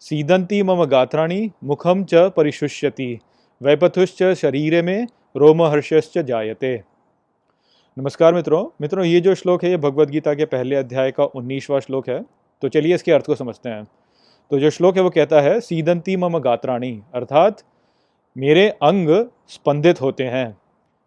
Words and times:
सीदंती 0.00 0.62
मम 0.62 0.84
गात्राणी 0.84 1.50
मुखम 1.64 2.04
च 2.04 2.14
परिशुष्यति, 2.14 3.18
वैपथुश्च 3.62 4.34
शरीर 4.34 4.84
में 4.84 5.06
रोमहर्षश्च 5.36 6.18
जायते। 6.18 6.82
नमस्कार 7.98 8.34
मित्रों। 8.34 8.76
मित्रों, 8.80 9.04
ये 9.04 9.20
जो 9.20 9.34
श्लोक 9.34 9.64
है, 9.64 9.70
ये 9.70 9.76
भगवत 9.76 10.08
गीता 10.08 10.34
के 10.34 10.44
पहले 10.44 10.76
अध्याय 10.76 11.10
का 11.10 11.24
उन्नीसवां 11.24 11.80
श्लोक 11.80 12.08
है। 12.08 12.24
तो 12.62 12.68
चलिए 12.68 12.94
इसके 12.94 13.12
अर्थ 13.12 13.26
को 13.26 13.34
समझते 13.34 13.68
हैं। 13.68 13.84
तो 14.50 14.58
जो 14.58 14.70
श्लोक 14.70 14.96
है, 14.96 15.02
वो 15.02 15.10
कहता 15.10 15.40
है 15.40 15.60
सीदंती 15.60 16.16
मम 16.16 16.38
गात्राणी 16.38 17.02
अर्थात, 17.14 17.62
मेरे 18.38 18.68
अंग 18.68 19.26
स्पंदित 19.48 20.00
होते 20.00 20.24
हैं 20.24 20.58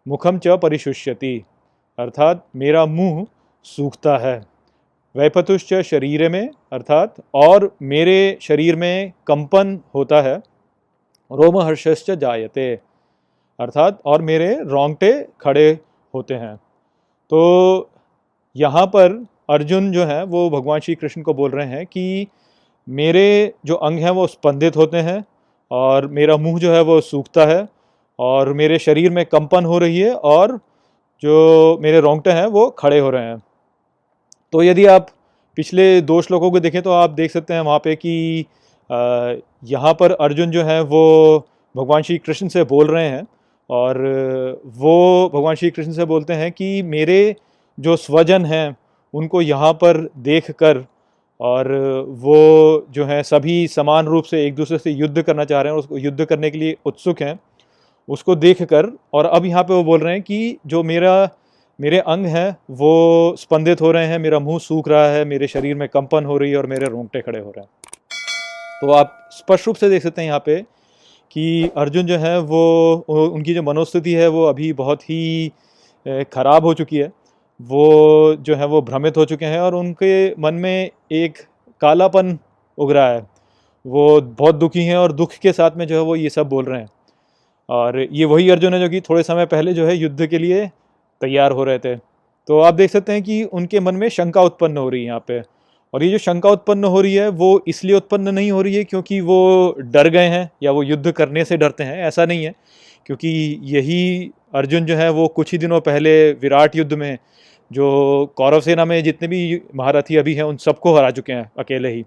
मुखम 0.08 0.38
च 0.38 0.48
परिशुष्यति 0.48 1.44
अर्थात, 1.98 2.48
मेरा 2.56 2.86
मुँह 2.86 3.26
सूखता 3.64 4.18
है 4.18 4.53
वैपतुश्च 5.16 5.74
शरीर 5.74 6.28
में, 6.28 6.50
अर्थात, 6.72 7.14
और 7.34 7.76
मेरे 7.82 8.38
शरीर 8.40 8.76
में 8.76 9.12
कंपन 9.26 9.80
होता 9.94 10.22
है, 10.22 10.36
रोमहर्षश्च 11.32 12.10
जायते, 12.10 12.80
अर्थात, 13.60 14.02
और 14.04 14.22
मेरे 14.22 14.58
रोंगटे 14.60 15.28
खड़े 15.40 15.78
होते 16.14 16.34
हैं। 16.34 16.56
तो 17.30 17.90
यहाँ 18.56 18.86
पर 18.86 19.26
अर्जुन 19.50 19.92
जो 19.92 20.04
है, 20.04 20.24
वो 20.24 20.50
भगवान 20.50 20.80
श्री 20.80 20.94
कृष्ण 20.94 21.22
को 21.22 21.34
बोल 21.34 21.50
रहे 21.50 21.66
हैं 21.66 21.86
कि 21.86 22.26
मेरे 22.88 23.54
जो 23.64 23.74
अंग 23.74 23.98
हैं, 23.98 24.10
वो 24.10 24.26
स्पंदित 24.26 24.76
होते 24.76 24.96
हैं, 24.96 25.24
और 25.70 26.06
मेरा 26.06 26.36
मुँह 26.36 26.58
जो 26.58 26.72
है, 26.72 26.80
वो 26.80 27.00
सूखता 27.00 27.44
है, 27.44 27.68
और 28.18 28.52
मेरे 28.52 28.78
शरीर 28.78 29.10
में 29.10 29.26
कंपन 29.26 29.64
हो 29.64 29.78
रही 29.78 30.00
है, 30.00 30.14
और 30.14 30.60
जो 31.22 31.78
मेरे 31.80 32.00
रोंगटे 32.00 32.30
हैं, 32.30 32.46
वो 32.46 32.70
खड़े 32.70 32.98
हो 32.98 33.10
रहे 33.10 33.24
हैं। 33.24 33.42
तो 34.54 34.62
यदि 34.62 34.84
आप 34.86 35.06
पिछले 35.56 36.00
दो 36.00 36.20
श्लोकों 36.22 36.50
को 36.50 36.60
देखें 36.60 36.82
तो 36.82 36.90
आप 36.90 37.10
देख 37.10 37.30
सकते 37.30 37.54
हैं 37.54 37.60
वहाँ 37.60 37.78
पे 37.78 37.96
कि 37.96 38.46
यहाँ 39.64 39.94
पर 39.94 40.12
अर्जुन 40.12 40.50
जो 40.50 40.62
है 40.64 40.80
वो 40.80 41.38
भगवान 41.76 42.02
श्री 42.02 42.18
कृष्ण 42.18 42.48
से 42.48 42.64
बोल 42.64 42.86
रहे 42.86 43.08
हैं 43.08 43.26
और 43.70 43.98
वो 44.64 45.30
भगवान 45.34 45.54
श्री 45.54 45.70
कृष्ण 45.70 45.92
से 45.92 46.04
बोलते 46.04 46.32
हैं 46.32 46.52
कि 46.52 46.82
मेरे 46.82 47.36
जो 47.78 47.96
स्वजन 47.96 48.44
हैं 48.44 48.76
उनको 49.14 49.42
यहाँ 49.42 49.72
पर 49.72 50.10
देख 50.16 50.50
कर 50.50 50.84
और 51.40 51.72
वो 52.08 52.86
जो 52.90 53.04
है 53.04 53.22
सभी 53.22 53.68
समान 53.68 54.06
रूप 54.06 54.24
से 54.24 54.46
एक 54.46 54.54
दूसरे 54.54 54.78
से 54.78 54.90
युद्ध 54.90 55.22
करना 55.22 55.44
चाह 55.44 55.62
रहे 55.62 55.72
हैं 55.72 55.78
उसको 55.78 55.98
युद्ध 55.98 56.24
करने 56.24 56.50
के 56.50 56.58
लिए 56.58 56.76
उत्सुक 56.86 57.22
हैं, 57.22 57.38
उसको 58.08 58.36
देख 58.36 58.62
कर 58.62 58.98
और 59.14 59.26
अब 59.26 59.46
यहाँ 59.46 59.62
पे 59.62 59.74
वो 59.74 59.84
बोल 59.84 60.00
रहे 60.00 60.12
हैं 60.12 60.22
कि 60.22 60.58
जो 60.66 60.82
मेरा 60.82 61.28
मेरे 61.78 61.98
अंग 61.98 62.26
हैं, 62.26 62.56
वो 62.70 63.34
स्पंदित 63.38 63.80
हो 63.80 63.90
रहे 63.92 64.06
हैं, 64.06 64.18
मेरा 64.18 64.38
मुँह 64.38 64.58
सूख 64.58 64.88
रहा 64.88 65.06
है, 65.06 65.24
मेरे 65.24 65.46
शरीर 65.46 65.74
में 65.74 65.88
कंपन 65.88 66.24
हो 66.24 66.36
रही 66.38 66.50
है 66.50 66.56
और 66.56 66.66
मेरे 66.66 66.86
रोंगटे 66.86 67.20
खड़े 67.20 67.38
हो 67.38 67.50
रहे 67.50 67.60
हैं। 67.60 67.70
तो 68.80 68.90
आप 68.90 69.28
स्पष्ट 69.32 69.66
रूप 69.66 69.76
से 69.76 69.88
देख 69.88 70.02
सकते 70.02 70.20
हैं 70.20 70.28
यहाँ 70.28 70.42
पे 70.46 70.60
कि 71.30 71.70
अर्जुन 71.76 72.06
जो 72.06 72.18
है, 72.18 72.38
वो 72.38 72.94
उनकी 73.08 73.54
जो 73.54 73.62
मनोस्थिति 73.62 74.12
है, 74.12 74.28
वो 74.28 74.44
अभी 74.44 74.72
बहुत 74.72 75.02
ही 75.02 75.52
ख़राब 76.06 76.64
हो 76.64 76.74
चुकी 76.74 76.96
है। 76.96 77.10
वो 77.60 78.36
जो 78.36 78.56
है, 78.56 78.66
वो 78.66 78.82
भ्रमित 78.82 79.16
हो 79.16 79.24
चुके 79.24 79.46
हैं 79.46 79.60
और 79.60 79.74
उनके 79.74 80.30
मन 80.40 80.54
में 80.54 80.90
एक 81.12 81.38
कालापन 81.80 82.38
उग 82.78 82.92
रहा 82.92 83.08
है। 83.08 83.26
वो 83.86 84.20
बहुत 84.20 84.54
दुखी 84.54 84.84
हैं 84.84 84.96
और 84.96 85.12
दुख 85.12 85.32
के 85.32 85.52
साथ 85.52 85.76
में 85.76 85.86
जो 85.86 85.94
है, 85.94 86.02
वो 86.02 86.16
ये 86.16 86.30
सब 86.30 86.48
बोल 86.48 86.64
रहे 86.64 86.80
हैं। 86.80 86.88
और 87.68 88.00
ये 88.12 88.24
वही 88.24 88.50
अर्जुन 88.50 88.74
है 88.74 88.80
जो 88.80 88.88
कि 88.88 89.00
थोड़े 89.00 89.22
समय 89.22 89.46
पहले 89.46 89.72
जो 89.72 89.86
है, 89.86 89.96
युद्ध 89.96 90.26
के 90.26 90.38
लिए 90.38 90.70
तैयार 91.20 91.52
हो 91.52 91.64
रहे 91.64 91.78
थे। 91.78 91.96
तो 92.48 92.60
आप 92.60 92.74
देख 92.74 92.90
सकते 92.90 93.12
हैं 93.12 93.22
कि 93.22 93.44
उनके 93.44 93.80
मन 93.80 93.94
में 93.94 94.08
शंका 94.08 94.42
उत्पन्न 94.42 94.76
हो 94.76 94.88
रही 94.88 95.00
है 95.00 95.06
यहाँ 95.06 95.24
पे। 95.28 95.42
और 95.94 96.02
ये 96.02 96.10
जो 96.10 96.18
शंका 96.18 96.50
उत्पन्न 96.50 96.84
हो 96.84 97.00
रही 97.00 97.14
है, 97.14 97.28
वो 97.28 97.64
इसलिए 97.68 97.96
उत्पन्न 97.96 98.34
नहीं 98.34 98.50
हो 98.52 98.62
रही 98.62 98.74
है 98.74 98.84
क्योंकि 98.84 99.20
वो 99.20 99.74
डर 99.78 100.08
गए 100.08 100.26
हैं 100.26 100.50
या 100.62 100.70
वो 100.70 100.82
युद्ध 100.82 101.12
करने 101.12 101.44
से 101.44 101.56
डरते 101.56 101.84
हैं, 101.84 102.04
ऐसा 102.04 102.24
नहीं 102.26 102.44
है। 102.44 102.54
क्योंकि 103.06 103.60
यही 103.62 104.30
अर्जुन 104.54 104.84
जो 104.84 104.96
है, 104.96 105.10
वो 105.10 105.28
कुछ 105.28 105.52
ही 105.52 105.58
दिनों 105.58 105.80
पहले 105.80 106.32
विराट 106.32 106.76
युद्ध 106.76 106.92
में 106.92 107.18
जो 107.72 108.32
कौरव 108.36 108.60
सेना 108.60 108.84
में 108.84 109.04
जितने 109.04 109.28
भी 109.28 109.62
महारथी 109.74 110.16
अभी 110.16 110.34
हैं, 110.34 110.42
उन 110.42 110.56
सबको 110.56 110.96
हरा 110.96 111.10
चुके 111.10 111.32
हैं 111.32 111.50
अकेले 111.58 111.88
ही। 111.88 112.04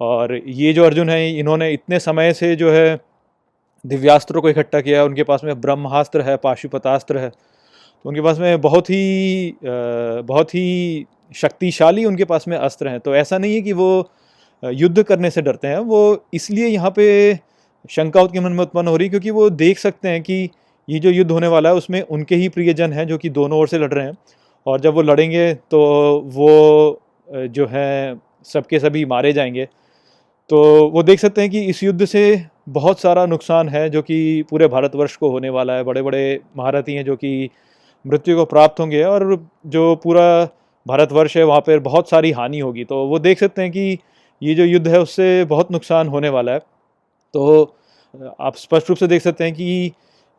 और 0.00 0.40
ये 0.46 0.72
जो 0.72 0.84
अर्जुन 0.84 1.10
है, 1.10 1.38
इन्होंने 1.38 1.72
इतने 1.72 1.98
समय 2.00 2.32
से 2.32 2.56
जो 2.56 2.72
है 2.72 2.98
दिव्यास्त्रों 3.86 4.42
को 4.42 4.50
इकट्ठा 4.50 4.80
किया 4.80 5.04
उनके 5.04 5.22
पास 5.22 5.40
में 5.44 5.60
ब्रह्मास्त्र 5.60 6.20
है, 6.20 6.36
पाशुपतास्त्र 6.36 7.18
है 7.18 7.30
तो 8.04 8.08
उनके 8.10 8.20
पास 8.20 8.38
में 8.38 8.60
बहुत 8.60 8.90
ही 8.90 9.54
बहुत 9.64 10.54
ही 10.54 11.06
शक्तिशाली 11.34 12.04
उनके 12.04 12.24
पास 12.24 12.44
में 12.48 12.56
अस्त्र 12.56 12.88
हैं। 12.88 13.00
तो 13.00 13.14
ऐसा 13.16 13.38
नहीं 13.38 13.54
है 13.54 13.60
कि 13.62 13.72
वो 13.72 14.08
युद्ध 14.62 15.02
करने 15.02 15.30
से 15.30 15.42
डरते 15.42 15.68
हैं। 15.68 15.78
वो 15.78 16.24
इसलिए 16.34 16.66
यहाँ 16.66 16.90
पे 16.90 17.34
शंका 17.90 18.22
उनके 18.22 18.40
मन 18.40 18.52
में 18.52 18.62
उत्पन्न 18.62 18.88
हो 18.88 18.96
रही 18.96 19.08
क्योंकि 19.08 19.30
वो 19.30 19.48
देख 19.50 19.78
सकते 19.78 20.08
हैं 20.08 20.22
कि 20.22 20.48
ये 20.88 20.98
जो 20.98 21.10
युद्ध 21.10 21.30
होने 21.30 21.46
वाला 21.46 21.68
है, 21.68 21.74
उसमें 21.74 22.00
उनके 22.02 22.34
ही 22.34 22.48
प्रियजन 22.48 22.92
हैं 22.92 23.06
जो 23.06 23.18
कि 23.18 23.30
दोनों 23.30 23.58
ओर 23.58 23.68
से 23.68 23.78
लड़ 23.78 23.92
रहे 23.92 24.06
हैं। 24.06 24.16
और 24.66 24.80
जब 24.80 24.94
वो 24.94 25.02
लड़ेंगे 25.02 25.52
तो 25.54 25.80
वो 26.26 27.00
जो 27.28 27.66
है, 27.66 28.16
सबके 28.46 28.78
सभी 28.78 29.04
मारे 29.04 29.32
जाएँगे। 29.32 29.68
तो 30.50 30.88
वो 30.90 31.02
देख 31.02 31.20
सकते 31.20 31.40
हैं 31.40 31.50
कि 31.50 31.60
इस 31.62 31.82
युद्ध 31.82 32.04
से 32.04 32.22
बहुत 32.68 33.00
सारा 33.00 33.24
नुकसान 33.26 33.68
है 33.68 33.88
जो 33.90 34.02
कि 34.02 34.44
पूरे 34.50 34.66
भारतवर्ष 34.68 35.16
को 35.16 35.30
होने 35.30 35.50
वाला 35.50 35.72
है। 35.72 35.84
बड़े 35.84 36.02
बड़े 36.02 36.40
महारथी 36.56 36.94
हैं 36.94 37.04
जो 37.04 37.16
कि 37.16 37.50
मृत्यु 38.08 38.36
को 38.36 38.44
प्राप्त 38.44 38.80
होंगे 38.80 39.02
और 39.04 39.48
जो 39.66 39.94
पूरा 39.96 40.26
भारतवर्ष 40.86 41.36
है, 41.36 41.44
वहाँ 41.44 41.60
पर 41.60 41.78
बहुत 41.80 42.10
सारी 42.10 42.30
हानि 42.32 42.58
होगी। 42.58 42.84
तो 42.84 43.04
वो 43.06 43.18
देख 43.18 43.38
सकते 43.38 43.62
हैं 43.62 43.70
कि 43.70 43.98
ये 44.42 44.54
जो 44.54 44.64
युद्ध 44.64 44.86
है, 44.88 45.00
उससे 45.00 45.44
बहुत 45.44 45.72
नुकसान 45.72 46.08
होने 46.08 46.28
वाला 46.28 46.52
है। 46.52 46.58
तो 47.34 47.74
आप 48.40 48.56
स्पष्ट 48.56 48.88
रूप 48.88 48.98
से 48.98 49.06
देख 49.06 49.22
सकते 49.22 49.44
हैं 49.44 49.52
कि 49.54 49.92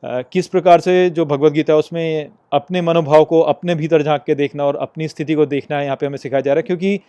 किस 0.04 0.48
प्रकार 0.48 0.80
से 0.80 1.10
जो 1.10 1.26
भगवत 1.26 1.54
गीता 1.54 1.74
है, 1.74 1.80
उसमें 1.80 2.30
अपने 2.54 2.82
मनोभाव 2.82 3.24
को 3.26 3.40
अपने 3.44 3.76
भीतर 3.76 4.04
झाँक 4.04 4.24
के 4.26 4.36
देखना 4.36 4.66
और 4.66 4.76
अपनी 4.78 5.08
स्थिति 5.08 5.34
को 5.34 5.46
देखना 5.46 5.78
है, 5.78 5.86
यहाँ 5.86 5.96
पे 5.96 6.06
हमें 6.06 6.18
सिखाया 6.18 6.42
जा 6.42 6.54
रहा 6.54 6.60
है। 6.60 6.64
क्योंकि 6.68 7.00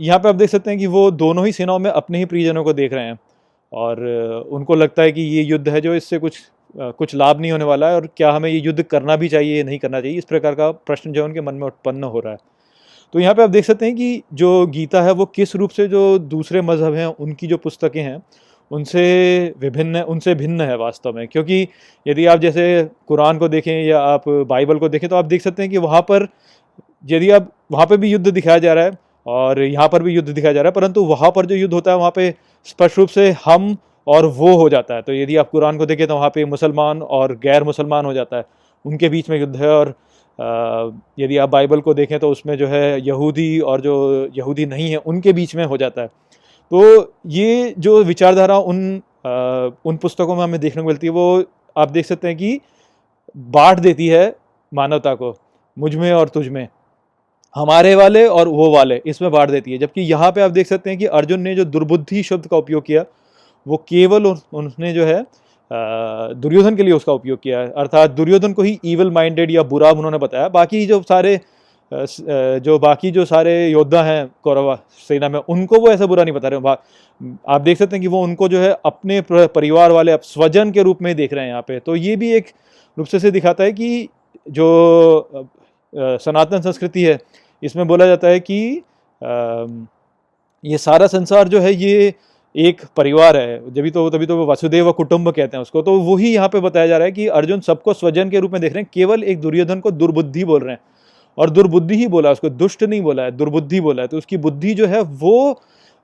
यहाँ 0.00 0.18
पे 0.18 0.28
आप 0.28 0.34
देख 0.34 0.50
सकते 0.50 0.70
हैं 0.70 0.78
कि 0.78 0.86
वो 0.86 1.10
दोनों 1.10 1.44
ही 1.46 1.52
सेनाओं 1.52 1.78
में 1.78 1.90
अपने 1.90 2.18
ही 2.18 2.24
प्रियजनों 2.24 2.64
को 2.64 2.72
देख 2.72 2.92
रहे 2.92 3.04
हैं। 3.04 3.18
और 3.72 4.04
उनको 4.50 4.74
लगता 4.74 5.02
है 5.02 5.12
कि 5.12 5.22
ये 5.22 5.42
युद्ध 5.42 5.68
है 5.68 5.80
जो 5.80 5.94
इससे 5.94 6.18
कुछ 6.18 6.40
कुछ 6.74 7.14
लाभ 7.14 7.40
नहीं 7.40 7.52
होने 7.52 7.64
वाला 7.64 7.88
है 7.88 7.94
और 7.94 8.08
क्या 8.16 8.30
हमें 8.32 8.48
ये 8.50 8.58
युद्ध 8.58 8.82
करना 8.82 9.16
भी 9.16 9.28
चाहिए, 9.28 9.56
या 9.58 9.64
नहीं 9.64 9.78
करना 9.78 10.00
चाहिए? 10.00 10.18
इस 10.18 10.24
प्रकार 10.24 10.54
का 10.54 10.70
प्रश्न 10.70 11.12
जो 11.12 11.22
है 11.22 11.28
उनके 11.28 11.40
मन 11.40 11.54
में 11.54 11.66
उत्पन्न 11.66 12.04
हो 12.04 12.20
रहा 12.20 12.32
है। 12.32 12.38
तो 13.14 13.20
यहाँ 13.20 13.34
पे 13.34 13.42
आप 13.42 13.50
देख 13.50 13.64
सकते 13.64 13.86
हैं 13.86 13.94
कि 13.96 14.22
जो 14.34 14.66
गीता 14.68 15.02
है, 15.02 15.12
वो 15.12 15.24
किस 15.26 15.54
रूप 15.56 15.70
से 15.70 15.86
जो 15.88 16.18
दूसरे 16.20 16.60
मज़हब 16.62 16.94
हैं, 16.94 17.06
उनकी 17.06 17.46
जो 17.46 17.56
पुस्तकें 17.58 18.02
हैं, 18.02 18.22
उनसे 18.70 19.54
विभिन्न 19.60 20.00
उनसे 20.04 20.34
भिन्न 20.34 20.60
है 20.60 20.76
वास्तव 20.78 21.12
में। 21.12 21.26
क्योंकि 21.28 21.66
यदि 22.06 22.26
आप 22.26 22.38
जैसे 22.38 22.88
कुरान 23.08 23.38
को 23.38 23.48
देखें 23.48 23.72
या 23.84 24.00
आप 24.00 24.28
बाइबल 24.28 24.78
को 24.78 24.88
देखें 24.88 25.08
तो 25.10 25.16
आप 25.16 25.24
देख 25.24 25.42
सकते 25.42 25.62
हैं 25.62 25.70
कि 25.70 25.78
वहाँ 25.78 26.00
पर 26.02 26.28
यदि 27.04 27.30
आप, 27.30 27.50
वहाँ 27.72 27.86
पर 27.86 27.96
भी 27.96 28.10
युद्ध 28.10 28.28
दिखाया 28.28 28.58
जा 28.58 28.72
रहा 28.74 28.84
है 28.84 28.98
और 29.26 29.62
यहाँ 29.62 29.88
पर 29.88 30.02
भी 30.02 30.14
युद्ध 30.14 30.28
दिखाया 30.28 30.52
जा 30.52 30.62
रहा 30.62 30.68
है, 30.68 30.74
परंतु 30.74 31.04
वहाँ 31.04 31.30
पर 31.30 31.46
जो 31.46 31.54
युद्ध 31.54 31.72
होता 31.74 31.90
है, 31.90 31.96
वहाँ 31.96 32.10
पर 32.10 32.32
स्पष्ट 32.66 32.98
रूप 32.98 33.08
से 33.08 33.30
हम 33.44 33.76
और 34.10 34.26
वो 34.28 34.54
हो 34.56 34.68
जाता 34.68 34.94
है। 34.94 35.02
तो 35.02 35.12
यदि 35.14 35.36
आप 35.36 35.50
कुरान 35.50 35.78
को 35.78 35.86
देखें 35.86 36.06
तो 36.06 36.14
वहाँ 36.14 36.30
पे 36.30 36.44
मुसलमान 36.46 37.02
और 37.02 37.34
गैर 37.42 37.64
मुसलमान 37.64 38.04
हो 38.04 38.12
जाता 38.12 38.36
है। 38.36 38.44
उनके 38.84 39.08
बीच 39.08 39.30
में 39.30 39.38
युद्ध 39.40 39.56
है 39.56 39.68
और 39.68 39.94
यदि 41.18 41.36
आप 41.36 41.48
बाइबल 41.50 41.80
को 41.80 41.94
देखें 41.94 42.18
तो 42.18 42.30
उसमें 42.30 42.56
जो 42.58 42.66
है 42.68 43.00
यहूदी 43.00 43.58
और 43.60 43.80
जो 43.80 43.94
यहूदी 44.36 44.66
नहीं 44.66 44.90
है 44.90 44.96
उनके 44.98 45.32
बीच 45.32 45.54
में 45.56 45.64
हो 45.64 45.76
जाता 45.76 46.02
है। 46.02 46.08
तो 46.70 47.12
ये 47.28 47.74
जो 47.78 48.02
विचारधारा 48.04 48.58
उन 48.60 49.00
आ, 49.20 49.30
उन 49.84 49.96
पुस्तकों 49.96 50.34
में 50.36 50.42
हमें 50.42 50.60
देखने 50.60 50.82
को 50.82 50.88
मिलती 50.88 51.06
है 51.06 51.12
वो 51.12 51.44
आप 51.76 51.90
देख 51.90 52.06
सकते 52.06 52.28
हैं 52.28 52.36
कि 52.36 52.60
बांट 53.36 53.78
देती 53.78 54.06
है 54.08 54.34
मानवता 54.72 55.14
को 55.14 55.34
मुझमें 55.76 56.12
और 56.12 56.28
तुझ 56.28 56.46
में। 56.48 56.66
हमारे 57.54 57.94
वाले 57.94 58.24
और 58.28 58.48
वो 58.48 58.70
वाले 58.70 59.00
इसमें 59.06 59.30
बांट 59.30 59.50
देती 59.50 59.72
है। 59.72 59.78
जबकि 59.78 60.00
यहाँ 60.02 60.30
पे 60.32 60.40
आप 60.40 60.50
देख 60.50 60.66
सकते 60.66 60.90
हैं 60.90 60.98
कि 60.98 61.06
अर्जुन 61.18 61.40
ने 61.40 61.54
जो 61.54 61.64
दुर्बुद्धि 61.66 62.22
शब्द 62.22 62.46
का 62.46 62.56
उपयोग 62.56 62.84
किया 62.84 63.04
वो 63.66 63.76
केवल 63.88 64.26
उन्होंने 64.26 64.92
जो 64.92 65.04
है 65.04 65.24
दुर्योधन 65.70 66.76
के 66.76 66.82
लिए 66.82 66.92
उसका 66.92 67.12
उपयोग 67.12 67.38
किया 67.42 67.58
है। 67.60 67.70
अर्थात 67.72 68.10
दुर्योधन 68.10 68.52
को 68.52 68.62
ही 68.62 68.78
ईवल 68.84 69.10
माइंडेड 69.10 69.50
या 69.50 69.62
बुरा 69.64 69.90
उन्होंने 69.92 70.18
बताया। 70.18 70.48
बाकी 70.50 70.84
जो 70.86 71.00
सारे 71.02 71.40
जो 71.92 72.78
बाकी 72.78 73.10
जो 73.10 73.24
सारे 73.24 73.52
योद्धा 73.68 74.02
हैं 74.02 74.30
कौरव 74.44 74.74
सेना 75.08 75.28
में, 75.28 75.38
उनको 75.40 75.78
वो 75.80 75.88
ऐसा 75.90 76.06
बुरा 76.06 76.24
नहीं 76.24 76.34
बता 76.34 76.48
रहे 76.48 76.74
आप 77.48 77.60
देख 77.60 77.78
सकते 77.78 77.96
हैं 77.96 78.00
कि 78.00 78.08
वो 78.08 78.22
उनको 78.22 78.48
जो 78.48 78.58
है 78.60 78.70
अपने 78.84 79.20
परिवार 79.30 79.92
वाले 79.92 80.16
स्वजन 80.24 80.70
के 80.72 80.82
रूप 80.82 81.02
में 81.02 81.14
देख 81.16 81.32
रहे 81.32 81.44
हैं 81.44 81.50
यहाँ 81.50 81.62
पे। 81.62 81.78
तो 81.80 81.96
ये 81.96 82.14
भी 82.16 82.32
एक 82.32 82.46
रूप 82.96 83.06
से 83.08 83.30
दिखाता 83.30 83.64
है 83.64 83.72
कि 83.72 84.08
जो 84.48 84.68
सनातन 85.92 86.60
संस्कृति 86.60 87.04
है, 87.04 87.18
इसमें 87.62 87.86
बोला 87.88 88.06
जाता 88.06 88.28
है 88.28 88.40
कि 88.40 88.82
ये 90.64 90.78
सारा 90.78 91.06
संसार 91.08 91.48
जो 91.48 91.60
है, 91.60 91.72
ये 91.74 92.14
एक 92.54 92.80
परिवार 92.96 93.36
है 93.36 93.72
जभी 93.72 93.90
तो 93.90 94.08
तभी 94.10 94.26
तो 94.26 94.44
वसुदेव 94.46 94.90
कुटुंब 94.92 95.30
कहते 95.30 95.56
हैं 95.56 95.62
उसको 95.62 95.82
तो 95.82 95.98
वही 96.02 96.32
यहाँ 96.34 96.48
पे 96.48 96.60
बताया 96.60 96.86
जा 96.86 96.96
रहा 96.98 97.06
है 97.06 97.12
कि 97.12 97.26
अर्जुन 97.28 97.60
सबको 97.60 97.92
स्वजन 97.94 98.30
के 98.30 98.40
रूप 98.40 98.52
में 98.52 98.60
देख 98.60 98.72
रहे 98.72 98.82
हैं, 98.82 98.90
केवल 98.94 99.24
एक 99.24 99.40
दुर्योधन 99.40 99.80
को 99.80 99.90
दुर्बुद्धि 99.90 100.44
बोल 100.44 100.60
रहे 100.60 100.72
हैं। 100.72 100.80
और 101.38 101.50
दुर्बुद्धि 101.50 101.94
ही 101.94 102.06
बोला, 102.08 102.30
उसको 102.30 102.48
दुष्ट 102.50 102.82
नहीं 102.84 103.00
बोला 103.02 103.22
है, 103.22 103.30
दुर्बुद्धि 103.32 103.80
बोला 103.80 104.02
है 104.02 104.08
तो 104.08 104.18
उसकी 104.18 104.36
बुद्धि 104.38 104.74
जो 104.74 104.86
है 104.86 105.00
वो 105.00 105.52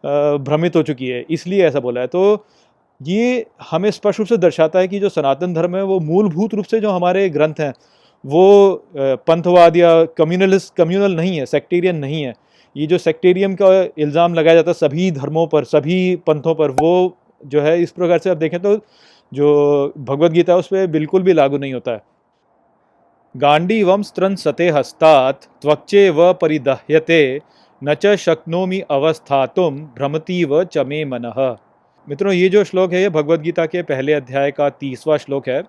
भ्रमित 0.04 0.76
हो 0.76 0.82
चुकी 0.82 1.08
है, 1.08 1.24
इसलिए 1.30 1.66
ऐसा 1.66 1.80
बोला 1.80 2.00
है। 2.00 2.06
तो 2.06 2.44
ये 3.00 3.44
हमें 3.70 3.90
स्पष्ट 3.90 4.18
रूप 4.18 4.28
से 4.28 4.36
दर्शाता 4.38 4.78
है 4.78 4.88
कि 4.88 5.00
जो 5.00 5.08
सनातन 5.08 5.54
धर्म 5.54 5.76
है, 5.76 5.82
वो 5.82 6.00
मूलभूत 6.02 6.54
रूप 6.54 6.64
से 6.64 6.80
जो 6.80 6.90
हमारे 6.90 7.28
ग्रंथ 7.30 7.60
हैं, 7.60 7.72
वो 8.24 8.84
पंथवाद 8.96 9.76
या 9.76 10.04
कम्युनलिस्ट 10.18 10.74
कम्युनल 10.76 11.16
नहीं 11.16 11.36
है, 11.38 11.46
सेक्टेरियन 11.46 11.96
नहीं 11.96 12.22
है। 12.22 12.34
ये 12.76 12.86
जो 12.86 12.98
सेक्टेरियम 12.98 13.54
का 13.54 13.68
इल्ज़ाम 13.98 14.34
लगाया 14.34 14.54
जाता 14.54 14.70
है, 14.70 14.74
सभी 14.74 15.10
धर्मों 15.12 15.46
पर, 15.46 15.64
सभी 15.66 16.16
पंथों 16.26 16.54
पर, 16.54 16.70
वो 16.72 17.16
जो 17.42 17.60
है, 17.60 17.80
इस 17.82 17.90
प्रकार 17.92 18.18
से 18.18 18.30
आप 18.30 18.36
देखें 18.36 18.60
तो 18.62 18.76
जो 19.32 19.92
भगवत 19.98 20.32
गीता 20.32 20.52
है 20.52 20.58
उस 20.58 20.66
पर 20.66 20.86
बिल्कुल 20.88 21.22
भी 21.22 21.32
लागू 21.32 21.58
नहीं 21.58 21.72
होता 21.74 21.92
है। 21.92 22.02
गांडी 23.34 23.82
वम 23.82 24.02
स्त्रन 24.02 24.34
सते 24.36 24.68
हस्तात 24.70 25.48
त्वचे 25.62 26.08
व 26.10 26.32
परिदह्यते, 26.32 27.40
न 27.82 27.94
च 27.94 28.14
शक्नोमी 28.18 28.80
अवस्थातुम 28.90 29.78
भ्रमती 29.96 30.44
व 30.44 30.62
चमे 30.66 31.04
मन। 31.04 31.32
मित्रों, 32.08 32.32
ये 32.32 32.48
जो 32.48 32.62
श्लोक 32.64 32.92
है, 32.92 33.00
ये 33.02 33.08
भगवत 33.10 33.40
गीता 33.40 33.66
के 33.66 33.82
पहले 33.84 34.12
अध्याय 34.12 34.50
का 34.50 34.68
तीसवा 34.70 35.16
श्लोक 35.16 35.48
है। 35.48 35.62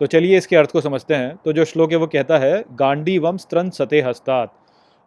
तो 0.00 0.06
चलिए 0.06 0.36
इसके 0.38 0.56
अर्थ 0.56 0.70
को 0.70 0.80
समझते 0.80 1.14
हैं। 1.14 1.36
तो 1.44 1.52
जो 1.52 1.64
श्लोक 1.64 1.90
है, 1.92 1.96
वो 1.96 2.06
कहता 2.06 2.38
है 2.38 2.64
गांडी 2.74 3.18
वम 3.18 3.36
स्त्रन 3.38 3.70
सते 3.70 4.00
हस्तात। 4.00 4.54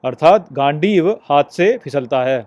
अर्थात 0.03 0.47
गांडीव 0.53 1.09
हाथ 1.29 1.43
से 1.51 1.77
फिसलता 1.77 2.23
है। 2.23 2.41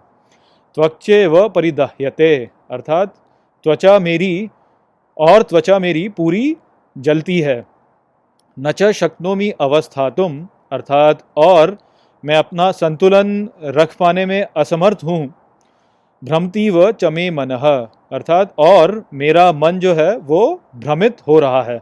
त्वचे 0.77 1.27
व 1.27 1.49
परिदह्यते, 1.49 2.35
अर्थात 2.71 3.15
त्वचा 3.67 3.99
मेरी 3.99 4.49
और 5.17 5.43
त्वचा 5.43 5.79
मेरी 5.79 6.09
पूरी 6.09 6.57
जलती 6.97 7.39
है। 7.41 7.65
न 8.57 8.73
च 8.73 8.91
शक्नोमी 8.93 9.51
अवस्था 9.61 10.09
तुम 10.11 10.39
अर्थात 10.73 11.23
और 11.37 11.77
मैं 12.25 12.37
अपना 12.37 12.71
संतुलन 12.73 13.49
रख 13.65 13.97
पाने 13.97 14.27
में 14.27 14.43
असमर्थ 14.57 15.05
हूँ। 15.05 15.27
भ्रमती 16.23 16.69
व 16.71 16.91
चमे 16.93 17.31
मन, 17.31 17.51
अर्थात 18.13 18.55
और 18.59 19.03
मेरा 19.15 19.51
मन 19.53 19.79
जो 19.79 19.95
है 19.95 20.17
वो 20.19 20.41
भ्रमित 20.77 21.17
हो 21.29 21.39
रहा 21.41 21.63
है। 21.63 21.79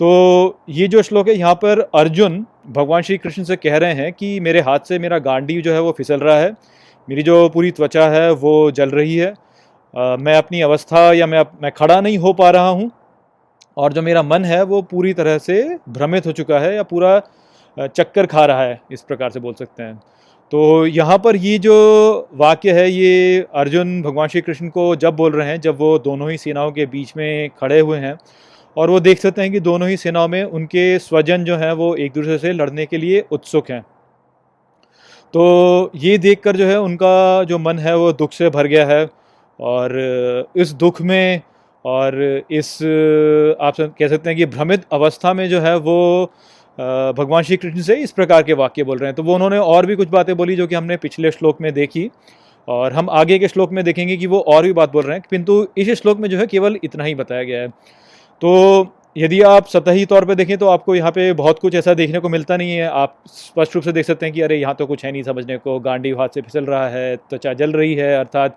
तो 0.00 0.08
ये 0.68 0.88
जो 0.88 1.02
श्लोक 1.02 1.28
है, 1.28 1.34
यहाँ 1.34 1.54
पर 1.54 1.80
अर्जुन 1.94 2.44
भगवान 2.70 3.02
श्री 3.02 3.16
कृष्ण 3.18 3.42
से 3.44 3.56
कह 3.56 3.76
रहे 3.76 3.92
हैं 3.94 4.12
कि 4.12 4.38
मेरे 4.40 4.60
हाथ 4.60 4.78
से 4.88 4.98
मेरा 4.98 5.18
गांडी 5.20 5.60
जो 5.62 5.72
है 5.72 5.80
वो 5.80 5.92
फिसल 5.92 6.20
रहा 6.20 6.38
है। 6.38 6.50
मेरी 7.08 7.22
जो 7.22 7.48
पूरी 7.48 7.70
त्वचा 7.70 8.08
है 8.10 8.30
वो 8.32 8.70
जल 8.70 8.90
रही 8.90 9.16
है। 9.16 9.32
आ, 9.94 10.16
मैं 10.16 10.34
अपनी 10.34 10.60
अवस्था 10.60 11.12
या 11.12 11.26
मैं 11.26 11.44
मैं 11.62 11.70
खड़ा 11.72 12.00
नहीं 12.00 12.18
हो 12.18 12.32
पा 12.32 12.50
रहा 12.50 12.68
हूँ 12.68 12.90
और 13.76 13.92
जो 13.92 14.02
मेरा 14.02 14.22
मन 14.22 14.44
है 14.44 14.62
वो 14.64 14.80
पूरी 14.82 15.12
तरह 15.14 15.38
से 15.38 15.62
भ्रमित 15.88 16.26
हो 16.26 16.32
चुका 16.32 16.58
है 16.58 16.74
या 16.76 16.82
पूरा 16.84 17.20
चक्कर 17.76 18.26
खा 18.26 18.44
रहा 18.46 18.62
है 18.62 18.80
इस 18.92 19.02
प्रकार 19.02 19.30
से 19.30 19.40
बोल 19.40 19.54
सकते 19.54 19.82
हैं। 19.82 19.94
तो 20.52 20.86
यहाँ 20.86 21.18
पर 21.18 21.36
ये 21.36 21.58
जो 21.58 21.74
वाक्य 22.34 22.72
है 22.72 22.90
ये 22.90 23.46
अर्जुन 23.54 24.00
भगवान 24.02 24.28
श्री 24.28 24.40
कृष्ण 24.40 24.68
को 24.68 24.94
जब 24.96 25.16
बोल 25.16 25.32
रहे 25.32 25.48
हैं 25.48 25.60
जब 25.60 25.78
वो 25.78 25.98
दोनों 25.98 26.30
ही 26.30 26.38
सेनाओं 26.38 26.72
के 26.72 26.86
बीच 26.86 27.12
में 27.16 27.50
खड़े 27.60 27.78
हुए 27.80 27.98
हैं 27.98 28.14
और 28.76 28.90
वो 28.90 29.00
देख 29.00 29.18
सकते 29.18 29.42
हैं 29.42 29.52
कि 29.52 29.60
दोनों 29.60 29.88
ही 29.88 29.96
सेनाओं 29.96 30.28
में 30.28 30.42
उनके 30.44 30.98
स्वजन 30.98 31.44
जो 31.44 31.56
हैं 31.56 31.72
वो 31.72 31.94
एक 31.96 32.12
दूसरे 32.12 32.38
से 32.38 32.52
लड़ने 32.52 32.86
के 32.86 32.98
लिए 32.98 33.24
उत्सुक 33.32 33.70
हैं। 33.70 33.80
तो 35.34 35.90
ये 35.96 36.16
देखकर 36.18 36.56
जो 36.56 36.66
है 36.66 36.80
उनका 36.80 37.44
जो 37.44 37.58
मन 37.58 37.78
है 37.78 37.96
वो 37.96 38.12
दुख 38.12 38.32
से 38.32 38.50
भर 38.50 38.66
गया 38.66 38.86
है 38.86 39.08
और 39.58 39.92
इस 40.56 40.72
दुख 40.74 41.00
में 41.02 41.40
और 41.84 42.42
इस, 42.50 42.72
आप 43.60 43.74
कह 43.98 44.08
सकते 44.08 44.30
हैं 44.30 44.36
कि 44.36 44.46
भ्रमित 44.46 44.84
अवस्था 44.92 45.32
में 45.34 45.48
जो 45.48 45.60
है 45.60 45.76
वो 45.78 46.24
भगवान 46.78 47.42
श्री 47.42 47.56
कृष्ण 47.56 47.80
से 47.82 47.94
इस 47.96 48.12
प्रकार 48.12 48.42
के 48.42 48.52
वाक्य 48.52 48.84
बोल 48.84 48.98
रहे 48.98 49.08
हैं। 49.08 49.14
तो 49.16 49.22
वो 49.22 49.34
उन्होंने 49.34 49.58
और 49.58 49.86
भी 49.86 49.96
कुछ 49.96 50.08
बातें 50.08 50.36
बोली 50.36 50.56
जो 50.56 50.66
कि 50.66 50.74
हमने 50.74 50.96
पिछले 50.96 51.30
श्लोक 51.30 51.60
में 51.60 51.72
देखी 51.72 52.10
और 52.68 52.92
हम 52.92 53.10
आगे 53.10 53.38
के 53.38 53.48
श्लोक 53.48 53.72
में 53.72 53.84
देखेंगे 53.84 54.16
कि 54.16 54.26
वो 54.26 54.40
और 54.48 54.62
भी 54.62 54.72
बात 54.72 54.92
बोल 54.92 55.04
रहे 55.04 55.16
हैं। 55.16 55.24
किंतु 55.30 55.66
इस 55.78 55.90
श्लोक 56.00 56.18
में 56.18 56.28
जो 56.28 56.38
है 56.38 56.46
केवल 56.46 56.78
इतना 56.84 57.04
ही 57.04 57.14
बताया 57.14 57.42
गया 57.42 57.62
है। 57.62 57.72
तो 58.42 58.94
यदि 59.16 59.40
आप 59.42 59.66
सतही 59.66 60.04
तौर 60.06 60.24
पे 60.24 60.34
देखें 60.34 60.56
तो 60.58 60.66
आपको 60.68 60.94
यहाँ 60.94 61.10
पे 61.10 61.32
बहुत 61.34 61.58
कुछ 61.58 61.74
ऐसा 61.74 61.94
देखने 61.94 62.18
को 62.18 62.28
मिलता 62.28 62.56
नहीं 62.56 62.72
है। 62.72 62.86
आप 62.88 63.16
स्पष्ट 63.28 63.74
रूप 63.74 63.84
से 63.84 63.92
देख 63.92 64.06
सकते 64.06 64.26
हैं 64.26 64.34
कि 64.34 64.40
अरे, 64.40 64.56
यहाँ 64.56 64.74
तो 64.74 64.86
कुछ 64.86 65.04
है 65.04 65.12
नहीं 65.12 65.22
समझने 65.22 65.56
को। 65.58 65.78
गांडी 65.80 66.10
हाथ 66.12 66.28
से 66.34 66.40
फिसल 66.40 66.64
रहा 66.64 66.88
है, 66.88 67.16
त्वचा 67.18 67.52
जल 67.54 67.72
रही 67.72 67.94
है, 67.94 68.14
अर्थात 68.18 68.56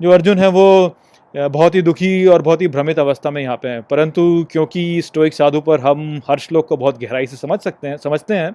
जो 0.00 0.10
अर्जुन 0.10 0.38
है 0.38 0.48
वो 0.50 0.96
बहुत 1.34 1.74
ही 1.74 1.82
दुखी 1.82 2.26
और 2.26 2.42
बहुत 2.42 2.62
ही 2.62 2.68
भ्रमित 2.68 2.98
अवस्था 2.98 3.30
में 3.30 3.40
यहाँ 3.42 3.56
पे 3.56 3.68
हैं। 3.68 3.82
परंतु 3.82 4.22
क्योंकि 4.50 5.02
स्टोइक 5.02 5.34
साधु 5.34 5.60
पर 5.60 5.80
हम 5.80 6.20
हर 6.28 6.38
श्लोक 6.38 6.66
को 6.68 6.76
बहुत 6.76 6.98
गहराई 7.00 7.26
से 7.26 7.36
समझ 7.36 7.58
सकते 7.60 7.88
हैं, 7.88 7.96
समझते 7.98 8.34
हैं 8.34 8.52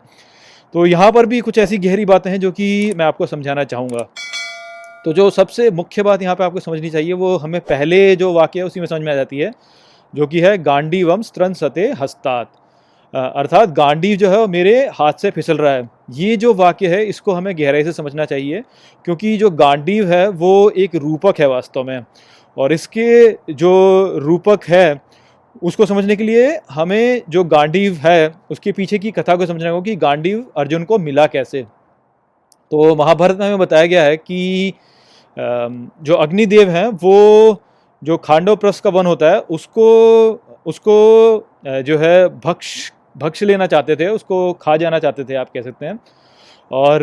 तो 0.73 0.85
यहाँ 0.85 1.11
पर 1.11 1.25
भी 1.25 1.39
कुछ 1.39 1.57
ऐसी 1.57 1.77
गहरी 1.79 2.05
बातें 2.05 2.29
हैं 2.31 2.39
जो 2.39 2.51
कि 2.51 2.93
मैं 2.97 3.05
आपको 3.05 3.25
समझाना 3.25 3.63
चाहूँगा। 3.63 4.07
तो 5.05 5.13
जो 5.13 5.29
सबसे 5.31 5.69
मुख्य 5.71 6.03
बात 6.03 6.21
यहाँ 6.21 6.35
पे 6.35 6.43
आपको 6.43 6.59
समझनी 6.59 6.89
चाहिए, 6.89 7.13
वो 7.13 7.35
हमें 7.37 7.59
पहले 7.63 8.15
जो 8.15 8.31
वाक्य 8.33 8.59
है 8.59 8.65
उसी 8.65 8.79
में 8.79 8.87
समझ 8.87 9.01
में 9.01 9.11
आ 9.11 9.15
जाती 9.15 9.39
है। 9.39 9.51
जो 10.13 10.27
कि 10.27 10.39
है 10.39 10.57
गांडी 10.57 11.03
वम 11.03 11.21
स्त्रन 11.21 11.53
सते 11.53 11.91
हस्तात। 11.99 12.51
अर्थात 13.13 13.69
गांडी 13.69 14.15
जो 14.15 14.29
है 14.29 14.37
वो 14.37 14.47
मेरे 14.47 14.75
हाथ 14.93 15.13
से 15.13 15.29
फिसल 15.31 15.57
रहा 15.57 15.73
है। 15.73 15.89
ये 16.11 16.35
जो 16.37 16.53
वाक्य 16.53 16.87
है, 16.87 17.03
इसको 17.05 17.33
हमें 17.33 17.57
गहराई 17.57 17.83
से 17.83 17.91
समझना 17.93 18.25
चाहिए, 18.25 18.63
क्योंकि 19.05 19.35
जो 19.37 19.49
गांडीव 19.51 20.11
है, 20.11 20.27
वो 20.29 20.69
एक 20.69 20.95
रूपक 20.95 21.39
है 21.39 21.47
वास्तव 21.47 21.83
में। 21.83 22.05
और 22.57 22.73
इसके 22.73 23.53
जो 23.53 24.17
रूपक 24.17 24.63
है, 24.65 25.01
उसको 25.61 25.85
समझने 25.85 26.15
के 26.15 26.23
लिए 26.23 26.59
हमें 26.69 27.21
जो 27.29 27.43
गांडीव 27.45 27.93
है, 28.03 28.33
उसके 28.51 28.71
पीछे 28.71 28.99
की 28.99 29.11
कथा 29.11 29.35
को 29.35 29.45
समझना 29.45 29.69
होगा 29.69 29.83
कि 29.83 29.95
गांडीव 29.95 30.45
अर्जुन 30.57 30.83
को 30.83 30.97
मिला 30.99 31.25
कैसे। 31.27 31.61
तो 32.71 32.95
महाभारत 32.95 33.37
में 33.39 33.45
हमें 33.45 33.59
बताया 33.59 33.85
गया 33.85 34.03
है 34.03 34.17
कि 34.17 34.73
जो 35.37 36.15
अग्निदेव 36.15 36.69
हैं, 36.69 36.87
वो 36.87 37.61
जो 38.01 38.17
खांडव 38.17 38.55
प्रस्थ 38.55 38.83
का 38.83 38.89
वन 38.89 39.05
होता 39.05 39.31
है, 39.31 39.39
उसको 39.39 39.85
उसको 40.65 40.93
जो 41.65 41.97
है 41.97 42.27
भक्ष 42.39 42.91
भक्ष 43.15 43.43
लेना 43.43 43.67
चाहते 43.67 43.95
थे, 43.95 44.07
उसको 44.07 44.53
खा 44.53 44.75
जाना 44.77 44.99
चाहते 44.99 45.23
थे, 45.23 45.35
आप 45.35 45.49
कह 45.49 45.61
सकते 45.61 45.85
हैं। 45.85 45.99
और, 46.71 46.99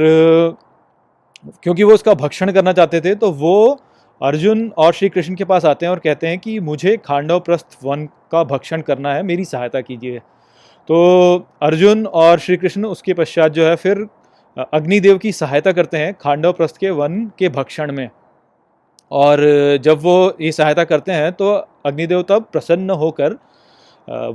क्योंकि 1.62 1.82
वो 1.82 1.94
उसका 1.94 2.14
भक्षण 2.14 2.52
करना 2.52 2.73
चाहते 2.73 3.00
थे 3.00 3.14
तो 3.14 3.31
वो 3.32 3.79
अर्जुन 4.20 4.69
और 4.76 4.93
श्री 4.93 5.08
कृष्ण 5.08 5.35
के 5.35 5.44
पास 5.44 5.64
आते 5.64 5.87
हैं 5.87 5.91
और 5.91 5.99
कहते 5.99 6.26
हैं 6.26 6.38
कि 6.38 6.58
मुझे 6.61 6.96
खांडव 6.96 7.41
प्रस्थ 7.41 7.79
वन 7.85 8.06
का 8.32 8.44
भक्षण 8.44 8.81
करना 8.81 9.14
है, 9.14 9.23
मेरी 9.23 9.44
सहायता 9.44 9.81
कीजिए। 9.81 10.19
तो 10.89 11.46
अर्जुन 11.63 12.06
और 12.06 12.39
श्री 12.39 12.56
कृष्ण 12.56 12.84
उसके 12.86 13.15
पश्चात 13.15 13.53
जो 13.53 13.67
है 13.67 13.77
फिर 13.77 14.06
अग्निदेव 14.74 15.19
की 15.19 15.32
सहायता 15.32 15.72
करते 15.72 15.98
हैं 15.98 16.15
खांडव 16.15 16.53
प्रस्थ 16.53 16.77
के 16.77 16.91
वन 16.93 17.24
के 17.39 17.48
भक्षण 17.48 17.93
में। 17.93 18.08
और 19.11 19.41
जब 19.84 19.99
वो 20.03 20.17
ये 20.41 20.53
सहायता 20.53 20.84
करते 20.84 21.13
हैं 21.13 21.32
तो 21.32 21.51
अग्निदेव 21.87 22.23
तब 22.23 22.46
प्रसन्न 22.53 22.91
होकर 22.93 23.37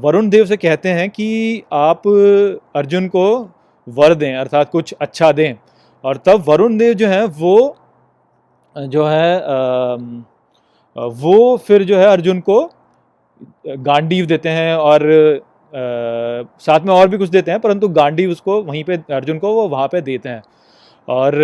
वरुण 0.04 0.30
देव 0.30 0.46
से 0.46 0.58
कहते 0.58 0.90
हैं 0.90 1.10
कि 1.10 1.64
आप 1.74 2.08
अर्जुन 2.76 3.08
को 3.08 3.26
वर 3.88 4.14
दें, 4.14 4.36
अर्थात 4.36 4.70
कुछ 4.70 4.94
अच्छा 4.94 5.32
दें। 5.32 5.54
और 6.04 6.18
तब 6.18 6.44
वरुण 6.48 6.78
देव 6.78 6.94
जो 6.94 7.08
हैं, 7.08 7.24
वो, 7.24 7.76
जो 8.76 9.06
है 9.06 9.38
वो 11.16 11.58
फिर 11.58 11.84
जो 11.84 11.98
है 11.98 12.06
अर्जुन 12.06 12.40
को 12.40 12.70
गांडीव 13.68 14.26
देते 14.26 14.50
हैं 14.50 14.76
और 14.76 15.02
साथ 15.74 16.80
में 16.80 16.94
और 16.94 17.08
भी 17.08 17.18
कुछ 17.18 17.30
देते 17.30 17.52
हैं, 17.52 17.60
परंतु 17.60 17.88
गांडीव 17.90 18.32
उसको 18.32 18.62
वहीं 18.64 18.84
पे, 18.84 18.98
अर्जुन 19.12 19.40
को 19.40 19.54
वो 19.54 19.68
वहाँ 19.70 19.88
पे 19.88 20.02
देते 20.02 20.30
हैं। 20.30 20.42
और 21.08 21.36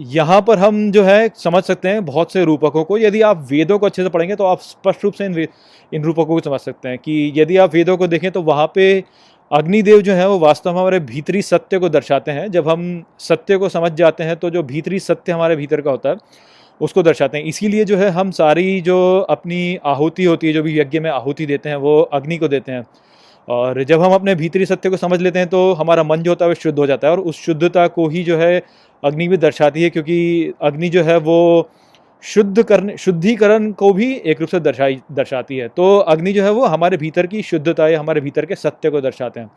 यहाँ 0.00 0.40
पर 0.42 0.58
हम 0.58 0.90
जो 0.92 1.02
है 1.04 1.30
समझ 1.36 1.62
सकते 1.64 1.88
हैं 1.88 2.04
बहुत 2.04 2.32
से 2.32 2.44
रूपकों 2.44 2.84
को। 2.84 2.98
यदि 2.98 3.20
आप 3.22 3.46
वेदों 3.50 3.78
को 3.78 3.86
अच्छे 3.86 4.02
से 4.02 4.08
पढ़ेंगे 4.08 4.36
तो 4.36 4.44
आप 4.44 4.60
स्पष्ट 4.60 5.04
रूप 5.04 5.14
से 5.14 5.24
इन 5.24 5.46
इन 5.92 6.04
रूपकों 6.04 6.24
को 6.26 6.40
समझ 6.40 6.60
सकते 6.60 6.88
हैं 6.88 6.98
कि 6.98 7.32
यदि 7.36 7.56
आप 7.56 7.74
वेदों 7.74 7.96
को 7.96 8.06
देखें 8.06 8.30
तो 8.30 8.42
वहाँ 8.42 8.70
पे 8.74 9.02
अग्निदेव 9.50 10.00
जो 10.02 10.12
है 10.12 10.28
वो 10.28 10.38
वास्तव 10.38 10.72
में 10.72 10.80
हमारे 10.80 11.00
भीतरी 11.00 11.42
सत्य 11.42 11.78
को 11.78 11.88
दर्शाते 11.88 12.30
हैं। 12.30 12.50
जब 12.50 12.68
हम 12.68 13.02
सत्य 13.18 13.56
को 13.56 13.68
समझ 13.68 13.92
जाते 13.92 14.24
हैं 14.24 14.36
तो 14.36 14.50
जो 14.50 14.62
भीतरी 14.62 14.98
सत्य 15.00 15.32
हमारे 15.32 15.56
भीतर 15.56 15.80
का 15.80 15.90
होता 15.90 16.08
है, 16.08 16.16
उसको 16.80 17.02
दर्शाते 17.02 17.38
हैं। 17.38 17.44
इसीलिए 17.44 17.84
जो 17.84 17.96
है 17.96 18.08
हम 18.10 18.30
सारी 18.30 18.80
जो 18.80 18.96
अपनी 19.30 19.76
आहुति 19.86 20.24
होती 20.24 20.46
है, 20.46 20.52
जो 20.52 20.62
भी 20.62 20.78
यज्ञ 20.78 21.00
में 21.00 21.10
आहुति 21.10 21.46
देते 21.46 21.68
हैं, 21.68 21.76
वो 21.76 22.00
अग्नि 22.02 22.36
को 22.36 22.48
देते 22.48 22.72
हैं। 22.72 22.84
और 23.48 23.82
जब 23.84 24.02
हम 24.02 24.12
अपने 24.12 24.34
भीतरी 24.34 24.66
सत्य 24.66 24.90
को 24.90 24.96
समझ 24.96 25.20
लेते 25.20 25.38
हैं 25.38 25.48
तो 25.48 25.72
हमारा 25.72 26.02
मन 26.02 26.22
जो 26.22 26.30
होता 26.30 26.44
है 26.44 26.48
वो 26.48 26.54
शुद्ध 26.56 26.78
हो 26.78 26.86
जाता 26.86 27.08
है 27.08 27.12
और 27.12 27.20
उस 27.20 27.40
शुद्धता 27.40 27.86
को 27.88 28.08
ही 28.08 28.22
जो 28.24 28.36
है 28.38 28.62
अग्नि 29.02 29.28
भी 29.28 29.36
दर्शाती 29.36 29.82
है, 29.82 29.90
क्योंकि 29.90 30.52
अग्नि 30.62 30.88
जो 30.88 31.02
है 31.02 31.16
वो 31.18 31.70
शुद्ध 32.22 32.62
करने 32.62 32.96
शुद्धिकरण 32.96 33.70
को 33.72 33.92
भी 33.92 34.12
एक 34.14 34.40
रूप 34.40 34.48
से 34.48 34.60
दर्शाई, 34.60 35.00
दर्शाती 35.12 35.56
है। 35.56 35.68
तो 35.68 35.96
अग्नि 35.98 36.32
जो 36.32 36.42
है 36.44 36.50
वो 36.50 36.66
हमारे 36.66 36.96
भीतर 36.96 37.26
की 37.26 37.42
शुद्धता 37.42 37.88
या 37.88 38.00
हमारे 38.00 38.20
भीतर 38.20 38.46
के 38.46 38.54
सत्य 38.56 38.90
को 38.90 39.00
दर्शाते 39.00 39.40
हैं। 39.40 39.50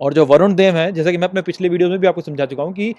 और 0.00 0.12
जो 0.12 0.24
वरुण 0.26 0.54
देव 0.54 0.76
हैं, 0.76 0.92
जैसा 0.94 1.10
कि 1.10 1.18
मैं 1.18 1.28
अपने 1.28 1.42
पिछले 1.42 1.68
वीडियो 1.68 1.88
में 1.88 1.98
भी 1.98 2.06
आपको 2.06 2.20
समझा 2.20 2.46
चुका 2.46 2.62
हूँ 2.62 2.72
कि 2.72 2.90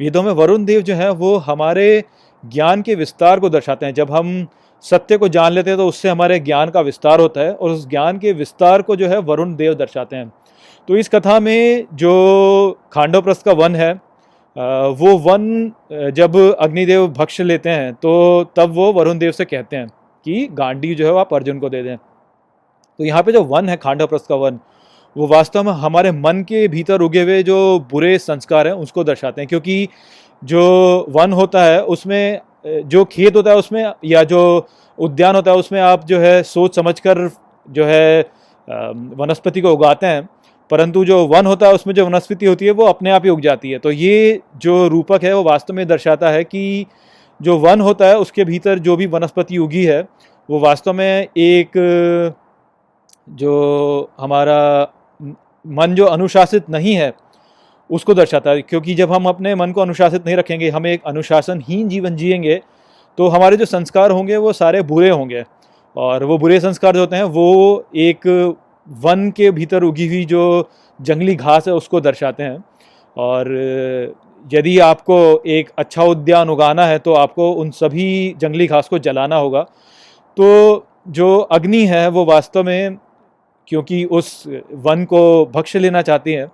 वेदों 0.00 0.22
में 0.22 0.32
वरुण 0.32 0.64
देव 0.64 0.80
जो 0.82 0.94
है 0.94 1.10
वो 1.12 1.36
हमारे 1.38 2.02
ज्ञान 2.44 2.82
के 2.82 2.94
विस्तार 2.94 3.40
को 3.40 3.48
दर्शाते 3.50 3.86
हैं। 3.86 3.94
जब 3.94 4.10
हम 4.10 4.46
सत्य 4.84 5.16
को 5.18 5.28
जान 5.28 5.52
लेते 5.52 5.70
हैं 5.70 5.76
तो 5.78 5.86
उससे 5.88 6.08
हमारे 6.08 6.38
ज्ञान 6.40 6.70
का 6.70 6.80
विस्तार 6.80 7.20
होता 7.20 7.40
है 7.40 7.52
और 7.52 7.70
उस 7.70 7.86
ज्ञान 7.88 8.18
के 8.18 8.32
विस्तार 8.32 8.82
को 8.82 8.96
जो 8.96 9.08
है 9.08 9.18
वरुण 9.20 9.54
देव 9.56 9.74
दर्शाते 9.74 10.16
हैं। 10.16 10.32
तो 10.88 10.96
इस 10.96 11.08
कथा 11.08 11.38
में 11.40 11.86
जो 11.94 12.78
खांडव 12.92 13.22
प्रस्थ 13.22 13.44
का 13.44 13.52
वन 13.54 13.74
है 13.76 13.92
वो 14.56 15.16
वन 15.20 15.72
जब 16.14 16.36
अग्निदेव 16.60 17.06
भक्ष 17.08 17.40
लेते 17.40 17.70
हैं 17.70 17.92
तो 17.94 18.12
तब 18.56 18.72
वो 18.74 18.92
वरुण 18.92 19.18
देव 19.18 19.32
से 19.32 19.44
कहते 19.44 19.76
हैं 19.76 19.86
कि 20.26 20.46
गांडी 20.52 20.94
जो 20.94 21.06
है 21.06 21.18
आप 21.20 21.34
अर्जुन 21.34 21.58
को 21.58 21.68
दे 21.68 21.82
दें। 21.82 21.96
तो 21.96 23.04
यहाँ 23.04 23.22
पे 23.22 23.32
जो 23.32 23.42
वन 23.44 23.68
है 23.68 23.76
खांडवप्रस्थ 23.76 24.28
का 24.28 24.34
वन, 24.36 24.58
वो 25.16 25.26
वास्तव 25.26 25.62
में 25.62 25.72
हमारे 25.74 26.10
मन 26.12 26.42
के 26.48 26.66
भीतर 26.68 27.00
उगे 27.00 27.22
हुए 27.22 27.42
जो 27.42 27.58
बुरे 27.90 28.16
संस्कार 28.18 28.66
हैं, 28.66 28.74
उसको 28.74 29.04
दर्शाते 29.04 29.40
हैं। 29.40 29.48
क्योंकि 29.48 29.88
जो 30.42 31.06
वन 31.10 31.32
होता 31.32 31.64
है, 31.64 31.82
उसमें 31.84 32.40
जो 32.66 33.04
खेत 33.04 33.36
होता 33.36 33.50
है 33.50 33.56
उसमें, 33.56 33.92
या 34.04 34.22
जो 34.24 34.66
उद्यान 34.98 35.36
होता 35.36 35.50
है 35.50 35.56
उसमें 35.56 35.80
आप 35.80 36.04
जो 36.04 36.18
है 36.20 36.42
सोच 36.42 36.76
समझकर 36.76 37.28
जो 37.68 37.84
है 37.84 38.20
वनस्पति 38.68 39.60
को 39.60 39.72
उगाते 39.72 40.06
हैं। 40.06 40.28
परंतु 40.70 41.04
जो 41.04 41.26
वन 41.26 41.46
होता 41.46 41.66
है 41.66 41.74
उसमें 41.74 41.94
जो 41.94 42.06
वनस्पति 42.06 42.46
होती 42.46 42.66
है 42.66 42.70
वो 42.70 42.84
अपने 42.84 43.10
आप 43.10 43.24
ही 43.24 43.30
उग 43.30 43.40
जाती 43.40 43.70
है। 43.70 43.78
तो 43.78 43.90
ये 43.90 44.40
जो 44.56 44.86
रूपक 44.88 45.24
है 45.24 45.34
वो 45.34 45.42
वास्तव 45.42 45.74
में 45.74 45.86
दर्शाता 45.88 46.30
है 46.30 46.44
कि 46.44 46.86
जो 47.40 47.56
वन 47.58 47.80
होता 47.80 48.06
है 48.06 48.18
उसके 48.18 48.44
भीतर 48.44 48.78
जो 48.78 48.96
भी 48.96 49.06
वनस्पति 49.06 49.58
उगी 49.58 49.84
है, 49.84 50.00
वो 50.48 50.58
वास्तव 50.60 50.92
में 50.92 51.26
एक, 51.36 52.34
जो 53.28 54.10
हमारा 54.20 54.92
मन 55.64 55.94
जो 55.94 56.04
अनुशासित 56.06 56.68
नहीं 56.70 56.94
है 56.94 57.12
उसको 57.90 58.14
दर्शाता 58.14 58.50
है, 58.50 58.62
क्योंकि 58.62 58.94
जब 58.94 59.12
हम 59.12 59.26
अपने 59.26 59.54
मन 59.54 59.72
को 59.72 59.80
अनुशासित 59.80 60.26
नहीं 60.26 60.36
रखेंगे, 60.36 60.68
हम 60.70 60.86
एक 60.86 61.02
अनुशासनहीन 61.06 61.88
जीवन 61.88 62.16
जिएँगे 62.16 62.60
तो 63.18 63.28
हमारे 63.28 63.56
जो 63.56 63.64
संस्कार 63.64 64.10
होंगे 64.10 64.36
वो 64.36 64.52
सारे 64.52 64.82
बुरे 64.82 65.10
होंगे। 65.10 65.44
और 65.96 66.24
वो 66.24 66.36
बुरे 66.38 66.58
संस्कार 66.60 66.94
जो 66.94 67.00
होते 67.00 67.16
हैं, 67.16 67.24
वो 67.24 67.84
एक 67.96 68.26
वन 68.88 69.30
के 69.30 69.50
भीतर 69.50 69.82
उगी 69.82 70.06
हुई 70.08 70.24
जो 70.24 70.68
जंगली 71.00 71.34
घास 71.34 71.68
है, 71.68 71.74
उसको 71.74 72.00
दर्शाते 72.00 72.42
हैं। 72.42 72.64
और 73.16 74.14
यदि 74.44 74.78
आपको 74.78 75.16
एक 75.46 75.70
अच्छा 75.78 76.02
उद्यान 76.02 76.50
उगाना 76.50 76.84
है 76.86 76.98
तो 76.98 77.12
आपको 77.14 77.50
उन 77.52 77.70
सभी 77.70 78.34
जंगली 78.38 78.66
घास 78.66 78.88
को 78.88 78.98
जलाना 78.98 79.36
होगा। 79.36 79.62
तो 80.36 80.86
जो 81.08 81.36
अग्नि 81.38 81.84
है, 81.86 82.08
वो 82.08 82.24
वास्तव 82.24 82.64
में, 82.64 82.96
क्योंकि 83.68 84.04
उस 84.04 84.44
वन 84.74 85.04
को 85.04 85.46
भक्ष्य 85.46 85.78
लेना 85.78 86.02
चाहती 86.02 86.32
है 86.32 86.46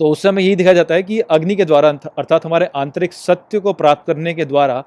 तो 0.00 0.08
उस 0.08 0.22
समय 0.22 0.42
यही 0.42 0.56
दिखाया 0.56 0.74
जाता 0.74 0.94
है 0.94 1.02
कि 1.02 1.18
अग्नि 1.20 1.54
के 1.56 1.64
द्वारा 1.64 1.88
अर्थात 2.18 2.44
हमारे 2.46 2.68
आंतरिक 2.76 3.12
सत्य 3.12 3.58
को 3.60 3.72
प्राप्त 3.72 4.06
करने 4.06 4.32
के 4.34 4.44
द्वारा 4.44 4.82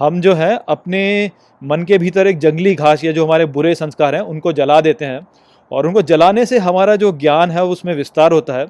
हम 0.00 0.20
जो 0.20 0.34
है 0.34 0.56
अपने 0.68 1.30
मन 1.62 1.82
के 1.82 1.98
भीतर 1.98 2.26
एक 2.26 2.38
जंगली 2.38 2.74
घास 2.74 3.04
या 3.04 3.12
जो 3.12 3.24
हमारे 3.24 3.46
बुरे 3.46 3.74
संस्कार 3.74 4.14
हैं, 4.14 4.22
उनको 4.22 4.52
जला 4.52 4.80
देते 4.80 5.04
हैं 5.04 5.26
और 5.70 5.86
उनको 5.86 6.02
जलाने 6.02 6.44
से 6.46 6.58
हमारा 6.58 6.96
जो 6.96 7.12
ज्ञान 7.12 7.50
है 7.50 7.64
उसमें 7.64 7.94
विस्तार 7.94 8.32
होता 8.32 8.54
है 8.54 8.66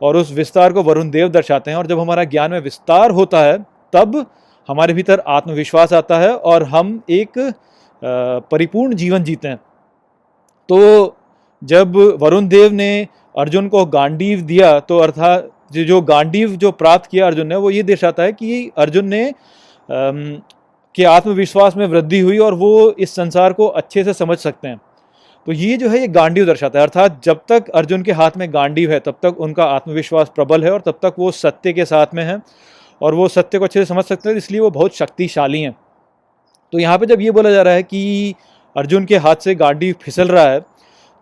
और 0.00 0.16
उस 0.16 0.32
विस्तार 0.32 0.72
को 0.72 0.82
वरुण 0.82 1.10
देव 1.10 1.28
दर्शाते 1.28 1.70
हैं 1.70 1.78
और 1.78 1.86
जब 1.86 2.00
हमारा 2.00 2.24
ज्ञान 2.24 2.50
में 2.50 2.60
विस्तार 2.60 3.10
होता 3.10 3.40
है, 3.40 3.58
तब 3.92 4.26
हमारे 4.68 4.94
भीतर 4.94 5.22
आत्मविश्वास 5.28 5.92
आता 5.92 6.18
है 6.18 6.34
और 6.34 6.62
हम 6.64 7.02
एक 7.10 7.38
परिपूर्ण 8.02 8.94
जीवन 8.94 9.24
जीते 9.24 9.48
हैं। 9.48 9.56
तो 10.68 11.16
जब 11.62 11.96
वरुण 12.20 12.48
देव 12.48 12.72
ने 12.72 13.06
अर्जुन 13.34 13.68
को 13.68 13.84
गांडीव 13.86 14.40
दिया 14.42 14.78
तो 14.80 14.98
अर्थात 14.98 15.50
जो 15.72 16.00
गांडीव 16.02 16.56
जो 16.56 16.70
प्राप्त 16.72 17.10
किया 17.10 17.26
अर्जुन 17.26 17.46
ने, 17.46 17.56
वो 17.56 17.70
ये 17.70 17.82
दर्शाता 17.82 18.22
है 18.22 18.32
कि 18.32 18.70
अर्जुन 18.78 19.06
ने 19.06 19.32
के 19.88 21.04
आत्मविश्वास 21.04 21.76
में 21.76 21.86
वृद्धि 21.86 22.18
हुई 22.20 22.38
और 22.38 22.54
वो 22.54 22.90
इस 22.92 23.14
संसार 23.14 23.52
को 23.52 23.66
अच्छे 23.66 24.04
से 24.04 24.12
समझ 24.14 24.36
सकते 24.38 24.68
हैं। 24.68 24.80
तो 25.46 25.52
ये 25.52 25.76
जो 25.76 25.88
है, 25.88 26.00
ये 26.00 26.08
गांडीव 26.08 26.46
दर्शाता 26.46 26.78
है। 26.78 26.84
अर्थात 26.84 27.20
जब 27.24 27.40
तक 27.48 27.68
अर्जुन 27.70 28.02
के 28.02 28.12
हाथ 28.12 28.36
में 28.36 28.52
गांडीव 28.54 28.90
है, 28.90 28.98
तब 29.00 29.16
तक 29.22 29.40
उनका 29.40 29.64
आत्मविश्वास 29.66 30.30
प्रबल 30.34 30.64
है 30.64 30.72
और 30.72 30.80
तब 30.80 30.98
तक 31.02 31.14
वो 31.18 31.30
सत्य 31.32 31.72
के 31.72 31.84
साथ 31.84 32.14
में 32.14 32.22
है 32.24 32.40
और 33.00 33.14
वो 33.14 33.28
सत्य 33.28 33.58
को 33.58 33.64
अच्छे 33.64 33.80
से 33.80 33.84
समझ 33.84 34.04
सकते 34.04 34.28
हैं, 34.28 34.36
इसलिए 34.36 34.60
वो 34.60 34.70
बहुत 34.70 34.96
शक्तिशाली 34.96 35.62
हैं। 35.62 35.74
तो 36.72 36.78
यहाँ 36.78 36.98
पे 36.98 37.06
जब 37.06 37.20
ये 37.20 37.30
बोला 37.30 37.50
जा 37.50 37.62
रहा 37.62 37.74
है 37.74 37.82
कि 37.82 38.34
अर्जुन 38.76 39.04
के 39.04 39.16
हाथ 39.18 39.36
से 39.36 39.54
गांडीव 39.54 39.94
फिसल 40.02 40.28
रहा 40.28 40.44
है 40.44 40.60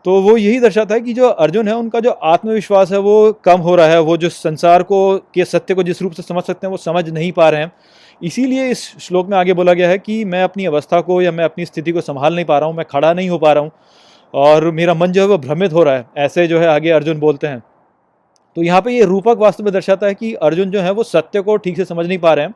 तो 0.05 0.21
वो 0.23 0.37
यही 0.37 0.61
दर्शाता 0.61 0.95
है 0.95 1.01
कि 1.01 1.13
जो 1.13 1.29
अर्जुन 1.29 1.69
है, 1.69 1.75
उनका 1.77 2.01
जो 2.01 2.11
आत्मविश्वास 2.11 2.93
है, 2.93 2.99
वो 2.99 3.33
कम 3.45 3.61
हो 3.61 3.75
रहा 3.77 3.87
है। 3.87 4.01
वो 4.01 4.17
जो 4.17 4.29
संसार 4.29 4.83
को, 4.83 5.17
के 5.35 5.45
सत्य 5.45 5.75
को 5.75 5.83
जिस 5.83 6.01
रूप 6.03 6.13
से 6.13 6.23
समझ 6.23 6.43
सकते 6.45 6.67
हैं, 6.67 6.71
वो 6.71 6.77
समझ 6.77 7.09
नहीं 7.09 7.33
पा 7.33 7.49
रहे 7.49 7.61
हैं। 7.61 7.73
इसीलिए 8.23 8.69
इस 8.71 8.85
श्लोक 9.01 9.29
में 9.29 9.37
आगे 9.39 9.53
बोला 9.53 9.73
गया 9.73 9.89
है 9.89 9.99
कि 9.99 10.25
मैं 10.25 10.43
अपनी 10.43 10.65
अवस्था 10.67 11.01
को 11.01 11.21
या 11.23 11.33
मैं 11.33 11.45
अपनी 11.45 11.65
स्थिति 11.65 11.93
को 11.93 12.01
संभाल 12.01 12.35
नहीं 12.35 12.45
पा 12.45 12.59
रहा 12.59 12.69
हूँ, 12.69 12.77
मैं 12.77 12.87
खड़ा 12.91 13.13
नहीं 13.13 13.29
हो 13.31 13.39
पा 13.39 13.53
रहा 13.53 13.63
हूँ 13.63 13.71
और 14.35 14.71
मेरा 14.71 14.95
मन 14.95 15.13
जो 15.13 15.23
है, 15.23 15.29
वो 15.29 15.39
भ्रमित 15.39 15.73
हो 15.73 15.83
रहा 15.83 15.95
है, 15.95 16.07
ऐसे 16.17 16.47
जो 16.47 16.61
है 16.61 16.67
आगे 16.67 16.91
अर्जुन 16.91 17.19
बोलते 17.19 17.47
हैं। 17.47 17.63
तो 18.57 18.63
यहाँ 18.63 18.81
पे 18.81 18.93
ये 18.93 19.05
रूपक 19.05 19.39
वास्तव 19.39 19.65
में 19.65 19.73
दर्शाता 19.73 20.07
है 20.07 20.15
कि 20.15 20.33
अर्जुन 20.35 20.71
जो 20.71 20.81
है, 20.81 20.91
वो 20.91 21.03
सत्य 21.03 21.41
को 21.41 21.57
ठीक 21.57 21.77
से 21.77 21.85
समझ 21.85 22.07
नहीं 22.07 22.19
पा 22.19 22.35
रहे 22.35 22.45
हैं 22.45 22.55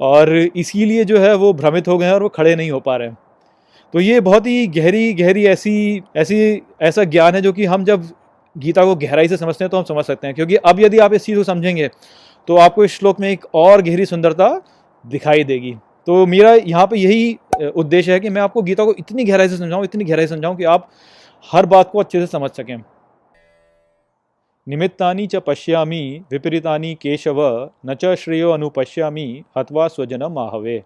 और 0.00 0.34
इसीलिए 0.36 1.04
जो 1.04 1.18
है, 1.18 1.34
वो 1.34 1.52
भ्रमित 1.52 1.88
हो 1.88 1.98
गए 1.98 2.06
हैं 2.06 2.12
और 2.12 2.22
वो 2.22 2.28
खड़े 2.28 2.54
नहीं 2.56 2.70
हो 2.70 2.80
पा 2.80 2.96
रहे 2.96 3.08
हैं। 3.08 3.16
तो 3.96 4.00
ये 4.00 4.20
बहुत 4.20 4.46
ही 4.46 4.66
गहरी 4.66 5.12
गहरी 5.14 5.44
ऐसी 5.46 6.02
ऐसी, 6.16 6.62
ऐसा 6.82 7.04
ज्ञान 7.04 7.34
है 7.34 7.40
जो 7.42 7.52
कि 7.52 7.64
हम 7.64 7.84
जब 7.84 8.02
गीता 8.56 8.84
को 8.84 8.94
गहराई 8.94 9.28
से 9.28 9.36
समझते 9.36 9.64
हैं 9.64 9.68
तो 9.70 9.76
हम 9.76 9.84
समझ 9.84 10.04
सकते 10.04 10.26
हैं। 10.26 10.34
क्योंकि 10.34 10.56
अब 10.56 10.80
यदि 10.80 10.98
आप 10.98 11.12
इस 11.14 11.24
चीज़ 11.24 11.36
को 11.38 11.44
समझेंगे 11.44 11.88
तो 12.48 12.56
आपको 12.56 12.84
इस 12.84 12.98
श्लोक 12.98 13.20
में 13.20 13.28
एक 13.28 13.44
और 13.54 13.82
गहरी 13.82 14.06
सुंदरता 14.06 14.48
दिखाई 15.04 15.44
देगी। 15.44 15.72
तो 16.06 16.26
मेरा 16.26 16.52
यहाँ 16.54 16.86
पे 16.86 16.98
यही 16.98 17.70
उद्देश्य 17.76 18.12
है 18.12 18.20
कि 18.20 18.28
मैं 18.28 18.42
आपको 18.42 18.62
गीता 18.62 18.84
को 18.84 18.94
इतनी 18.98 19.24
गहराई 19.24 19.48
से 19.48 19.56
समझाऊँ, 19.56 19.84
इतनी 19.84 20.04
गहराई 20.04 20.26
से 20.26 20.34
समझाऊँ 20.34 20.56
कि 20.56 20.64
आप 20.64 20.88
हर 21.44 21.66
बात 21.66 21.90
को 21.90 21.98
अच्छे 21.98 22.20
से 22.20 22.26
समझ 22.26 22.50
सकें। 22.50 22.76
निमित्तानि 24.66 25.26
च 25.26 25.36
पश्यामि, 25.36 26.20
विपरीतानि 26.32 26.94
केशव, 26.94 27.40
न 27.86 27.94
च 27.94 28.14
श्रेयो 28.16 28.50
अनुपश्यामि, 28.50 29.42
हत्वा 29.58 29.88
स्वजनम 29.88 30.38
आहवे 30.38 30.82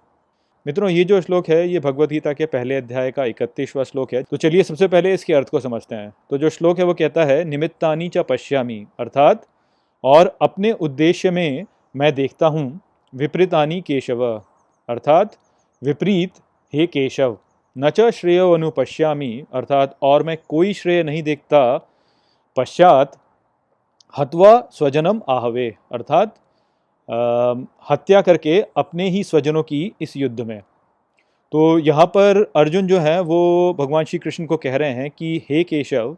मित्रों, 0.67 0.88
ये 0.90 1.05
जो 1.05 1.21
श्लोक 1.21 1.49
है, 1.49 1.69
ये 1.69 1.81
भगवत 1.81 2.09
गीता 2.09 2.33
के 2.33 2.47
पहले 2.47 2.76
अध्याय 2.76 3.11
का 3.11 3.25
इकतीसवा 3.25 3.85
श्लोक 3.85 4.12
है 4.14 4.23
तो 4.23 4.37
चलिए 4.37 4.62
सबसे 4.62 4.88
पहले 4.88 5.12
इसके 5.14 5.35
अर्थ 5.35 5.49
को 5.49 5.61
समझते 5.61 5.95
हैं। 5.95 6.12
तो 6.31 6.38
जो 6.38 6.50
श्लोक 6.50 6.79
है, 6.79 6.85
वो 6.85 6.95
कहता 6.95 7.25
है, 7.25 7.45
निमित्तानी 7.45 8.09
च 8.09 8.19
पश्यामी 8.19 8.87
अर्थात, 9.00 9.47
और 10.05 10.37
अपने 10.43 10.73
उद्देश्य 10.73 11.31
में 11.31 11.64
मैं 11.97 12.14
देखता 12.14 12.47
हूँ, 12.47 12.81
विपरीतानी 13.14 13.81
केशव 13.81 14.25
अर्थात, 14.88 15.37
विपरीत 15.85 16.33
हे 16.73 16.87
केशव, 16.87 17.38
न 17.79 17.90
च 17.90 18.11
श्रेय 18.11 18.38
अनुपश्यामि 18.38 19.45
अर्थात, 19.55 19.97
और 20.02 20.23
मैं 20.23 20.37
कोई 20.49 20.73
श्रेय 20.73 21.02
नहीं 21.02 21.23
देखता, 21.23 21.62
पश्चात 22.57 23.17
हत्वा 24.19 24.69
स्वजनम 24.73 25.21
आहवे 25.29 25.75
अर्थात 25.93 26.35
हत्या 27.90 28.21
करके 28.21 28.61
अपने 28.76 29.09
ही 29.09 29.23
स्वजनों 29.25 29.62
की 29.62 29.93
इस 30.02 30.17
युद्ध 30.17 30.40
में। 30.40 30.61
तो 31.52 31.79
यहाँ 31.79 32.07
पर 32.07 32.43
अर्जुन 32.57 32.87
जो 32.87 32.99
है, 32.99 33.21
वो 33.21 33.76
भगवान 33.79 34.05
श्री 34.05 34.19
कृष्ण 34.19 34.47
को 34.47 34.57
कह 34.57 34.76
रहे 34.76 34.90
हैं 34.90 35.11
कि, 35.11 35.47
हे 35.50 35.62
केशव, 35.64 36.17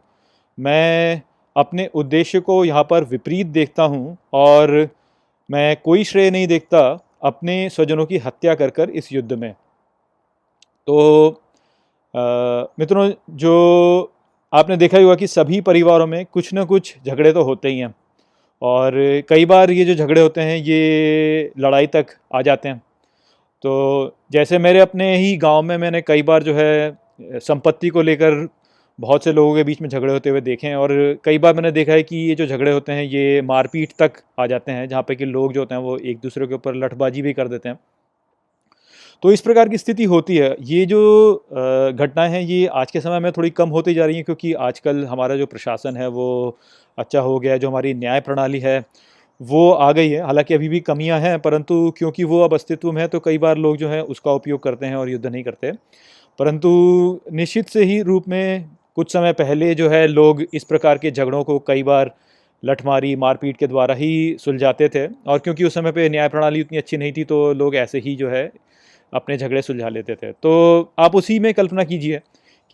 मैं 0.57 1.21
अपने 1.55 1.89
उद्देश्य 1.95 2.39
को 2.39 2.63
यहाँ 2.65 2.83
पर 2.83 3.03
विपरीत 3.03 3.47
देखता 3.47 3.83
हूँ 3.83 4.17
और 4.33 4.89
मैं 5.49 5.75
कोई 5.77 6.03
श्रेय 6.03 6.31
नहीं 6.31 6.47
देखता 6.47 6.81
अपने 7.23 7.69
स्वजनों 7.69 8.05
की 8.05 8.17
हत्या 8.17 8.55
कर 8.55 8.69
कर 8.69 8.89
इस 8.89 9.11
युद्ध 9.13 9.33
में। 9.33 9.51
तो 10.87 11.29
मित्रों, 12.79 13.11
जो 13.29 14.13
आपने 14.53 14.77
देखा 14.77 14.97
ही 14.97 15.03
होगा 15.03 15.15
कि 15.15 15.27
सभी 15.27 15.61
परिवारों 15.61 16.07
में 16.07 16.25
कुछ 16.25 16.53
ना 16.53 16.63
कुछ 16.63 16.95
झगड़े 17.07 17.31
तो 17.33 17.43
होते 17.43 17.67
ही 17.67 17.79
हैं। 17.79 17.93
और 18.63 18.93
कई 19.29 19.45
बार 19.45 19.71
ये 19.71 19.85
जो 19.85 19.95
झगड़े 19.95 20.21
होते 20.21 20.41
हैं, 20.41 20.57
ये 20.57 21.51
लड़ाई 21.59 21.87
तक 21.87 22.05
आ 22.35 22.41
जाते 22.41 22.69
हैं। 22.69 22.81
तो 23.63 24.15
जैसे 24.31 24.57
मेरे 24.57 24.79
अपने 24.79 25.15
ही 25.17 25.35
गाँव 25.37 25.61
में 25.61 25.77
मैंने 25.77 26.01
कई 26.01 26.21
बार 26.23 26.43
जो 26.43 26.53
है, 26.53 26.97
संपत्ति 27.21 27.89
को 27.89 28.01
लेकर 28.01 28.47
बहुत 28.99 29.23
से 29.23 29.31
लोगों 29.33 29.55
के 29.55 29.63
बीच 29.63 29.81
में 29.81 29.89
झगड़े 29.89 30.13
होते 30.13 30.29
हुए 30.29 30.41
देखे 30.41 30.67
हैं 30.67 30.75
और 30.75 30.91
कई 31.23 31.37
बार 31.37 31.53
मैंने 31.53 31.71
देखा 31.71 31.93
है 31.93 32.03
कि 32.03 32.17
ये 32.17 32.35
जो 32.35 32.45
झगड़े 32.45 32.71
होते 32.71 32.91
हैं, 32.91 33.03
ये 33.03 33.41
मारपीट 33.41 33.93
तक 33.99 34.13
आ 34.39 34.45
जाते 34.47 34.71
हैं, 34.71 34.87
जहाँ 34.87 35.03
पे 35.07 35.15
कि 35.15 35.25
लोग 35.25 35.53
जो 35.53 35.59
होते 35.59 35.75
हैं, 35.75 35.81
वो 35.81 35.97
एक 35.97 36.19
दूसरे 36.19 36.47
के 36.47 36.55
ऊपर 36.55 36.75
लठबाजी 36.75 37.21
भी 37.21 37.33
कर 37.33 37.47
देते 37.47 37.69
हैं। 37.69 37.79
तो 39.23 39.31
इस 39.31 39.41
प्रकार 39.41 39.69
की 39.69 39.77
स्थिति 39.77 40.03
होती 40.03 40.37
है। 40.37 40.55
ये 40.61 40.85
जो 40.85 40.99
घटनाएँ 41.51 42.29
हैं, 42.29 42.41
ये 42.41 42.65
आज 42.67 42.91
के 42.91 42.99
समय 43.01 43.19
में 43.19 43.31
थोड़ी 43.31 43.49
कम 43.49 43.69
होती 43.69 43.93
जा 43.93 44.05
रही 44.05 44.15
हैं, 44.15 44.23
क्योंकि 44.25 44.53
आजकल 44.53 45.03
हमारा 45.05 45.35
जो 45.35 45.45
प्रशासन 45.45 45.97
है, 45.97 46.07
वो 46.07 46.57
अच्छा 46.97 47.19
हो 47.19 47.37
गया 47.39 47.57
जो 47.57 47.69
हमारी 47.69 47.93
न्याय 47.93 48.19
प्रणाली 48.21 48.59
है, 48.59 48.83
वो 49.41 49.69
आ 49.71 49.91
गई 49.91 50.09
है। 50.09 50.21
हालाँकि 50.21 50.53
अभी 50.53 50.69
भी 50.69 50.79
कमियाँ 50.79 51.19
हैं, 51.19 51.39
परंतु 51.39 51.93
क्योंकि 51.97 52.23
वो 52.23 52.41
अब 52.41 52.53
अस्तित्व 52.53 52.91
में 52.91 53.01
है 53.01 53.07
तो 53.07 53.19
कई 53.19 53.37
बार 53.37 53.57
लोग 53.57 53.77
जो 53.77 53.89
है, 53.89 54.01
उसका 54.03 54.31
उपयोग 54.31 54.61
करते 54.63 54.85
हैं 54.85 54.95
और 54.95 55.09
युद्ध 55.09 55.25
नहीं 55.25 55.43
करते। 55.43 55.71
परंतु 56.39 56.69
निश्चित 57.33 57.69
से 57.69 57.83
ही 57.83 58.01
रूप 58.01 58.27
में 58.27 58.69
कुछ 58.95 59.13
समय 59.13 59.33
पहले 59.33 59.73
जो 59.75 59.89
है, 59.89 60.05
लोग 60.07 60.43
इस 60.53 60.63
प्रकार 60.63 60.97
के 60.97 61.11
झगड़ों 61.11 61.43
को 61.43 61.57
कई 61.59 61.83
बार 61.83 62.13
लठमारी, 62.63 63.15
मारपीट 63.15 63.57
के 63.57 63.67
द्वारा 63.67 63.95
ही 63.95 64.35
सुलझाते 64.39 64.89
थे। 64.89 65.07
और 65.07 65.39
क्योंकि 65.39 65.63
उस 65.63 65.73
समय 65.73 65.91
पे 65.91 66.09
न्याय 66.09 66.29
प्रणाली 66.29 66.61
उतनी 66.61 66.77
अच्छी 66.77 66.97
नहीं 66.97 67.11
थी 67.13 67.23
तो 67.23 67.53
लोग 67.53 67.75
ऐसे 67.75 67.99
ही 67.99 68.15
जो 68.15 68.29
है 68.29 68.45
अपने 69.13 69.37
झगड़े 69.37 69.61
सुलझा 69.61 69.89
लेते 69.89 70.15
थे। 70.15 70.31
तो 70.31 70.93
आप 70.99 71.15
उसी 71.15 71.39
में 71.39 71.53
कल्पना 71.53 71.83
कीजिए 71.83 72.19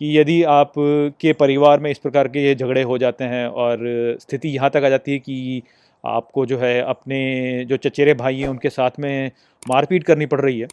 कि 0.00 0.18
यदि 0.18 0.42
आप 0.42 0.72
के 1.20 1.32
परिवार 1.32 1.80
में 1.80 1.90
इस 1.90 1.98
प्रकार 1.98 2.28
के 2.28 2.54
झगड़े 2.54 2.82
हो 2.82 2.98
जाते 2.98 3.24
हैं 3.24 3.46
और 3.46 3.78
स्थिति 4.20 4.48
यहाँ 4.48 4.70
तक 4.70 4.84
आ 4.84 4.88
जाती 4.88 5.12
है 5.12 5.18
कि 5.18 5.62
आपको 6.04 6.46
जो 6.46 6.58
है 6.58 6.80
अपने 6.82 7.64
जो 7.64 7.76
चचेरे 7.76 8.14
भाई 8.14 8.36
हैं, 8.36 8.48
उनके 8.48 8.70
साथ 8.70 8.90
में 9.00 9.30
मारपीट 9.68 10.04
करनी 10.04 10.26
पड़ 10.26 10.40
रही 10.40 10.60
है 10.60 10.66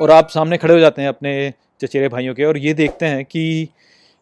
और 0.00 0.10
आप 0.10 0.28
सामने 0.28 0.56
खड़े 0.56 0.74
हो 0.74 0.80
जाते 0.80 1.02
हैं 1.02 1.08
अपने 1.08 1.52
चचेरे 1.80 2.08
भाइयों 2.08 2.34
के 2.34 2.44
और 2.44 2.58
ये 2.58 2.74
देखते 2.74 3.06
हैं 3.06 3.24
कि 3.24 3.68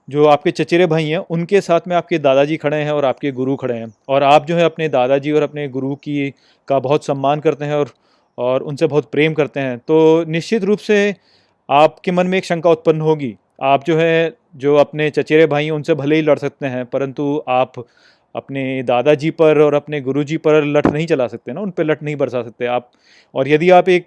जो 0.09 0.25
आपके 0.27 0.51
चचेरे 0.51 0.87
भाई 0.87 1.09
हैं, 1.09 1.19
उनके 1.19 1.61
साथ 1.61 1.81
में 1.89 1.95
आपके 1.97 2.19
दादाजी 2.19 2.57
खड़े 2.57 2.77
हैं 2.77 2.91
और 2.91 3.05
आपके 3.05 3.33
गुरु 3.33 3.57
खड़े 3.57 3.75
हैं 3.75 3.93
और 4.09 4.23
आप 4.23 4.47
जो 4.47 4.57
है 4.57 4.65
अपने 4.65 4.89
दादाजी 4.89 5.33
और 5.33 5.43
अपने 5.43 5.69
गुरु 5.69 5.95
की 5.95 6.31
का 6.69 6.79
बहुत 6.79 7.05
सम्मान 7.05 7.41
करते 7.41 7.65
हैं 7.65 7.75
और 7.75 7.91
और 8.39 8.63
उनसे 8.63 8.87
बहुत 8.87 9.11
प्रेम 9.13 9.35
करते 9.35 9.61
हैं। 9.61 9.79
तो 9.79 10.25
निश्चित 10.29 10.65
रूप 10.65 10.79
से 10.81 11.15
आपके 11.69 12.13
मन 12.13 12.27
में 12.27 12.39
एक 12.39 12.45
शंका 12.45 12.71
उत्पन्न 12.71 13.01
होगी। 13.01 13.35
आप 13.65 13.85
जो 13.85 13.97
है, 13.97 14.33
जो 14.57 14.75
अपने 14.77 15.09
चचेरे 15.11 15.47
भाई 15.47 15.71
उनसे 15.71 15.95
भले 15.95 16.17
ही 16.17 16.23
लड़ 16.23 16.39
सकते 16.39 16.67
हैं, 16.67 16.85
परंतु 16.87 17.43
आप 17.49 17.85
अपने 18.35 18.83
दादाजी 18.83 19.31
पर 19.33 19.61
और 19.61 19.75
अपने 19.75 20.01
गुरुजी 20.01 20.37
पर 20.39 20.65
लट 20.67 20.87
नहीं 20.87 21.07
चला 21.07 21.27
सकते 21.27 21.53
ना, 21.53 21.61
उन 21.61 21.71
पर 21.71 21.85
लट 21.85 22.03
नहीं 22.03 22.17
बरसा 22.17 22.43
सकते। 22.43 22.67
आप, 22.67 22.91
और 23.35 23.49
यदि 23.49 23.71
आप 23.71 23.89
एक 23.89 24.07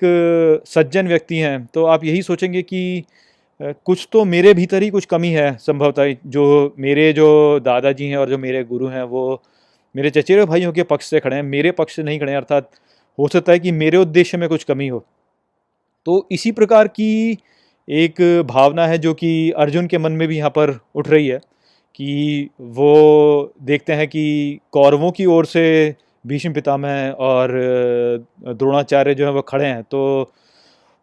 सज्जन 0.68 1.08
व्यक्ति 1.08 1.38
हैं 1.38 1.66
तो 1.74 1.86
आप 1.86 2.04
यही 2.04 2.22
सोचेंगे 2.22 2.62
कि 2.64 3.04
कुछ 3.60 4.08
तो 4.12 4.24
मेरे 4.26 4.54
भीतर 4.54 4.84
ही 4.84 4.90
कुछ 4.90 5.06
कमी 5.06 5.30
है 5.30 5.52
संभवतः, 5.58 6.16
जो 6.26 6.76
मेरे 6.80 7.12
जो 7.14 7.60
दादाजी 7.60 8.08
हैं 8.08 8.18
और 8.18 8.30
जो 8.30 8.38
मेरे 8.38 8.64
गुरु 8.64 8.88
हैं, 8.88 9.04
वो 9.04 9.42
मेरे 9.96 10.10
चचेरे 10.10 10.46
भाइयों 10.46 10.72
के 10.74 10.84
पक्ष 10.86 11.10
से 11.10 11.20
खड़े 11.20 11.36
हैं, 11.36 11.44
मेरे 11.44 11.72
पक्ष 11.72 11.96
से 11.96 12.04
नहीं 12.04 12.20
खड़े 12.20 12.34
अर्थात 12.36 12.70
हो 13.20 13.28
सकता 13.28 13.52
है 13.52 13.60
कि 13.60 13.72
मेरे 13.72 13.98
उद्देश्य 13.98 14.38
में 14.38 14.48
कुछ 14.50 14.64
कमी 14.64 14.88
हो। 14.88 15.04
तो 16.06 16.28
इसी 16.32 16.52
प्रकार 16.52 16.88
की 16.88 17.38
एक 17.88 18.22
भावना 18.48 18.88
है 18.88 18.98
जो 18.98 19.14
कि 19.14 19.52
अर्जुन 19.52 19.88
के 19.88 19.98
मन 19.98 20.12
में 20.12 20.28
भी 20.28 20.38
यहाँ 20.38 20.50
पर 20.50 20.80
उठ 20.96 21.08
रही 21.08 21.28
है 21.28 21.38
कि 21.96 22.50
वो 22.62 23.54
देखते 23.62 23.94
हैं 23.94 24.08
कि 24.08 24.60
कौरवों 24.72 25.12
की 25.12 25.26
ओर 25.26 25.46
से 25.46 25.64
भीष्म 26.28 26.54
पितामह 26.54 27.10
और 27.20 27.52
द्रोणाचार्य 28.48 29.14
जो 29.16 29.26
है 29.26 29.32
वो 29.32 29.42
खड़े 29.42 29.66
हैं। 29.66 29.84
तो 29.84 30.32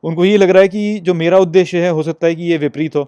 उनको 0.04 0.25
ये 0.25 0.37
लग 0.37 0.50
रहा 0.50 0.62
है 0.62 0.68
कि 0.68 0.99
जो 1.00 1.14
मेरा 1.14 1.38
उद्देश्य 1.38 1.82
है, 1.85 1.90
हो 1.90 2.02
सकता 2.02 2.26
है 2.26 2.35
कि 2.35 2.42
ये 2.42 2.56
विपरीत 2.58 2.96
हो 2.96 3.06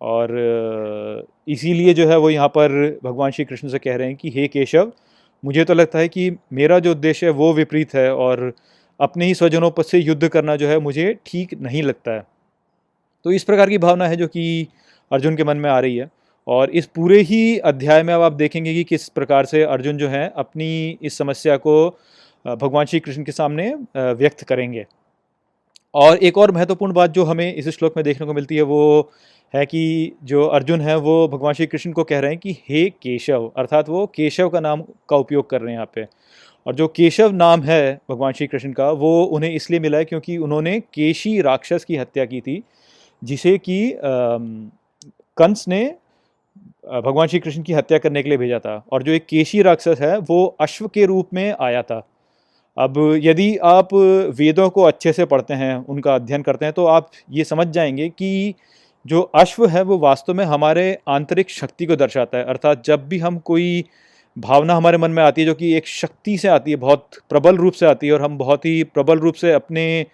और 0.00 1.26
इसीलिए 1.48 1.94
जो 1.94 2.08
है 2.08 2.18
वो 2.18 2.30
यहाँ 2.30 2.48
पर 2.48 2.98
भगवान 3.04 3.30
श्री 3.30 3.44
कृष्ण 3.44 3.68
से 3.68 3.78
कह 3.78 3.96
रहे 3.96 4.06
हैं 4.06 4.16
कि, 4.16 4.30
हे 4.30 4.48
केशव 4.48 4.92
मुझे 5.44 5.64
तो 5.64 5.74
लगता 5.74 5.98
है 5.98 6.08
कि 6.08 6.30
मेरा 6.52 6.78
जो 6.78 6.90
उद्देश्य 6.90 7.26
है 7.26 7.32
वो 7.32 7.52
विपरीत 7.52 7.94
है 7.94 8.12
और 8.14 8.52
अपने 9.00 9.26
ही 9.26 9.34
स्वजनों 9.34 9.70
पर 9.70 9.82
से 9.82 9.98
युद्ध 9.98 10.28
करना 10.28 10.56
जो 10.56 10.68
है 10.68 10.78
मुझे 10.78 11.14
ठीक 11.26 11.54
नहीं 11.54 11.82
लगता 11.82 12.10
है। 12.10 12.22
तो 13.24 13.32
इस 13.32 13.44
प्रकार 13.44 13.70
की 13.70 13.78
भावना 13.78 14.06
है 14.08 14.16
जो 14.16 14.26
कि 14.26 14.66
अर्जुन 15.10 15.36
के 15.36 15.44
मन 15.44 15.56
में 15.56 15.70
आ 15.70 15.78
रही 15.80 15.96
है 15.96 16.10
और 16.46 16.70
इस 16.70 16.86
पूरे 16.86 17.20
ही 17.20 17.58
अध्याय 17.58 18.02
में 18.02 18.12
अब 18.14 18.22
आप 18.22 18.32
देखेंगे 18.32 18.74
कि 18.74 18.84
किस 18.84 19.08
प्रकार 19.08 19.44
से 19.44 19.62
अर्जुन 19.62 19.96
जो 19.96 20.08
है 20.08 20.32
अपनी 20.36 20.98
इस 21.02 21.18
समस्या 21.18 21.56
को 21.56 21.88
भगवान 22.44 22.86
श्री 22.86 23.00
कृष्ण 23.00 23.22
के 23.24 23.32
सामने 23.32 23.72
व्यक्त 23.96 24.44
करेंगे। 24.44 24.86
और 25.94 26.16
एक 26.16 26.38
और 26.38 26.50
महत्वपूर्ण 26.50 26.92
बात 26.92 27.10
जो 27.10 27.24
हमें 27.24 27.54
इस 27.54 27.68
श्लोक 27.68 27.96
में 27.96 28.04
देखने 28.04 28.26
को 28.26 28.34
मिलती 28.34 28.56
है, 28.56 28.62
वो 28.62 29.10
है 29.54 29.66
कि 29.66 30.12
जो 30.24 30.46
अर्जुन 30.46 30.80
है, 30.80 30.96
वो 30.96 31.28
भगवान 31.28 31.54
श्री 31.54 31.66
कृष्ण 31.66 31.92
को 31.92 32.04
कह 32.04 32.18
रहे 32.18 32.30
हैं 32.30 32.40
कि, 32.40 32.52
हे 32.52 32.90
केशव, 32.90 33.52
अर्थात 33.56 33.88
वो 33.88 34.06
केशव 34.06 34.48
का 34.48 34.60
नाम 34.60 34.82
का 35.08 35.16
उपयोग 35.16 35.50
कर 35.50 35.60
रहे 35.60 35.70
हैं 35.70 35.74
यहाँ 35.74 35.90
पे। 35.94 36.06
और 36.66 36.74
जो 36.74 36.88
केशव 36.88 37.32
नाम 37.32 37.62
है 37.62 38.00
भगवान 38.10 38.32
श्री 38.32 38.46
कृष्ण 38.46 38.72
का, 38.72 38.90
वो 38.90 39.24
उन्हें 39.24 39.54
इसलिए 39.54 39.80
मिला 39.80 39.98
है 39.98 40.04
क्योंकि 40.04 40.36
उन्होंने 40.36 40.80
केशी 40.80 41.40
राक्षस 41.40 41.84
की 41.84 41.96
हत्या 41.96 42.24
की 42.24 42.40
थी, 42.40 42.62
जिसे 43.24 43.58
कि 43.58 43.94
कंस 45.36 45.64
ने 45.68 45.94
भगवान 46.86 47.28
श्री 47.28 47.38
कृष्ण 47.38 47.62
की 47.62 47.72
हत्या 47.72 47.98
करने 47.98 48.22
के 48.22 48.28
लिए 48.28 48.38
भेजा 48.38 48.58
था। 48.58 48.84
और 48.92 49.02
जो 49.02 49.12
एक 49.12 49.26
केशी 49.26 49.62
राक्षस 49.62 49.98
है, 50.00 50.18
वो 50.18 50.56
अश्व 50.60 50.88
के 50.88 51.06
रूप 51.06 51.28
में 51.34 51.54
आया 51.60 51.82
था। 51.82 52.08
अब 52.78 53.20
यदि 53.22 53.56
आप 53.56 53.88
वेदों 54.38 54.68
को 54.70 54.82
अच्छे 54.82 55.12
से 55.12 55.24
पढ़ते 55.24 55.54
हैं, 55.54 55.76
उनका 55.86 56.14
अध्ययन 56.14 56.42
करते 56.42 56.64
हैं 56.64 56.74
तो 56.74 56.84
आप 56.86 57.10
ये 57.30 57.44
समझ 57.44 57.66
जाएँगे 57.66 58.08
कि 58.08 58.54
जो 59.06 59.20
अश्व 59.34 59.66
है, 59.66 59.82
वो 59.82 59.98
वास्तव 59.98 60.34
में 60.34 60.44
हमारे 60.44 60.98
आंतरिक 61.08 61.50
शक्ति 61.50 61.86
को 61.86 61.96
दर्शाता 61.96 62.38
है। 62.38 62.44
अर्थात 62.44 62.84
जब 62.84 63.08
भी 63.08 63.18
हम 63.18 63.38
कोई 63.38 63.84
भावना 64.36 64.74
हमारे 64.74 64.98
मन 64.98 65.10
में 65.10 65.22
आती 65.22 65.40
है, 65.40 65.46
जो 65.46 65.54
कि 65.54 65.72
एक 65.74 65.86
शक्ति 65.86 66.38
से 66.38 66.48
आती 66.48 66.70
है, 66.70 66.76
बहुत 66.76 67.08
प्रबल 67.30 67.56
रूप 67.56 67.72
से 67.72 67.86
आती 67.86 68.06
है, 68.06 68.12
और 68.12 68.22
हम 68.22 68.38
बहुत 68.38 68.64
ही 68.64 68.82
प्रबल 68.84 69.18
रूप 69.18 69.34
से 69.34 69.52
अपने, 69.52 70.06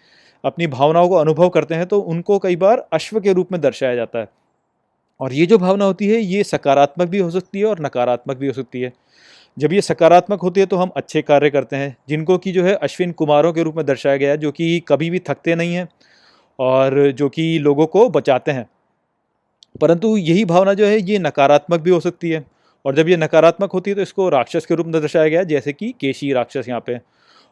अपनी 0.44 0.66
भावनाओं 0.66 1.08
को 1.08 1.14
अनुभव 1.14 1.48
करते 1.48 1.74
हैं 1.74 1.86
तो 1.86 2.00
उनको 2.00 2.38
कई 2.38 2.56
बार 2.56 2.86
अश्व 2.92 3.20
के 3.20 3.32
रूप 3.32 3.52
में 3.52 3.60
दर्शाया 3.60 3.94
जाता 3.94 4.18
है। 4.18 4.28
और 5.20 5.32
ये 5.32 5.46
जो 5.46 5.58
भावना 5.58 5.84
होती 5.84 6.06
है, 6.08 6.20
ये 6.20 6.44
सकारात्मक 6.44 7.08
भी 7.08 7.18
हो 7.18 7.30
सकती 7.30 7.58
है 7.58 7.64
और 7.64 7.80
नकारात्मक 7.80 8.36
भी 8.36 8.46
हो 8.46 8.52
सकती 8.52 8.80
है। 8.80 8.92
जब 9.56 9.72
ये 9.72 9.80
सकारात्मक 9.80 10.40
होती 10.40 10.60
है 10.60 10.66
तो 10.66 10.76
हम 10.76 10.90
अच्छे 10.96 11.22
कार्य 11.22 11.50
करते 11.50 11.76
हैं, 11.76 11.96
जिनको 12.08 12.38
कि 12.38 12.52
जो 12.52 12.64
है 12.64 12.74
अश्विन 12.74 13.12
कुमारों 13.12 13.52
के 13.52 13.62
रूप 13.62 13.76
में 13.76 13.84
दर्शाया 13.86 14.16
गया 14.16 14.30
है, 14.30 14.36
जो 14.36 14.50
कि 14.52 14.80
कभी 14.88 15.10
भी 15.10 15.18
थकते 15.18 15.54
नहीं 15.54 15.74
हैं 15.74 15.88
और 16.58 17.10
जो 17.12 17.28
कि 17.28 17.58
लोगों 17.58 17.86
को 17.86 18.08
बचाते 18.10 18.50
हैं। 18.50 18.66
परंतु 19.80 20.16
यही 20.16 20.44
भावना 20.44 20.74
जो 20.74 20.86
है, 20.86 20.98
ये 21.00 21.18
नकारात्मक 21.18 21.80
भी 21.80 21.90
हो 21.90 22.00
सकती 22.00 22.30
है 22.30 22.44
और 22.84 22.94
जब 22.94 23.08
ये 23.08 23.16
नकारात्मक 23.16 23.72
होती 23.72 23.90
है 23.90 23.94
तो 23.96 24.02
इसको 24.02 24.28
राक्षस 24.28 24.66
के 24.66 24.74
रूप 24.74 24.86
में 24.86 25.00
दर्शाया 25.00 25.28
गया 25.28 25.42
जैसे 25.44 25.72
कि 25.72 25.94
केशी 26.00 26.32
राक्षस 26.32 26.68
यहाँ 26.68 26.82
पे। 26.86 26.98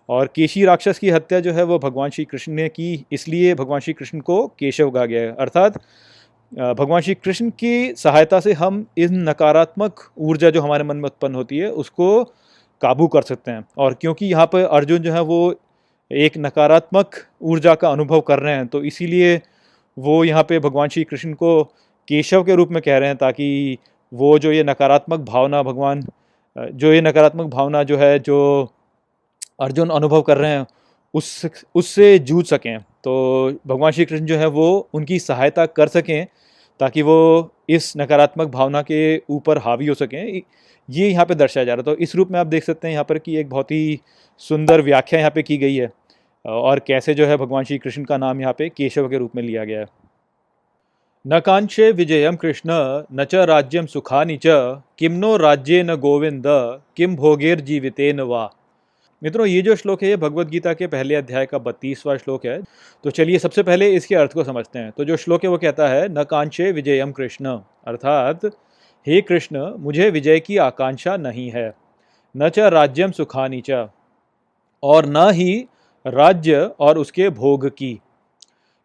और 0.09 0.27
केशी 0.37 0.65
राक्षस 0.65 0.99
की 0.99 1.11
हत्या 1.11 1.41
जो 1.41 1.53
है 1.53 1.63
वो 1.63 1.79
भगवान 1.79 2.11
श्री 2.11 2.25
कृष्ण 2.25 2.53
ने 2.53 2.69
की, 2.69 3.05
इसलिए 3.13 3.55
भगवान 3.55 3.81
श्री 3.81 3.93
कृष्ण 3.95 4.21
को 4.21 4.47
केशव 4.59 4.91
कहा 4.91 5.05
गया 5.07 5.21
है, 5.23 5.35
अर्थात 5.35 5.81
भगवान 6.53 7.01
श्री 7.01 7.15
कृष्ण 7.15 7.51
की 7.51 7.95
सहायता 7.97 8.39
से 8.41 8.53
हम 8.53 8.85
इन 8.99 9.15
नकारात्मक 9.29 10.01
ऊर्जा 10.19 10.51
जो 10.51 10.61
हमारे 10.63 10.85
मन 10.85 10.97
में 10.97 11.05
उत्पन्न 11.05 11.35
होती 11.35 11.59
है, 11.59 11.71
उसको 11.71 12.25
काबू 12.83 13.07
कर 13.07 13.23
सकते 13.23 13.51
हैं। 13.51 13.65
और 13.79 13.95
क्योंकि 13.95 14.27
यहाँ 14.27 14.47
पर 14.47 14.65
अर्जुन 14.65 14.99
जो 14.99 15.13
है 15.13 15.21
वो 15.21 15.55
एक 16.11 16.37
नकारात्मक 16.39 17.15
ऊर्जा 17.43 17.75
का 17.75 17.91
अनुभव 17.91 18.21
कर 18.21 18.39
रहे 18.39 18.55
हैं 18.55 18.67
तो 18.67 18.83
इसीलिए 18.85 19.41
वो 19.97 20.23
यहाँ 20.25 20.43
पे 20.43 20.59
भगवान 20.59 20.89
श्री 20.89 21.05
कृष्ण 21.05 21.33
को 21.35 21.63
केशव 22.09 22.45
के 22.45 22.55
रूप 22.55 22.69
में 22.69 22.83
कह 22.83 22.99
रहे 22.99 23.09
हैं 23.09 23.17
ताकि 23.17 23.79
वो 24.13 24.39
जो 24.39 24.53
ये 24.53 24.65
नकारात्मक 24.65 25.21
भावना 25.21 25.63
भगवान 25.63 26.05
जो 26.57 26.93
ये 26.93 27.01
नकारात्मक 27.01 27.47
भावना 27.47 27.83
जो 27.83 27.97
है, 27.99 28.19
जो 28.19 28.69
अर्जुन 29.61 29.91
अनुभव 29.91 30.23
कर 30.23 30.39
रहे 30.39 30.51
हैं, 30.51 30.67
उस, 31.15 31.47
उससे 31.75 32.19
जूझ 32.19 32.45
सकें। 32.47 32.79
तो 33.05 33.59
भगवान 33.67 33.93
श्री 33.93 34.05
कृष्ण 34.05 34.27
जो 34.27 34.37
है 34.37 34.47
वो 34.47 34.67
उनकी 34.95 35.19
सहायता 35.19 35.67
कर 35.69 35.89
सकें 35.89 36.27
ताकि 36.81 37.03
वो 37.03 37.17
इस 37.69 37.93
नकारात्मक 37.97 38.49
भावना 38.49 38.83
के 38.83 39.01
ऊपर 39.31 39.59
हावी 39.59 39.87
हो 39.87 39.95
सकें। 39.95 40.43
ये 40.89 41.09
यहाँ 41.09 41.25
पे 41.27 41.35
दर्शाया 41.35 41.65
जा 41.65 41.75
रहा 41.75 41.81
है। 41.81 41.95
तो 41.95 42.03
इस 42.03 42.15
रूप 42.17 42.31
में 42.31 42.39
आप 42.41 42.47
देख 42.47 42.65
सकते 42.65 42.89
हैं 42.89 42.93
यहाँ 42.93 43.05
पर 43.05 43.19
कि 43.19 43.37
एक 43.37 43.49
बहुत 43.51 43.71
ही 43.71 43.99
सुंदर 44.43 44.81
व्याख्या 44.81 45.19
यहाँ 45.19 45.31
पे 45.31 45.43
की 45.43 45.57
गई 45.57 45.75
है। 45.75 45.91
और 46.45 46.79
कैसे 46.79 47.15
जो 47.15 47.27
है 47.27 47.37
भगवान 47.37 47.65
श्री 47.65 47.79
कृष्ण 47.79 48.05
का 48.05 48.17
नाम 48.17 48.41
यहाँ 48.41 48.53
पे 48.59 48.69
केशव 48.69 49.09
के 49.09 49.19
रूप 49.19 49.37
में 49.37 49.43
लिया 49.43 49.65
गया 49.65 49.81
है। 49.81 49.87
न 51.25 51.39
कांक्षे 51.41 51.91
विजयम 51.93 52.37
कृष्ण, 52.37 52.71
न 53.13 53.25
च 53.25 53.35
राज्यम 53.49 53.87
सुखानि 53.87 54.39
च 54.47 54.83
किम 54.99 55.13
नो 55.15 55.37
राज्य 55.37 55.83
न 55.83 55.97
गोविंद 55.97 56.45
किम 56.97 57.15
भोगेर 57.17 57.61
जीवितेन 57.61 58.21
वा। 58.23 58.51
मित्रों, 59.23 59.47
ये 59.47 59.63
जो 59.63 59.77
श्लोक 59.77 60.03
है, 60.03 60.09
ये 60.09 60.17
भगवत 60.17 60.47
गीता 60.47 60.75
के 60.75 60.87
पहले 60.87 61.15
अध्याय 61.15 61.47
का 61.47 61.59
बत्तीसवां 61.59 62.19
श्लोक 62.19 62.47
है। 62.47 62.63
तो 63.05 63.11
चलिए, 63.11 63.39
सबसे 63.39 63.63
पहले 63.63 63.95
इसके 63.95 64.15
अर्थ 64.15 64.33
को 64.33 64.45
समझते 64.45 64.79
हैं। 64.79 64.91
तो 64.91 65.05
जो 65.05 65.17
श्लोक 65.17 65.45
है, 65.45 65.51
वो 65.51 65.59
कहता 65.59 65.89
है, 65.89 66.09
न 66.09 66.25
कांक्षे 66.25 66.73
विजयम 66.73 67.13
कृष्ण। 67.13 67.59
अर्थात, 67.87 68.45
हे 69.07 69.21
कृष्ण, 69.21 69.75
मुझे 69.79 70.11
विजय 70.11 70.41
की 70.41 70.57
आकांक्षा 70.57 71.17
नहीं 71.17 71.51
है। 71.51 71.75
न 72.37 72.49
च 72.49 72.59
राज्यम 72.59 73.11
सुखानी 73.11 73.63
च, 73.71 73.89
और 74.83 75.07
न 75.07 75.31
ही 75.31 75.67
राज्य 76.07 76.71
और 76.81 76.99
उसके 76.99 77.29
भोग 77.29 77.69
की। 77.69 78.01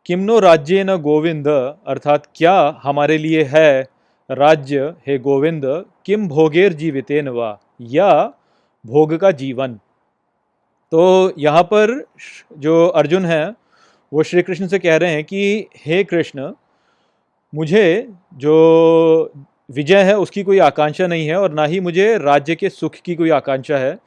किमनो 0.06 0.40
राज्य 0.40 0.84
न 0.84 0.96
गोविंद, 0.96 1.48
अर्थात, 1.88 2.28
क्या 2.36 2.80
हमारे 2.84 3.18
लिए 3.18 3.44
है 3.44 3.88
राज्य? 4.32 4.94
हे 5.08 5.18
गोविंद, 5.18 5.86
किम 6.06 6.28
भोगेर 6.28 6.74
जीवितेन 6.74 7.30
वा? 7.30 7.60
या 7.82 8.34
भोग 8.86 9.14
का 9.14 9.32
जीवन? 9.32 9.80
तो 10.92 11.34
यहाँ 11.38 11.64
पर 11.64 12.04
जो 12.58 12.86
अर्जुन 12.88 13.26
है, 13.26 13.46
वो 14.12 14.24
श्री 14.24 14.42
कृष्ण 14.42 14.68
से 14.68 14.80
कह 14.80 14.96
रहे 14.98 15.12
हैं 15.12 15.24
कि, 15.24 15.68
हे 15.86 16.04
कृष्ण, 16.04 16.52
मुझे 17.54 18.08
जो 18.36 19.34
विजय 19.70 20.02
है 20.04 20.18
उसकी 20.18 20.44
कोई 20.44 20.60
आकांक्षा 20.60 21.08
नहीं 21.08 21.28
है 21.28 21.36
और 21.36 21.54
ना 21.54 21.64
ही 21.66 21.80
मुझे 21.80 22.18
राज्य 22.18 22.56
के 22.56 22.70
सुख 22.70 22.96
की 23.06 23.16
कोई 23.16 23.30
आकांक्षा 23.30 23.78
है। 23.78 23.98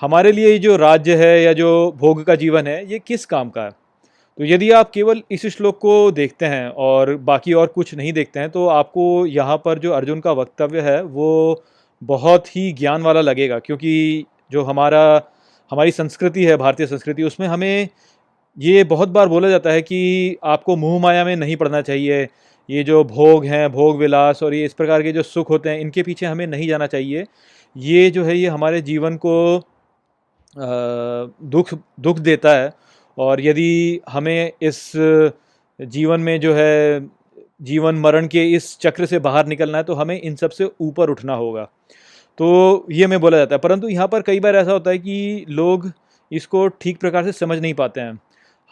हमारे 0.00 0.32
लिए 0.32 0.58
जो 0.58 0.76
राज्य 0.76 1.16
है 1.16 1.42
या 1.42 1.52
जो 1.52 1.70
भोग 1.98 2.22
का 2.24 2.34
जीवन 2.34 2.66
है, 2.66 2.90
ये 2.92 2.98
किस 2.98 3.26
काम 3.26 3.50
का 3.50 3.62
है? 3.62 3.70
तो 4.38 4.44
यदि 4.44 4.70
आप 4.70 4.90
केवल 4.90 5.22
इस 5.30 5.46
श्लोक 5.46 5.78
को 5.78 6.10
देखते 6.10 6.46
हैं 6.46 6.68
और 6.68 7.14
बाकी 7.22 7.52
और 7.52 7.66
कुछ 7.66 7.94
नहीं 7.94 8.12
देखते 8.12 8.40
हैं 8.40 8.50
तो 8.50 8.66
आपको 8.68 9.26
यहाँ 9.26 9.56
पर 9.56 9.78
जो 9.78 9.92
अर्जुन 9.92 10.20
का 10.20 10.32
वक्तव्य 10.32 10.80
है, 10.80 11.02
वो 11.02 11.62
बहुत 12.02 12.56
ही 12.56 12.72
ज्ञान 12.72 13.02
वाला 13.02 13.20
लगेगा, 13.20 13.58
क्योंकि 13.58 14.24
जो 14.52 14.62
हमारा 14.62 15.02
हमारी 15.70 15.90
संस्कृति 15.92 16.44
है, 16.44 16.56
भारतीय 16.56 16.86
संस्कृति, 16.86 17.22
उसमें 17.22 17.46
हमें 17.48 17.88
ये 18.56 18.84
बहुत 18.84 19.08
बार 19.08 19.28
बोला 19.28 19.48
जाता 19.48 19.70
है 19.70 19.82
कि 19.82 20.36
आपको 20.44 20.76
मुँह 20.76 21.00
माया 21.02 21.24
में 21.24 21.34
नहीं 21.36 21.56
पड़ना 21.56 21.80
चाहिए। 21.82 22.28
ये 22.68 22.82
जो 22.84 23.02
भोग 23.04 23.44
हैं, 23.44 23.70
भोग 23.72 23.98
विलास 23.98 24.42
और 24.42 24.54
ये 24.54 24.64
इस 24.64 24.74
प्रकार 24.74 25.02
के 25.02 25.12
जो 25.12 25.22
सुख 25.22 25.50
होते 25.50 25.70
हैं, 25.70 25.80
इनके 25.80 26.02
पीछे 26.02 26.26
हमें 26.26 26.46
नहीं 26.46 26.68
जाना 26.68 26.86
चाहिए। 26.86 27.24
ये 27.76 28.10
जो 28.10 28.24
है, 28.24 28.36
ये 28.36 28.48
हमारे 28.48 28.80
जीवन 28.82 29.16
को 29.16 29.64
दुख 30.56 31.74
दुख 32.00 32.18
देता 32.18 32.54
है 32.54 32.72
और 33.18 33.40
यदि 33.40 34.00
हमें 34.08 34.52
इस 34.62 34.92
जीवन 35.78 36.20
में 36.20 36.38
जो 36.40 36.54
है, 36.54 37.08
जीवन 37.62 37.94
मरण 37.96 38.26
के 38.26 38.44
इस 38.46 38.76
चक्र 38.80 39.06
से 39.06 39.18
बाहर 39.20 39.46
निकलना 39.46 39.78
है 39.78 39.84
तो 39.84 39.94
हमें 39.94 40.20
इन 40.20 40.36
सबसे 40.36 40.70
ऊपर 40.80 41.10
उठना 41.10 41.34
होगा। 41.34 41.68
तो 42.40 42.86
ये 42.90 43.04
हमें 43.04 43.20
बोला 43.20 43.38
जाता 43.38 43.54
है। 43.54 43.58
परंतु 43.58 43.88
यहाँ 43.88 44.06
पर 44.08 44.22
कई 44.22 44.40
बार 44.40 44.56
ऐसा 44.56 44.72
होता 44.72 44.90
है 44.90 44.98
कि 44.98 45.44
लोग 45.48 45.90
इसको 46.32 46.66
ठीक 46.68 46.98
प्रकार 46.98 47.24
से 47.24 47.32
समझ 47.32 47.58
नहीं 47.58 47.74
पाते 47.74 48.00
हैं। 48.00 48.18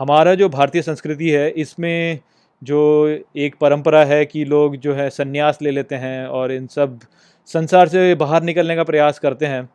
हमारा 0.00 0.34
जो 0.34 0.48
भारतीय 0.48 0.82
संस्कृति 0.82 1.30
है, 1.30 1.50
इसमें 1.50 2.18
जो 2.62 3.18
एक 3.36 3.54
परंपरा 3.60 4.04
है 4.04 4.24
कि 4.26 4.44
लोग 4.44 4.76
जो 4.76 4.94
है 4.94 5.10
संन्यास 5.10 5.58
ले 5.62 5.70
लेते 5.70 5.94
हैं 5.94 6.26
और 6.26 6.52
इन 6.52 6.66
सब 6.66 6.98
संसार 7.46 7.88
से 7.88 8.14
बाहर 8.14 8.42
निकलने 8.42 8.76
का 8.76 8.84
प्रयास 8.84 9.18
करते 9.18 9.46
हैं। 9.46 9.68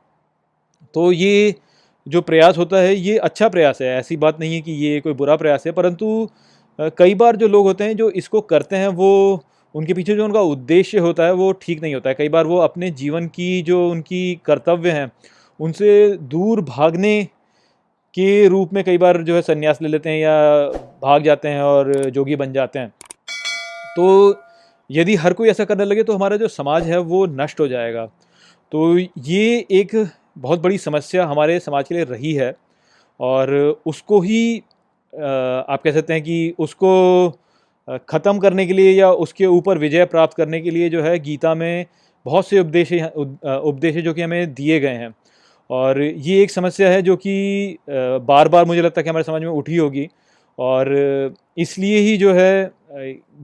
तो 0.94 1.12
ये 1.12 1.56
जो 2.08 2.22
प्रयास 2.22 2.58
होता 2.58 2.78
है, 2.78 2.96
ये 2.96 3.18
अच्छा 3.18 3.50
प्रयास 3.50 3.82
है। 3.82 3.96
ऐसी 3.98 4.18
बात 4.18 4.40
नहीं 4.40 4.56
है 4.56 4.62
कि 4.62 4.72
ये 4.72 5.00
कोई 5.00 5.14
बुरा 5.14 5.36
प्रयास 5.36 5.64
है। 5.68 5.72
परंतु 5.72 6.30
कई 6.80 7.16
बार 7.16 7.36
जो 7.36 7.48
लोग 7.48 7.66
होते 7.66 7.84
हैं, 7.84 7.98
जो 7.98 8.10
इसको 8.10 8.42
करते 8.42 8.76
हैं, 8.76 8.88
वो 8.88 9.44
उनके 9.76 9.94
पीछे 9.94 10.16
जो 10.16 10.26
उनका 10.26 10.42
उद्देश्य 10.42 11.00
होता 11.00 11.26
है, 11.26 11.34
वो 11.34 11.52
ठीक 11.52 11.82
नहीं 11.82 11.94
होता 11.94 12.10
है। 12.10 12.16
कई 12.16 12.30
बार 12.30 12.46
वो 12.46 12.58
अपने 12.60 12.90
जीवन 12.92 13.28
की 13.28 13.62
जो 13.62 13.90
उनकी 13.90 14.42
कर्तव्य 14.46 14.92
हैं, 14.92 15.12
उनसे 15.60 16.18
दूर 16.18 16.62
भागने 16.62 17.24
के 18.18 18.48
रूप 18.48 18.74
में 18.74 18.84
कई 18.84 18.98
बार 18.98 19.22
जो 19.24 19.36
है 19.36 19.42
संन्यास 19.42 19.82
ले 19.82 19.88
लेते 19.88 20.10
हैं 20.10 20.18
या 20.18 20.66
भाग 21.04 21.24
जाते 21.24 21.48
हैं 21.48 21.62
और 21.62 21.94
जोगी 22.10 22.36
बन 22.36 22.54
जाते 22.54 22.80
हैं। 22.80 22.90
तो 23.96 24.36
यदि 24.90 25.16
हर 25.16 25.34
कोई 25.34 25.50
ऐसा 25.50 25.66
करने 25.66 25.86
लगे 25.86 26.04
तो 26.04 26.14
हमारा 26.14 26.38
जो 26.38 26.48
समाज 26.48 26.88
है, 26.88 26.98
वो 26.98 27.26
नष्ट 27.28 27.60
हो 27.60 27.68
जाएगा। 27.68 28.06
तो 28.72 28.98
ये 28.98 29.66
एक 29.72 29.96
बहुत 30.38 30.62
बड़ी 30.62 30.78
समस्या 30.78 31.26
हमारे 31.26 31.60
समाज 31.60 31.88
के 31.88 31.96
लिए 31.96 32.04
रही 32.04 32.34
है 32.34 32.54
और 33.20 33.54
उसको 33.86 34.20
ही 34.22 34.58
आप 35.14 35.82
कह 35.84 35.92
सकते 35.92 36.14
हैं 36.14 36.22
कि 36.24 36.54
उसको 36.60 36.90
ख़त्म 37.88 38.38
करने 38.40 38.66
के 38.66 38.74
लिए 38.74 38.92
या 38.92 39.12
उसके 39.12 39.46
ऊपर 39.48 39.78
विजय 39.78 40.06
प्राप्त 40.06 40.38
करने 40.38 40.60
के 40.62 40.72
लिए 40.72 40.90
जो 40.90 41.02
है 41.04 41.18
गीता 41.20 41.54
में 41.56 41.86
बहुत 42.26 42.48
से 42.48 42.60
उपदेश 42.60 42.94
उपदेश 42.94 43.96
जो 43.96 44.14
कि 44.14 44.22
हमें 44.22 44.54
दिए 44.54 44.80
गए 44.80 44.94
हैं। 44.94 45.14
और 45.70 46.02
ये 46.02 46.42
एक 46.44 46.52
समस्या 46.52 46.90
है 46.90 47.02
जो 47.02 47.16
कि 47.18 47.78
बार 47.90 48.50
बार 48.50 48.66
मुझे 48.66 48.82
लगता 48.82 49.00
है 49.00 49.04
कि 49.04 49.10
हमारे 49.10 49.24
समाज 49.24 49.42
में 49.42 49.50
उठी 49.50 49.76
होगी। 49.78 50.08
और 50.58 51.36
इसलिए 51.58 51.98
ही 52.00 52.18
जो 52.18 52.34
है 52.34 52.72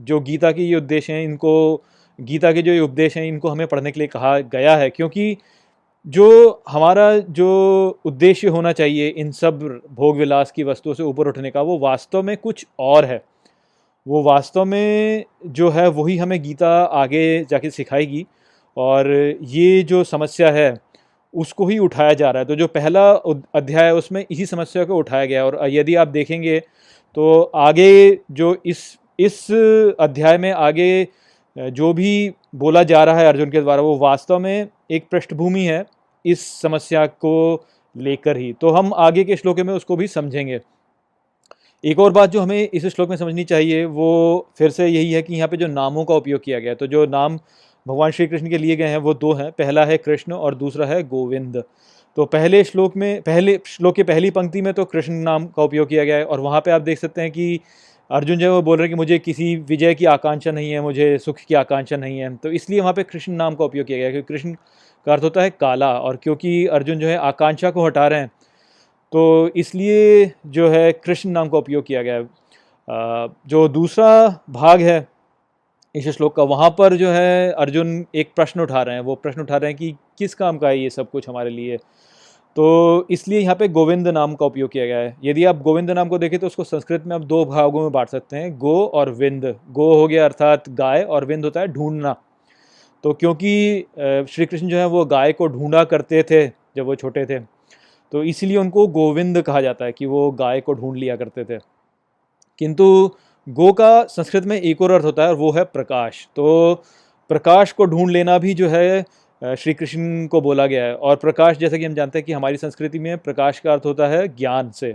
जो 0.00 0.20
गीता 0.20 0.50
के 0.52 0.62
ये 0.62 0.74
उद्देश्य 0.74 1.12
हैं, 1.12 1.22
इनको, 1.24 1.82
गीता 2.18 2.52
के 2.52 2.62
जो 2.62 2.72
ये 2.72 2.80
उपदेश 2.80 3.16
हैं, 3.16 3.26
इनको 3.26 3.48
हमें 3.48 3.66
पढ़ने 3.66 3.90
के 3.92 4.00
लिए 4.00 4.08
कहा 4.08 4.38
गया 4.38 4.76
है। 4.76 4.90
क्योंकि 4.90 5.36
जो 6.06 6.62
हमारा 6.68 7.18
जो 7.18 8.00
उद्देश्य 8.04 8.48
होना 8.48 8.72
चाहिए 8.72 9.08
इन 9.08 9.32
सब 9.32 9.58
भोग 9.92 10.16
विलास 10.18 10.52
की 10.52 10.64
वस्तुओं 10.64 10.94
से 10.94 11.02
ऊपर 11.02 11.28
उठने 11.28 11.50
का, 11.50 11.62
वो 11.62 11.78
वास्तव 11.78 12.22
में 12.22 12.36
कुछ 12.36 12.66
और 12.78 13.04
है। 13.04 13.22
वो 14.06 14.22
वास्तव 14.22 14.64
में 14.64 15.24
जो 15.46 15.70
है, 15.70 15.88
वही 15.88 16.16
हमें 16.16 16.42
गीता 16.42 16.70
आगे 16.84 17.44
जाके 17.50 17.70
सिखाएगी। 17.70 18.26
और 18.76 19.10
ये 19.42 19.82
जो 19.82 20.02
समस्या 20.04 20.50
है, 20.50 20.74
उसको 21.34 21.66
ही 21.66 21.78
उठाया 21.78 22.14
जा 22.14 22.30
रहा 22.30 22.40
है। 22.40 22.46
तो 22.46 22.54
जो 22.56 22.66
पहला 22.68 23.10
अध्याय 23.54 23.84
है, 23.84 23.94
उसमें 23.94 24.24
इसी 24.30 24.46
समस्या 24.46 24.84
को 24.84 24.96
उठाया 24.96 25.24
गया 25.26 25.44
और 25.46 25.58
यदि 25.70 25.94
आप 25.94 26.08
देखेंगे 26.08 26.58
तो 27.16 27.42
आगे 27.42 28.18
जो 28.30 28.56
इस 28.66 28.98
इस 29.18 29.50
अध्याय 30.00 30.38
में 30.38 30.50
आगे, 30.52 31.06
जो 31.56 31.92
भी 31.92 32.32
बोला 32.54 32.82
जा 32.82 33.02
रहा 33.04 33.18
है 33.18 33.26
अर्जुन 33.26 33.50
के 33.50 33.60
द्वारा, 33.60 33.82
वो 33.82 33.96
वास्तव 33.98 34.38
में 34.38 34.68
एक 34.90 35.06
पृष्ठभूमि 35.10 35.60
है, 35.60 35.84
इस 36.24 36.46
समस्या 36.62 37.04
को 37.06 37.66
लेकर 37.96 38.36
ही। 38.36 38.52
तो 38.52 38.70
हम 38.70 38.92
आगे 38.94 39.24
के 39.24 39.36
श्लोक 39.36 39.60
में 39.60 39.72
उसको 39.74 39.96
भी 39.96 40.06
समझेंगे। 40.06 40.60
एक 41.84 41.98
और 41.98 42.12
बात 42.12 42.30
जो 42.30 42.40
हमें 42.40 42.68
इस 42.68 42.86
श्लोक 42.86 43.08
में 43.10 43.16
समझनी 43.16 43.44
चाहिए, 43.44 43.84
वो 43.84 44.48
फिर 44.58 44.70
से 44.70 44.86
यही 44.86 45.12
है 45.12 45.20
कि 45.22 45.34
यहाँ 45.34 45.48
पे 45.48 45.56
जो 45.56 45.66
नामों 45.66 46.04
का 46.04 46.14
उपयोग 46.14 46.42
किया 46.44 46.58
गया 46.58 46.70
है 46.70 46.76
तो 46.76 46.86
जो 46.86 47.04
नाम 47.06 47.36
भगवान 47.86 48.10
श्री 48.10 48.26
कृष्ण 48.26 48.48
के 48.50 48.58
लिए 48.58 48.76
गए 48.76 48.86
हैं, 48.86 48.96
वो 48.98 49.14
दो 49.14 49.32
हैं, 49.32 49.50
पहला 49.52 49.84
है 49.84 49.96
कृष्ण 49.98 50.32
और 50.32 50.54
दूसरा 50.54 50.86
है 50.86 51.02
गोविंद। 51.04 51.62
तो 52.16 52.24
पहले 52.26 52.62
श्लोक 52.64 52.96
में, 52.96 53.22
पहले 53.22 53.58
श्लोक 53.66 53.96
की 53.96 54.02
पहली 54.02 54.30
पंक्ति 54.30 54.62
में 54.62 54.72
तो 54.74 54.84
कृष्ण 54.84 55.12
नाम 55.14 55.46
का 55.46 55.62
उपयोग 55.62 55.88
किया 55.88 56.04
गया 56.04 56.16
है, 56.16 56.24
और 56.24 56.40
वहाँ 56.40 56.60
पर 56.60 56.70
आप 56.70 56.82
देख 56.82 56.98
सकते 56.98 57.20
हैं 57.20 57.30
कि 57.30 57.60
अर्जुन 58.10 58.38
जो 58.38 58.46
है 58.46 58.52
वो 58.52 58.62
बोल 58.62 58.78
रहे 58.78 58.86
हैं 58.86 58.90
कि 58.90 58.96
मुझे 58.96 59.18
किसी 59.20 59.54
विजय 59.68 59.94
की 59.94 60.04
आकांक्षा 60.06 60.50
नहीं 60.50 60.70
है, 60.70 60.80
मुझे 60.82 61.16
सुख 61.18 61.38
की 61.38 61.54
आकांक्षा 61.54 61.96
नहीं 61.96 62.18
है 62.18 62.34
तो 62.36 62.50
इसलिए 62.52 62.80
वहाँ 62.80 62.92
पे 62.92 63.02
कृष्ण 63.04 63.32
नाम 63.34 63.54
का 63.54 63.64
उपयोग 63.64 63.86
किया 63.86 63.98
गया 63.98 64.10
क्योंकि 64.10 64.32
कृष्ण 64.32 64.52
का 65.06 65.12
अर्थ 65.12 65.22
होता 65.22 65.42
है 65.42 65.50
काला, 65.50 65.92
और 65.92 66.16
क्योंकि 66.22 66.66
अर्जुन 66.68 66.98
जो 66.98 67.06
है 67.06 67.16
आकांक्षा 67.18 67.70
को 67.70 67.86
हटा 67.86 68.06
रहे 68.08 68.20
हैं 68.20 68.30
तो 69.12 69.50
इसलिए 69.56 70.32
जो 70.48 70.68
है 70.68 70.90
कृष्ण 70.94 71.30
नाम 71.30 71.48
का 71.48 71.58
उपयोग 71.58 71.84
किया 71.86 72.02
गया 72.02 72.14
है। 72.14 72.28
जो 73.48 73.66
दूसरा 73.68 74.42
भाग 74.50 74.80
है 74.80 75.06
इस 75.94 76.08
श्लोक 76.08 76.34
का, 76.36 76.42
वहाँ 76.42 76.70
पर 76.70 76.96
जो 76.96 77.08
है 77.10 77.52
अर्जुन 77.52 78.04
एक 78.14 78.30
प्रश्न 78.36 78.60
उठा 78.60 78.82
रहे 78.82 78.94
हैं। 78.94 79.02
वो 79.02 79.14
प्रश्न 79.16 79.40
उठा 79.40 79.56
रहे 79.56 79.70
हैं 79.70 79.78
कि 79.78 79.94
किस 80.18 80.34
काम 80.34 80.58
का 80.58 80.68
है 80.68 80.78
ये 80.78 80.90
सब 80.90 81.10
कुछ 81.10 81.28
हमारे 81.28 81.50
लिए? 81.50 81.76
तो 82.56 83.06
इसलिए 83.10 83.40
यहाँ 83.40 83.54
पे 83.54 83.68
गोविंद 83.68 84.08
नाम 84.08 84.34
का 84.34 84.46
उपयोग 84.46 84.70
किया 84.70 84.86
गया 84.86 84.98
है। 84.98 85.16
यदि 85.24 85.44
आप 85.44 85.60
गोविंद 85.62 85.90
नाम 85.90 86.08
को 86.08 86.18
देखें 86.18 86.38
तो 86.38 86.46
उसको 86.46 86.64
संस्कृत 86.64 87.04
में 87.06 87.14
आप 87.16 87.22
दो 87.22 87.44
भागों 87.44 87.82
में 87.82 87.92
बांट 87.92 88.08
सकते 88.08 88.36
हैं, 88.36 88.56
गो 88.58 88.84
और 88.86 89.10
विंद। 89.12 89.44
गो 89.70 89.94
हो 89.94 90.06
गया 90.08 90.24
अर्थात 90.24 90.68
गाय 90.70 91.02
और 91.02 91.24
विंद 91.24 91.44
होता 91.44 91.60
है 91.60 91.66
ढूंढना। 91.68 92.14
तो 93.04 93.12
क्योंकि 93.12 93.84
श्री 94.30 94.46
कृष्ण 94.46 94.68
जो 94.68 94.76
है 94.76 94.86
वो 94.86 95.04
गाय 95.06 95.32
को 95.32 95.46
ढूंढा 95.48 95.84
करते 95.84 96.22
थे 96.22 96.46
जब 96.46 96.86
वो 96.86 96.94
छोटे 96.94 97.24
थे 97.26 97.38
तो 98.12 98.22
इसीलिए 98.24 98.56
उनको 98.56 98.86
गोविंद 98.88 99.40
कहा 99.42 99.60
जाता 99.60 99.84
है 99.84 99.92
कि 99.92 100.06
वो 100.06 100.30
गाय 100.30 100.60
को 100.60 100.72
ढूंढ 100.72 100.96
लिया 100.96 101.16
करते 101.16 101.44
थे। 101.44 101.58
किंतु 102.58 103.10
गो 103.46 103.72
का 103.72 104.02
संस्कृत 104.04 104.44
में 104.44 104.60
एक 104.60 104.80
और 104.82 104.90
अर्थ 104.90 105.04
होता 105.04 105.22
है 105.22 105.28
और 105.28 105.34
वो 105.34 105.50
है 105.52 105.64
प्रकाश। 105.64 106.26
तो 106.36 106.74
प्रकाश 107.30 107.72
को 107.72 107.84
ढूंढ 107.84 108.10
लेना 108.10 108.38
भी 108.38 108.54
जो 108.54 108.68
है 108.68 109.04
श्री 109.42 109.74
कृष्ण 109.74 110.26
को 110.26 110.40
बोला 110.40 110.66
गया 110.66 110.84
है। 110.84 110.94
और 110.94 111.16
प्रकाश, 111.16 111.56
जैसे 111.58 111.78
कि 111.78 111.84
हम 111.84 111.94
जानते 111.94 112.18
हैं 112.18 112.24
कि 112.26 112.32
हमारी 112.32 112.56
संस्कृति 112.56 112.98
में 112.98 113.16
प्रकाश 113.18 113.60
का 113.60 113.72
अर्थ 113.72 113.86
होता 113.86 114.06
है 114.08 114.26
ज्ञान 114.28 114.70
से। 114.70 114.94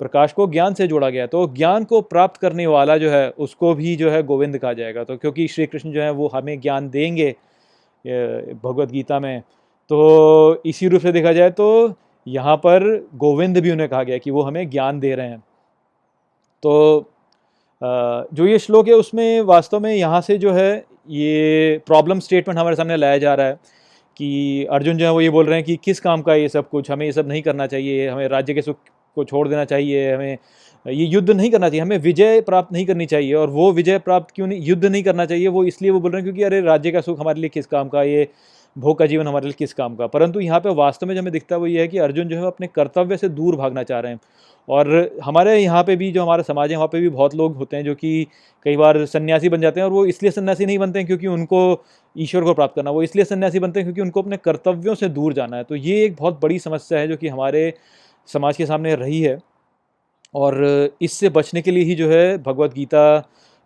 प्रकाश 0.00 0.32
को 0.32 0.46
ज्ञान 0.46 0.74
से 0.74 0.86
जोड़ा 0.88 1.08
गया 1.10 1.26
तो 1.26 1.46
ज्ञान 1.48 1.84
को 1.84 2.00
प्राप्त 2.02 2.40
करने 2.40 2.66
वाला 2.66 2.96
जो 2.96 3.10
है, 3.10 3.28
उसको 3.30 3.74
भी 3.74 3.94
जो 3.96 4.10
है 4.10 4.22
गोविंद 4.22 4.58
कहा 4.58 4.72
जाएगा। 4.72 5.04
तो 5.04 5.16
क्योंकि 5.16 5.46
श्री 5.48 5.66
कृष्ण 5.66 5.92
जो 5.92 6.02
है, 6.02 6.10
वो 6.10 6.30
हमें 6.34 6.60
ज्ञान 6.60 6.88
देंगे 6.90 7.30
भगवत 8.04 8.90
गीता 8.90 9.18
में 9.20 9.40
तो 9.90 10.62
इसी 10.66 10.88
रूप 10.88 11.00
से 11.00 11.12
देखा 11.12 11.32
जाए 11.32 11.50
तो 11.50 11.66
यहाँ 12.26 12.56
पर 12.56 12.84
गोविंद 13.14 13.58
भी 13.58 13.70
उन्हें 13.70 13.88
कहा 13.88 14.02
गया 14.02 14.18
कि 14.18 14.30
वो 14.30 14.42
हमें 14.42 14.68
ज्ञान 14.70 15.00
दे 15.00 15.14
रहे 15.14 15.28
हैं। 15.28 15.42
तो 16.62 17.08
जो 17.82 18.46
ये 18.46 18.58
श्लोक 18.58 18.88
है 18.88 18.94
उसमें 18.94 19.40
वास्तव 19.42 19.80
में 19.80 19.94
यहाँ 19.94 20.20
से 20.20 20.38
जो 20.38 20.52
है 20.52 20.84
ये 21.10 21.80
प्रॉब्लम 21.86 22.20
स्टेटमेंट 22.20 22.58
हमारे 22.58 22.76
सामने 22.76 22.96
लाया 22.96 23.18
जा 23.18 23.34
रहा 23.34 23.46
है 23.46 23.58
कि 24.16 24.64
अर्जुन 24.70 24.96
जो 24.96 25.04
है 25.04 25.12
वो 25.12 25.20
ये 25.20 25.30
बोल 25.30 25.46
रहे 25.46 25.56
हैं 25.56 25.64
कि 25.64 25.76
किस 25.84 26.00
काम 26.00 26.22
का 26.22 26.34
ये 26.34 26.48
सब 26.48 26.68
कुछ, 26.68 26.90
हमें 26.90 27.04
ये 27.06 27.12
सब 27.12 27.28
नहीं 27.28 27.42
करना 27.42 27.66
चाहिए, 27.66 28.08
हमें 28.08 28.26
राज्य 28.28 28.54
के 28.54 28.62
सुख 28.62 28.76
को 29.16 29.24
छोड़ 29.24 29.46
देना 29.48 29.64
चाहिए, 29.64 30.14
हमें 30.14 30.38
ये 30.86 31.04
युद्ध 31.06 31.30
नहीं 31.30 31.50
करना 31.50 31.68
चाहिए, 31.68 31.82
हमें 31.82 31.98
विजय 31.98 32.40
प्राप्त 32.40 32.72
नहीं 32.72 32.86
करनी 32.86 33.06
चाहिए 33.06 33.34
और 33.34 33.50
वो 33.50 33.70
विजय 33.72 33.98
प्राप्त 33.98 34.34
क्यों 34.34 34.46
नहीं, 34.46 34.60
युद्ध 34.60 34.84
नहीं 34.84 35.02
करना 35.02 35.26
चाहिए, 35.26 35.48
वो 35.48 35.64
इसलिए 35.64 35.90
वो 35.90 36.00
बोल 36.00 36.12
रहे 36.12 36.20
हैं 36.20 36.24
क्योंकि 36.24 36.42
अरे 36.42 36.60
राज्य 36.60 36.90
का 36.90 37.00
सुख 37.00 37.20
हमारे 37.20 37.40
लिए 37.40 37.50
किस 37.50 37.66
काम 37.66 37.88
का, 37.88 38.02
ये 38.02 38.28
भोग 38.76 38.98
का 38.98 39.06
जीवन 39.06 39.26
हमारे 39.26 39.46
लिए 39.46 39.54
किस 39.58 39.72
काम 39.74 39.94
का? 39.96 40.06
परंतु 40.06 40.40
यहाँ 40.40 40.60
पे 40.60 40.70
वास्तव 40.74 41.06
में 41.06 41.14
जो 41.14 41.20
हमें 41.20 41.32
दिखता 41.32 41.54
है 41.54 41.60
वो 41.60 41.66
ये 41.66 41.80
है 41.80 41.88
कि 41.88 41.98
अर्जुन 41.98 42.28
जो 42.28 42.36
है 42.36 42.46
अपने 42.46 42.66
कर्तव्य 42.66 43.16
से 43.16 43.28
दूर 43.30 43.56
भागना 43.56 43.82
चाह 43.82 44.00
रहे 44.00 44.12
हैं। 44.12 44.20
और 44.68 45.18
हमारे 45.24 45.56
यहाँ 45.58 45.82
पे 45.84 45.96
भी 45.96 46.10
जो 46.12 46.22
हमारा 46.22 46.42
समाज 46.42 46.70
है, 46.70 46.76
वहाँ 46.76 46.88
पे 46.88 47.00
भी 47.00 47.08
बहुत 47.08 47.34
लोग 47.34 47.56
होते 47.56 47.76
हैं 47.76 47.84
जो 47.84 47.94
कि 47.94 48.26
कई 48.66 48.76
बार 48.76 49.04
सन्यासी 49.06 49.48
बन 49.48 49.60
जाते 49.60 49.80
हैं 49.80 49.84
और 49.84 49.92
वो 49.92 50.04
इसलिए 50.06 50.30
सन्यासी 50.32 50.66
नहीं 50.66 50.78
बनते 50.78 50.98
हैं 50.98 51.06
क्योंकि 51.06 51.26
उनको 51.26 51.84
ईश्वर 52.16 52.44
को 52.44 52.54
प्राप्त 52.54 52.74
करना, 52.76 52.90
वो 52.90 53.02
इसलिए 53.02 53.24
सन्यासी 53.24 53.58
बनते 53.58 53.80
हैं 53.80 53.86
क्योंकि 53.86 54.00
उनको 54.00 54.22
अपने 54.22 54.36
कर्तव्यों 54.36 54.94
से 54.94 55.08
दूर 55.10 55.32
जाना 55.32 55.56
है। 55.56 55.64
तो 55.64 55.76
ये 55.76 56.04
एक 56.04 56.16
बहुत 56.16 56.40
बड़ी 56.42 56.58
समस्या 56.58 56.98
है 56.98 57.08
जो 57.08 57.16
कि 57.16 57.28
हमारे 57.28 57.72
समाज 58.28 58.56
के 58.56 58.66
सामने 58.66 58.94
रही 58.94 59.20
है। 59.22 59.38
और 60.34 60.90
इससे 61.02 61.28
बचने 61.28 61.62
के 61.62 61.70
लिए 61.70 61.84
ही 61.84 61.94
जो 61.94 62.08
है 62.10 62.38
भगवत 62.38 62.74
गीता 62.74 63.18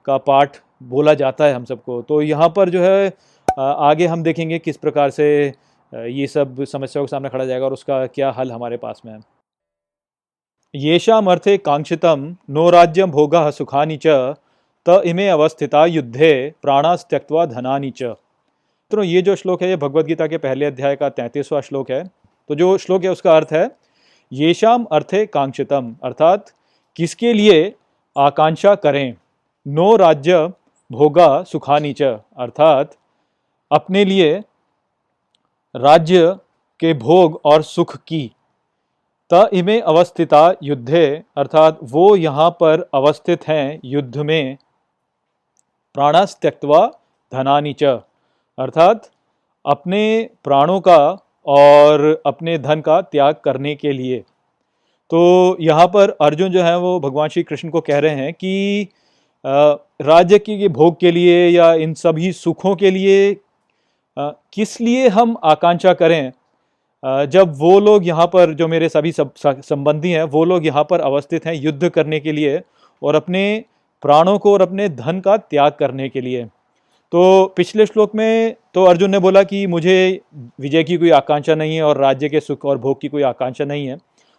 का 0.06 0.16
पाठ 0.18 0.56
बोला 0.82 1.14
जाता 1.14 1.44
है 1.44 1.54
हम 1.54 1.64
सबको। 1.64 2.00
तो 2.02 2.20
यहाँ 2.22 2.48
पर 2.48 2.70
जो 2.70 2.82
है 2.82 3.12
आगे 3.56 4.06
हम 4.06 4.22
देखेंगे 4.22 4.58
किस 4.58 4.76
प्रकार 4.76 5.10
से 5.10 5.26
ये 5.92 6.26
सब 6.26 6.64
समस्याओं 6.64 7.06
के 7.06 7.10
सामने 7.10 7.28
खड़ा 7.28 7.44
जाएगा 7.44 7.64
और 7.64 7.72
उसका 7.72 8.06
क्या 8.06 8.30
हल 8.30 8.52
हमारे 8.52 8.76
पास 8.76 9.00
में 9.06 9.12
है। 9.12 9.18
येषामर्थे 10.74 11.56
कांक्षितम, 11.58 12.36
नो 12.50 12.68
राज्यम 12.70 13.10
भोग 13.10 13.34
सुखानी 13.50 13.96
च, 13.96 14.34
त 14.86 15.00
इमे 15.06 15.28
अवस्थिता 15.28 15.84
युद्धे 15.86 16.54
प्राणास्त्यक्वा 16.62 17.46
धनानी 17.46 17.90
च। 17.90 18.14
तो 18.90 19.02
ये 19.02 19.22
जो 19.22 19.36
श्लोक 19.36 19.62
है, 19.62 19.68
ये 19.68 19.76
भगवत 19.76 20.04
गीता 20.06 20.26
के 20.26 20.38
पहले 20.38 20.66
अध्याय 20.66 20.96
का 20.96 21.08
तैंतीसवां 21.10 21.62
श्लोक 21.62 21.90
है। 21.90 22.02
तो 22.50 22.54
जो 22.54 22.76
श्लोक 22.78 23.04
है, 23.04 23.10
उसका 23.10 23.36
अर्थ 23.36 23.52
है, 23.52 23.70
येषाम 24.32 24.84
अर्थे 24.84 25.24
कांक्षितम, 25.26 25.94
अर्थात 26.04 26.52
किसके 26.96 27.32
लिए? 27.32 27.74
आकांक्षा 28.16 28.74
करें। 28.74 29.14
नो 29.66 29.94
राज्य 29.96 30.46
भोगा 30.90 31.42
सुखानी 31.42 31.92
च, 31.92 32.02
अर्थात 32.38 32.96
अपने 33.70 34.04
लिए 34.04 34.34
राज्य 35.74 36.36
के 36.80 36.92
भोग 36.96 37.40
और 37.44 37.62
सुख 37.64 37.96
की। 37.98 38.30
त 39.30 39.48
इमे 39.52 39.78
अवस्थिता 39.82 40.52
युद्धे, 40.62 41.06
अर्थात 41.36 41.78
वो 41.84 42.14
यहाँ 42.16 42.50
पर 42.60 42.88
अवस्थित 42.94 43.46
हैं 43.48 43.80
युद्ध 43.84 44.16
में। 44.18 44.56
प्राणस 45.94 46.36
त्यक्तवा 46.42 46.86
धनानी 47.32 47.72
च, 47.72 47.84
अर्थात 48.58 49.10
अपने 49.64 50.30
प्राणों 50.44 50.80
का 50.80 50.98
और 51.46 52.22
अपने 52.26 52.56
धन 52.58 52.80
का 52.80 53.00
त्याग 53.02 53.34
करने 53.44 53.74
के 53.74 53.92
लिए। 53.92 54.18
तो 55.10 55.56
यहाँ 55.60 55.86
पर 55.86 56.10
अर्जुन 56.20 56.52
जो 56.52 56.62
है 56.62 56.78
वो 56.78 56.98
भगवान 57.00 57.28
श्री 57.28 57.42
कृष्ण 57.42 57.68
को 57.70 57.80
कह 57.80 57.98
रहे 57.98 58.14
हैं 58.14 58.32
कि 58.34 58.88
राज्य 59.44 60.38
के 60.40 60.68
भोग 60.68 60.98
के 61.00 61.10
लिए 61.10 61.48
या 61.48 61.72
इन 61.74 61.94
सभी 61.94 62.32
सुखों 62.34 62.74
के 62.76 62.90
लिए 62.90 63.34
किस 64.16 64.80
लिए 64.80 65.08
हम 65.08 65.36
आकांक्षा 65.44 65.92
करें? 65.94 66.32
जब 67.26 67.52
वो 67.58 67.78
लोग 67.80 68.06
यहाँ 68.06 68.26
पर, 68.26 68.52
जो 68.54 68.68
मेरे 68.68 68.88
सभी 68.88 69.12
सब 69.12 69.32
संबंधी 69.38 70.10
हैं, 70.10 70.22
वो 70.22 70.44
लोग 70.44 70.66
यहाँ 70.66 70.84
पर 70.90 71.00
अवस्थित 71.00 71.46
हैं 71.46 71.54
युद्ध 71.54 71.88
करने 71.88 72.20
के 72.20 72.32
लिए 72.32 72.60
और 73.02 73.14
अपने 73.14 73.64
प्राणों 74.02 74.38
को 74.38 74.52
और 74.52 74.62
अपने 74.62 74.88
धन 74.88 75.20
का 75.20 75.36
त्याग 75.36 75.72
करने 75.72 76.08
के 76.08 76.20
लिए। 76.20 76.44
तो 77.12 77.54
पिछले 77.56 77.86
श्लोक 77.86 78.14
में 78.14 78.54
तो 78.74 78.84
अर्जुन 78.84 79.10
ने 79.10 79.18
बोला 79.18 79.42
कि 79.42 79.66
मुझे 79.66 80.20
विजय 80.60 80.82
की 80.84 80.96
कोई 80.96 81.10
आकांक्षा 81.10 81.54
नहीं 81.54 81.76
है 81.76 81.82
और 81.82 81.98
राज्य 81.98 82.28
के 82.28 82.40
सुख 82.40 82.64
और 82.64 82.78
भोग 82.78 83.00
की 83.00 83.08
कोई 83.08 83.22
आकांक्षा 83.22 83.64
नहीं 83.64 83.86
है। 83.86 83.96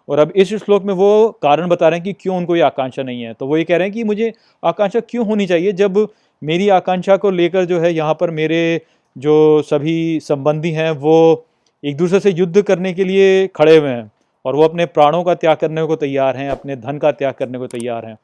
और 0.09 0.19
अब 0.19 0.31
इस 0.35 0.53
श्लोक 0.55 0.83
में 0.83 0.93
वो 0.93 1.29
कारण 1.43 1.67
बता 1.67 1.89
रहे 1.89 1.97
हैं 1.97 2.03
कि 2.03 2.13
क्यों 2.13 2.37
उनको 2.37 2.55
ये 2.55 2.61
आकांक्षा 2.61 3.03
नहीं 3.03 3.21
है। 3.21 3.33
तो 3.33 3.47
वो 3.47 3.57
ये 3.57 3.63
कह 3.63 3.77
रहे 3.77 3.87
हैं 3.87 3.93
कि 3.93 4.03
मुझे 4.03 4.31
आकांक्षा 4.63 4.99
क्यों 4.99 5.25
होनी 5.27 5.47
चाहिए? 5.47 5.71
जब 5.73 6.07
मेरी 6.41 6.69
आकांक्षा 6.69 7.17
को 7.17 7.29
लेकर 7.31 7.65
जो 7.65 7.79
है 7.79 7.93
यहाँ 7.93 8.13
पर 8.13 8.31
मेरे 8.31 8.81
जो 9.17 9.61
सभी 9.61 10.19
संबंधी 10.19 10.71
हैं, 10.71 10.91
वो 10.91 11.45
एक 11.83 11.97
दूसरे 11.97 12.19
से 12.19 12.31
युद्ध 12.31 12.61
करने 12.61 12.93
के 12.93 13.03
लिए 13.03 13.47
खड़े 13.55 13.77
हुए 13.77 13.89
हैं 13.89 14.11
और 14.45 14.55
वो 14.55 14.63
अपने 14.63 14.85
प्राणों 14.87 15.23
का 15.23 15.33
त्याग 15.35 15.57
करने 15.57 15.83
को 15.85 15.95
तैयार 15.95 16.37
हैं, 16.37 16.49
अपने 16.49 16.75
धन 16.75 16.97
का 16.97 17.11
त्याग 17.11 17.33
करने 17.33 17.57
को 17.57 17.67
तैयार 17.67 18.05
हैं। 18.05 18.17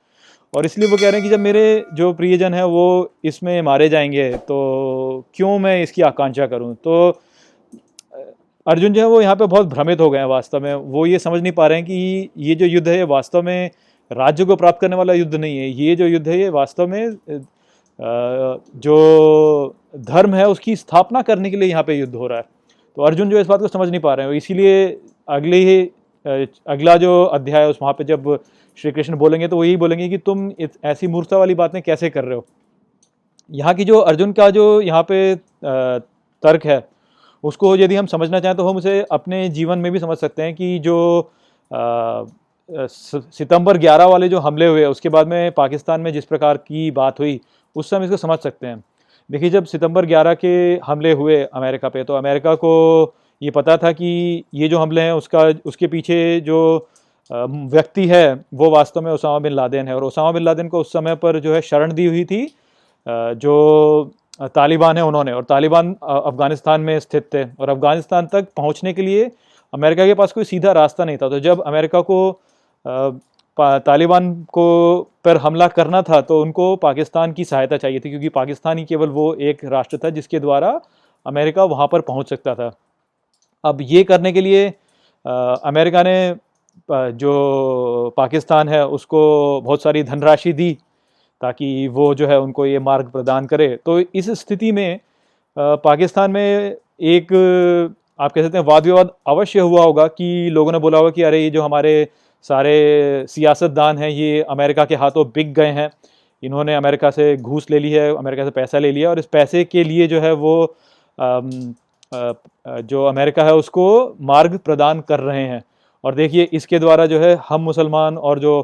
और 0.53 0.65
इसलिए 0.65 0.88
वो 0.88 0.97
कह 0.97 1.03
रहे 1.03 1.12
हैं 1.12 1.21
कि 1.23 1.29
जब 1.29 1.39
मेरे 1.39 1.86
जो 1.93 2.12
प्रियजन 2.13 2.53
हैं, 2.53 2.63
वो 2.63 3.12
इसमें 3.25 3.62
मारे 3.62 3.89
जाएँगे 3.89 4.32
तो 4.39 5.25
क्यों 5.36 5.58
मैं 5.60 5.82
इसकी 5.84 6.01
आकांक्षा 6.01 6.47
करूँ? 6.47 6.73
तो 6.75 7.10
अर्जुन 8.67 8.93
जो 8.93 9.01
है, 9.01 9.08
वो 9.08 9.21
यहाँ 9.21 9.36
पे 9.36 9.45
बहुत 9.45 9.67
भ्रमित 9.67 9.99
हो 9.99 10.10
गए 10.10 10.19
हैं 10.19 10.25
वास्तव 10.25 10.60
में। 10.60 10.73
वो 10.73 11.06
ये 11.06 11.19
समझ 11.19 11.41
नहीं 11.41 11.51
पा 11.51 11.67
रहे 11.67 11.77
हैं 11.77 11.86
कि 11.88 12.29
ये 12.38 12.56
जो 12.56 12.65
युद्ध 12.65 12.88
है, 12.88 12.97
ये 12.97 13.03
वास्तव 13.06 13.41
में 13.41 13.69
राज्य 14.12 14.45
को 14.45 14.56
प्राप्त 14.56 14.79
करने 14.82 14.95
वाला 14.95 15.13
युद्ध 15.13 15.36
नहीं 15.36 15.58
है। 15.58 15.69
ये 15.71 15.95
जो 15.95 16.08
युद्ध 16.08 16.27
है, 16.27 16.39
ये 16.39 16.49
वास्तव 16.49 16.88
में 16.88 17.17
जो 17.99 19.75
धर्म 19.95 20.34
है 20.34 20.47
उसकी 20.49 20.75
स्थापना 20.75 21.21
करने 21.21 21.49
के 21.51 21.58
लिए 21.58 21.69
यहाँ 21.69 21.84
पे 21.84 21.93
युद्ध 21.93 22.13
हो 22.15 22.27
रहा 22.27 22.38
है। 22.38 22.45
तो 22.97 23.01
अर्जुन 23.01 23.29
जो 23.29 23.39
इस 23.39 23.47
बात 23.47 23.60
को 23.60 23.67
समझ 23.67 23.89
नहीं 23.89 24.01
पा 24.01 24.13
रहे 24.13 24.27
हैं 24.27 24.34
इसीलिए 24.34 24.86
अगले 25.27 25.58
ही 25.58 25.82
अगला 26.67 26.95
जो 26.97 27.23
अध्याय 27.25 27.62
है 27.62 27.69
उस 27.69 27.77
वहाँ 27.82 27.93
पे 27.93 28.03
जब 28.03 28.38
श्री 28.77 28.91
कृष्ण 28.91 29.15
बोलेंगे 29.15 29.47
तो 29.47 29.56
वो 29.56 29.63
यही 29.63 29.77
बोलेंगे 29.77 30.08
कि 30.10 30.17
तुम 30.17 30.51
ऐसी 30.86 31.08
मूर्खता 31.08 31.38
वाली 31.38 31.56
बातें 31.56 31.82
कैसे 31.82 32.10
कर 32.10 32.23
रहे 32.23 32.36
हो? 32.36 32.45
यहाँ 33.49 33.73
की 33.73 33.86
जो 33.86 33.99
अर्जुन 33.99 34.32
का 34.34 34.49
जो 34.49 34.82
यहाँ 34.82 35.03
पे 35.03 35.36
तर्क 35.36 36.65
है, 36.65 36.88
उसको 37.43 37.75
यदि 37.75 37.95
हम 37.95 38.06
समझना 38.06 38.39
चाहें 38.39 38.56
तो 38.58 38.67
हम 38.67 38.77
उसे 38.77 39.01
अपने 39.12 39.47
जीवन 39.49 39.79
में 39.79 39.91
भी 39.91 39.99
समझ 39.99 40.17
सकते 40.17 40.43
हैं 40.43 40.53
कि 40.56 40.79
जो 40.79 41.32
सितंबर 42.69 43.77
11 43.77 44.08
वाले 44.10 44.29
जो 44.29 44.39
हमले 44.39 44.67
हुए 44.67 44.86
उसके 44.86 45.10
बाद 45.10 45.27
में 45.27 45.51
पाकिस्तान 45.51 46.01
में 46.01 46.12
जिस 46.13 46.25
प्रकार 46.25 46.58
की 46.58 46.89
बात 46.91 47.19
हुई 47.19 47.39
उस 47.75 47.89
समय 47.89 48.05
इसको 48.05 48.17
समझ 48.17 48.39
सकते 48.39 48.67
हैं। 48.67 48.83
देखिए, 49.29 49.49
जब 49.49 49.65
सितंबर 49.65 50.05
11 50.05 50.33
के 50.36 50.79
हमले 50.86 51.12
हुए 51.13 51.43
अमेरिका 51.45 51.89
पे 51.89 52.03
तो 52.03 52.13
अमेरिका 52.15 52.55
को 52.55 53.13
ये 53.41 53.51
पता 53.51 53.77
था 53.77 53.91
कि 53.91 54.43
ये 54.53 54.67
जो 54.67 54.79
हमले 54.79 55.01
हैं, 55.01 55.12
उसका, 55.13 55.41
उसके 55.65 55.88
पीछे 55.88 56.39
जो 56.41 56.88
व्यक्ति 57.31 58.05
है, 58.07 58.33
वो 58.53 58.69
वास्तव 58.71 59.01
में 59.01 59.12
उसामा 59.12 59.39
बिन 59.39 59.51
लादेन 59.51 59.88
है। 59.88 59.95
और 59.95 60.03
उसामा 60.03 60.31
बिन 60.31 60.43
लादेन 60.43 60.67
को 60.69 60.79
उस 60.79 60.91
समय 60.93 61.15
पर 61.15 61.39
जो 61.39 61.53
है 61.53 61.62
शरण 61.62 61.93
दी 61.93 62.05
हुई 62.05 62.23
थी 62.25 62.45
जो 63.07 64.12
तालिबान 64.55 64.97
है 64.97 65.03
उन्होंने। 65.05 65.31
और 65.33 65.43
तालिबान 65.43 65.95
अफ़गानिस्तान 66.03 66.81
में 66.81 66.99
स्थित 66.99 67.29
थे। 67.33 67.43
और 67.43 67.69
अफ़गानिस्तान 67.69 68.27
तक 68.33 68.47
पहुँचने 68.57 68.93
के 68.93 69.01
लिए 69.01 69.31
अमेरिका 69.73 70.05
के 70.05 70.13
पास 70.13 70.31
कोई 70.31 70.43
सीधा 70.43 70.71
रास्ता 70.71 71.05
नहीं 71.05 71.17
था। 71.17 71.29
तो 71.29 71.39
जब 71.39 71.62
अमेरिका 71.62 72.01
को 72.01 72.17
तालिबान 73.57 74.33
को 74.53 74.67
पर 75.25 75.38
हमला 75.38 75.67
करना 75.67 76.01
था 76.01 76.19
तो 76.21 76.41
उनको 76.41 76.75
पाकिस्तान 76.75 77.31
की 77.33 77.45
सहायता 77.45 77.77
चाहिए 77.77 77.99
थी 77.99 78.09
क्योंकि 78.09 78.29
पाकिस्तान 78.29 78.77
ही 78.77 78.86
केवल 78.86 79.09
वो 79.09 79.33
एक 79.41 79.63
राष्ट्र 79.65 79.97
था 79.97 80.09
जिसके 80.09 80.39
द्वारा 80.39 80.79
अमेरिका 81.25 81.63
वहाँ 81.65 81.88
पर 81.88 82.01
पहुँच 82.01 82.29
सकता 82.29 82.55
था। 82.55 82.71
अब 83.63 83.77
ये 83.81 84.03
करने 84.03 84.31
के 84.31 84.41
लिए 84.41 84.67
आ, 85.25 85.53
अमेरिका 85.55 86.03
ने 86.03 86.36
जो 86.89 88.13
पाकिस्तान 88.17 88.69
है 88.69 88.86
उसको 88.88 89.19
बहुत 89.62 89.81
सारी 89.83 90.03
धनराशि 90.03 90.53
दी 90.53 90.71
ताकि 91.41 91.88
वो 91.88 92.13
जो 92.15 92.27
है 92.27 92.39
उनको 92.39 92.65
ये 92.65 92.79
मार्ग 92.79 93.09
प्रदान 93.12 93.45
करे। 93.45 93.67
तो 93.86 93.99
इस 93.99 94.29
स्थिति 94.39 94.71
में 94.71 94.99
पाकिस्तान 95.57 96.31
में 96.31 96.75
एक 97.01 97.33
आप 98.19 98.31
कह 98.31 98.43
सकते 98.43 98.57
हैं 98.57 98.65
वाद 98.65 98.86
विवाद 98.86 99.09
अवश्य 99.27 99.59
हुआ 99.59 99.83
होगा 99.83 100.07
कि 100.07 100.49
लोगों 100.51 100.71
ने 100.71 100.79
बोला 100.79 100.97
होगा 100.97 101.09
कि 101.09 101.23
अरे 101.23 101.43
ये 101.43 101.49
जो 101.49 101.62
हमारे 101.62 101.93
सारे 102.45 103.25
सियासतदान 103.29 103.97
हैं, 103.97 104.10
ये 104.10 104.41
अमेरिका 104.49 104.86
के 104.86 104.95
हाथों 104.95 105.25
बिक 105.36 105.53
गए 105.53 105.71
हैं। 105.71 105.89
इन्होंने 106.43 106.75
अमेरिका 106.75 107.10
से 107.12 107.36
घूस 107.38 107.69
ले 107.71 107.79
ली 107.79 107.91
है, 107.91 108.10
अमेरिका 108.15 108.43
से 108.43 108.51
पैसा 108.51 108.79
ले 108.79 108.91
लिया 108.91 109.10
और 109.10 109.19
इस 109.19 109.25
पैसे 109.27 109.63
के 109.65 109.84
लिए 109.84 110.08
जो 110.08 110.19
है 110.21 110.32
वो 110.36 110.75
जो 112.84 113.03
अमेरिका 113.06 113.43
है 113.43 113.53
उसको 113.56 114.15
मार्ग 114.21 114.58
प्रदान 114.60 115.01
कर 115.01 115.19
रहे 115.19 115.43
हैं। 115.43 115.62
और 116.03 116.15
देखिए, 116.15 116.47
इसके 116.53 116.79
द्वारा 116.79 117.06
जो 117.06 117.19
है 117.19 117.36
हम 117.49 117.62
मुसलमान 117.62 118.17
और 118.17 118.39
जो 118.39 118.62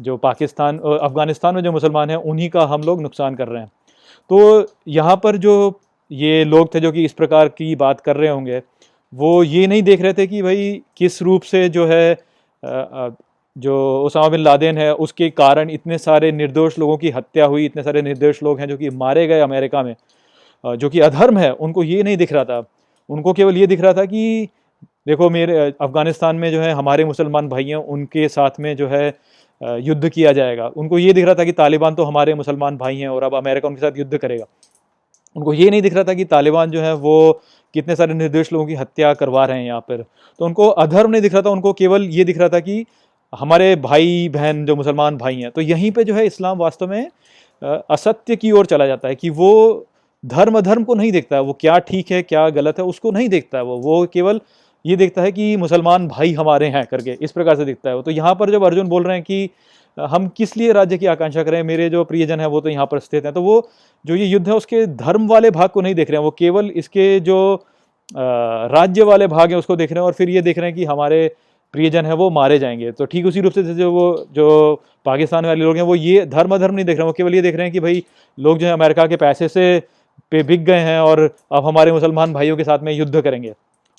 जो 0.00 0.16
पाकिस्तान 0.16 0.78
अफ़गानिस्तान 0.78 1.54
में 1.54 1.62
जो 1.62 1.72
मुसलमान 1.72 2.10
हैं, 2.10 2.16
उन्हीं 2.16 2.48
का 2.50 2.64
हम 2.66 2.82
लोग 2.82 3.00
नुकसान 3.02 3.34
कर 3.34 3.48
रहे 3.48 3.62
हैं। 3.62 3.70
तो 4.30 4.66
यहाँ 4.88 5.16
पर 5.16 5.36
जो 5.36 5.80
ये 6.10 6.44
लोग 6.44 6.74
थे 6.74 6.80
जो 6.80 6.92
कि 6.92 7.04
इस 7.04 7.12
प्रकार 7.12 7.48
की 7.50 7.74
बात 7.76 8.00
कर 8.00 8.16
रहे 8.16 8.30
होंगे 8.30 8.60
वो 9.14 9.42
ये 9.42 9.66
नहीं 9.66 9.82
देख 9.82 10.00
रहे 10.00 10.12
थे 10.12 10.26
कि 10.26 10.42
भाई 10.42 10.80
किस 10.96 11.20
रूप 11.22 11.42
से 11.42 11.68
जो 11.68 11.86
है 11.86 12.16
जो 13.56 13.74
उसामा 14.04 14.28
बिन 14.28 14.40
लादेन 14.40 14.78
है, 14.78 14.92
उसके 14.94 15.28
कारण 15.32 15.70
इतने 15.70 15.98
सारे 15.98 16.30
निर्दोष 16.32 16.78
लोगों 16.78 16.96
की 16.96 17.10
हत्या 17.10 17.44
हुई, 17.44 17.64
इतने 17.66 17.82
सारे 17.82 18.02
निर्दोष 18.02 18.42
लोग 18.42 18.60
हैं 18.60 18.68
जो 18.68 18.76
कि 18.76 18.90
मारे 18.92 19.26
गए 19.26 19.40
अमेरिका 19.40 19.82
में 19.82 19.94
जो 20.64 20.88
कि 20.88 21.00
अधर्म 21.00 21.38
है, 21.38 21.52
उनको 21.52 21.82
ये 21.84 22.02
नहीं 22.02 22.16
दिख 22.16 22.32
रहा 22.32 22.44
था। 22.44 22.64
उनको 23.08 23.32
केवल 23.32 23.56
ये 23.56 23.66
दिख 23.66 23.80
रहा 23.80 23.92
था 23.92 24.04
कि 24.04 24.48
देखो 25.06 25.28
मेरे, 25.30 25.58
अफ़गानिस्तान 25.70 26.36
में 26.36 26.50
जो 26.52 26.60
है 26.60 26.72
हमारे 26.72 27.04
मुसलमान 27.04 27.48
भाई 27.48 27.64
हैं 27.64 27.76
उनके 27.76 28.28
साथ 28.28 28.60
में 28.60 28.74
जो 28.76 28.88
है 28.88 29.06
युद्ध 29.60 30.08
किया 30.08 30.32
जाएगा। 30.32 30.66
उनको 30.68 30.98
ये 30.98 31.12
दिख 31.12 31.24
रहा 31.24 31.34
था 31.34 31.44
कि 31.44 31.52
तालिबान 31.52 31.94
तो 31.94 32.04
हमारे 32.04 32.34
मुसलमान 32.34 32.76
भाई 32.76 32.96
हैं 32.96 33.08
और 33.08 33.22
अब 33.22 33.34
अमेरिका 33.36 33.68
उनके 33.68 33.80
साथ 33.80 33.98
युद्ध 33.98 34.16
करेगा। 34.16 34.44
उनको 35.36 35.52
ये 35.54 35.70
नहीं 35.70 35.82
दिख 35.82 35.94
रहा 35.94 36.04
था 36.04 36.14
कि 36.14 36.24
तालिबान 36.26 36.70
जो 36.70 36.80
है 36.80 36.94
वो 36.96 37.40
कितने 37.74 37.96
सारे 37.96 38.14
निर्देश 38.14 38.52
लोगों 38.52 38.66
की 38.66 38.74
हत्या 38.74 39.12
करवा 39.14 39.44
रहे 39.44 39.58
हैं 39.58 39.66
यहाँ 39.66 39.80
पर। 39.80 40.04
तो 40.40 40.44
उनको 40.44 40.68
अधर्म 40.68 41.10
नहीं 41.10 41.22
दिख 41.22 41.32
रहा 41.32 41.42
था, 41.42 41.50
उनको 41.50 41.72
केवल 41.74 42.04
ये 42.10 42.24
दिख 42.24 42.38
रहा 42.38 42.48
था 42.48 42.60
कि 42.60 42.84
हमारे 43.32 43.74
भाई 43.78 44.28
बहन 44.28 44.64
जो 44.66 44.76
मुसलमान 44.76 45.16
भाई 45.16 45.36
हैं 45.36 45.50
तो 45.50 45.60
यहीं 45.60 45.90
पे 45.90 46.04
जो 46.04 46.14
है 46.14 46.26
इस्लाम 46.26 46.58
वास्तव 46.58 46.90
में 46.90 47.10
असत्य 47.62 48.36
की 48.36 48.50
ओर 48.52 48.66
चला 48.66 48.86
जाता 48.86 49.08
है 49.08 49.14
कि 49.14 49.30
वो 49.32 49.86
धर्म 50.24 50.58
अधर्म 50.58 50.84
को 50.84 50.94
नहीं 50.94 51.10
देखता 51.12 51.36
है 51.36 51.42
वो 51.42 51.52
क्या 51.60 51.78
ठीक 51.80 52.10
है, 52.10 52.22
क्या 52.22 52.48
गलत 52.50 52.78
है, 52.78 52.84
उसको 52.84 53.10
नहीं 53.10 53.28
देखता 53.28 53.58
है 53.58 53.64
वो। 53.64 53.76
वो 53.78 54.06
केवल 54.12 54.40
ये 54.84 54.96
देखता 54.96 55.22
है 55.22 55.32
कि 55.32 55.56
मुसलमान 55.56 56.06
भाई 56.08 56.32
हमारे 56.34 56.66
हैं 56.68 56.84
करके, 56.86 57.12
इस 57.12 57.32
प्रकार 57.32 57.56
से 57.56 57.64
दिखता 57.64 57.90
है 57.90 57.96
वो। 57.96 58.02
तो 58.02 58.10
यहाँ 58.10 58.34
पर 58.34 58.50
जब 58.50 58.64
अर्जुन 58.64 58.88
बोल 58.88 59.04
रहे 59.04 59.16
हैं 59.16 59.24
कि 59.24 59.50
हम 59.96 60.26
किस 60.28 60.56
लिए 60.56 60.72
राज्य 60.72 60.98
की 60.98 61.06
आकांक्षा 61.06 61.42
करें 61.42 61.62
मेरे 61.62 61.88
जो 61.90 62.04
प्रियजन 62.04 62.40
है, 62.40 62.46
वो 62.48 62.60
तो 62.60 62.68
यहाँ 62.68 62.86
पर 62.86 62.98
स्थित 62.98 63.24
हैं। 63.24 63.32
तो 63.34 63.42
वो 63.42 63.68
जो 64.04 64.14
ये 64.16 64.26
युद्ध 64.26 64.48
है, 64.48 64.54
उसके 64.54 64.86
धर्म 64.86 65.26
वाले 65.28 65.50
भाग 65.50 65.68
को 65.68 65.80
नहीं 65.80 65.94
देख 65.94 66.10
रहे 66.10 66.18
हैं। 66.18 66.24
वो 66.24 66.30
केवल 66.30 66.70
इसके 66.76 67.20
जो 67.20 67.38
राज्य 68.08 69.02
वाले 69.02 69.26
भाग 69.26 69.50
हैं, 69.50 69.58
उसको 69.58 69.76
देख 69.76 69.92
रहे 69.92 70.00
हैं 70.00 70.06
और 70.06 70.12
फिर 70.12 70.30
ये 70.30 70.42
देख 70.42 70.58
रहे 70.58 70.66
हैं 70.66 70.76
कि 70.76 70.84
हमारे 70.84 71.28
प्रियजन 71.74 72.06
है, 72.06 72.14
वो 72.14 72.30
मारे 72.30 72.58
जाएँगे। 72.58 72.90
तो 72.92 73.04
ठीक 73.04 73.26
उसी 73.26 73.40
रूप 73.40 73.52
से 73.52 73.62
जो 73.62 73.90
वो, 73.92 74.26
जो 74.32 74.82
पाकिस्तान 75.06 75.46
वाले 75.46 75.64
लोग 75.64 75.76
हैं, 75.76 75.82
वो 75.82 75.94
ये 75.94 76.24
धर्म 76.26 76.54
अधर्म 76.54 76.74
नहीं 76.74 76.84
देख 76.84 76.96
रहे 76.96 77.02
हैं। 77.02 77.06
वो 77.06 77.12
केवल 77.12 77.34
ये 77.34 77.42
देख 77.42 77.54
रहे 77.54 77.64
हैं 77.64 77.72
कि 77.72 77.80
भाई, 77.80 78.04
लोग 78.38 78.58
जो 78.58 78.66
है, 78.66 78.72
अमेरिका 78.72 79.06
के 79.06 79.16
पैसे 79.16 79.48
से 79.48 79.82
पे 80.32 80.42
बिक 80.42 80.64
गए 80.64 80.78
हैं 80.80 80.98
और 81.00 81.20
अब 81.52 81.66
हमारे 81.66 81.92
मुसलमान 81.92 82.32
भाइयों 82.32 82.56
के 82.56 82.64
साथ 82.64 82.78
में 82.78 82.92
युद्ध 82.92 83.20
करेंगे। 83.20 83.52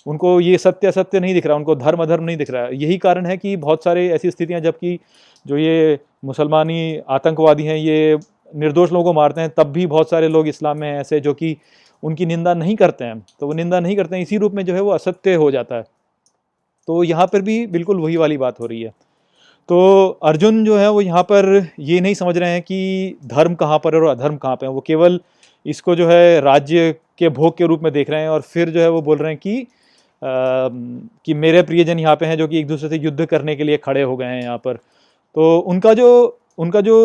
उनको 0.06 0.40
ये 0.42 0.58
सत्य 0.58 0.88
असत्य 0.88 1.20
नहीं 1.20 1.34
दिख 1.34 1.46
रहा, 1.46 1.56
उनको 1.58 1.76
धर्म 1.76 2.02
अधर्म 2.04 2.24
नहीं 2.24 2.38
दिख 2.38 2.50
रहा। 2.52 2.68
यही 2.68 2.98
कारण 2.98 3.26
है 3.26 3.38
कि 3.38 3.56
बहुत 3.58 3.84
सारे 3.84 4.08
ऐसी 4.10 4.32
स्थितियाँ, 4.32 4.62
जबकि 4.62 5.00
जो 5.46 5.58
ये 5.58 6.00
मुसलमानी 6.26 7.00
आतंकवादी 7.10 7.64
हैं, 7.64 7.78
ये 7.78 8.18
निर्दोष 8.56 8.92
लोगों 8.92 9.04
को 9.04 9.14
मारते 9.14 9.42
हैं, 9.42 9.50
तब 9.50 9.72
भी 9.72 9.86
बहुत 9.88 10.10
सारे 10.10 10.28
लोग 10.28 10.48
इस्लाम 10.48 10.78
में 10.78 10.92
ऐसे, 10.92 11.20
जो 11.20 11.34
कि 11.34 11.56
उनकी 12.04 12.26
निंदा 12.26 12.54
नहीं 12.54 12.76
करते 12.76 13.06
हैं। 13.06 13.20
तो 13.40 13.48
वो 13.48 13.54
निंदा 13.54 13.80
नहीं 13.80 13.96
करते 13.96 14.16
हैं, 14.16 14.24
इसी 14.24 14.38
रूप 14.38 14.54
में 14.54 14.64
जो 14.66 14.74
है 14.74 14.82
वो 14.82 14.92
असत्य 14.92 15.34
हो 15.34 15.50
जाता 15.52 15.76
है। 15.76 15.84
तो 16.88 17.04
यहाँ 17.04 17.26
पर 17.28 17.42
भी 17.42 17.66
बिल्कुल 17.68 18.00
वही 18.00 18.18
वाली 18.18 18.38
बात 18.38 18.60
हो 18.60 18.66
रही 18.66 18.82
है। 18.82 18.94
तो 19.70 20.08
अर्जुन 20.24 20.64
जो 20.66 20.78
है 20.78 20.90
वो 20.90 21.02
यहाँ 21.02 21.24
पर 21.24 21.46
ये 21.80 22.00
नहीं 22.00 22.14
समझ 22.14 22.38
रहे 22.38 22.50
हैं 22.50 22.62
कि 22.62 23.18
धर्म 23.26 23.56
कहाँ 23.56 23.80
पर 23.80 23.96
है 23.96 24.02
और 24.02 24.08
अधर्म 24.08 24.36
कहाँ 24.38 24.56
पर 24.56 24.66
है। 24.66 24.72
वो 24.72 24.82
केवल 24.82 25.20
इसको 25.66 25.96
जो 25.96 26.08
है 26.08 26.40
राज्य 26.42 26.94
के 27.18 27.30
भोग 27.30 27.58
के 27.58 27.66
रूप 27.66 27.84
में 27.84 27.92
देख 27.94 28.10
रहे 28.10 28.22
हैं 28.22 28.30
और 28.30 28.42
फिर 28.44 28.70
जो 28.70 28.82
है 28.82 28.90
वो 28.90 29.02
बोल 29.02 29.18
रहे 29.18 29.32
हैं 29.32 29.38
कि 29.38 29.66
कि 30.22 31.34
मेरे 31.34 31.62
प्रियजन 31.64 32.00
यहाँ 32.00 32.16
पे 32.16 32.26
हैं 32.26 32.38
जो 32.38 32.48
कि 32.48 32.60
एक 32.60 32.68
दूसरे 32.68 32.90
से 32.90 32.98
युद्ध 32.98 33.26
करने 33.26 33.56
के 33.56 33.64
लिए 33.64 33.78
खड़े 33.78 34.02
हो 34.02 34.16
गए 34.18 34.26
हैं 34.26 34.42
यहाँ 34.42 34.58
पर। 34.58 34.76
तो 34.76 35.58
उनका 35.60 35.94
जो 35.94 36.40
उनका 36.58 36.82
जो 36.82 36.96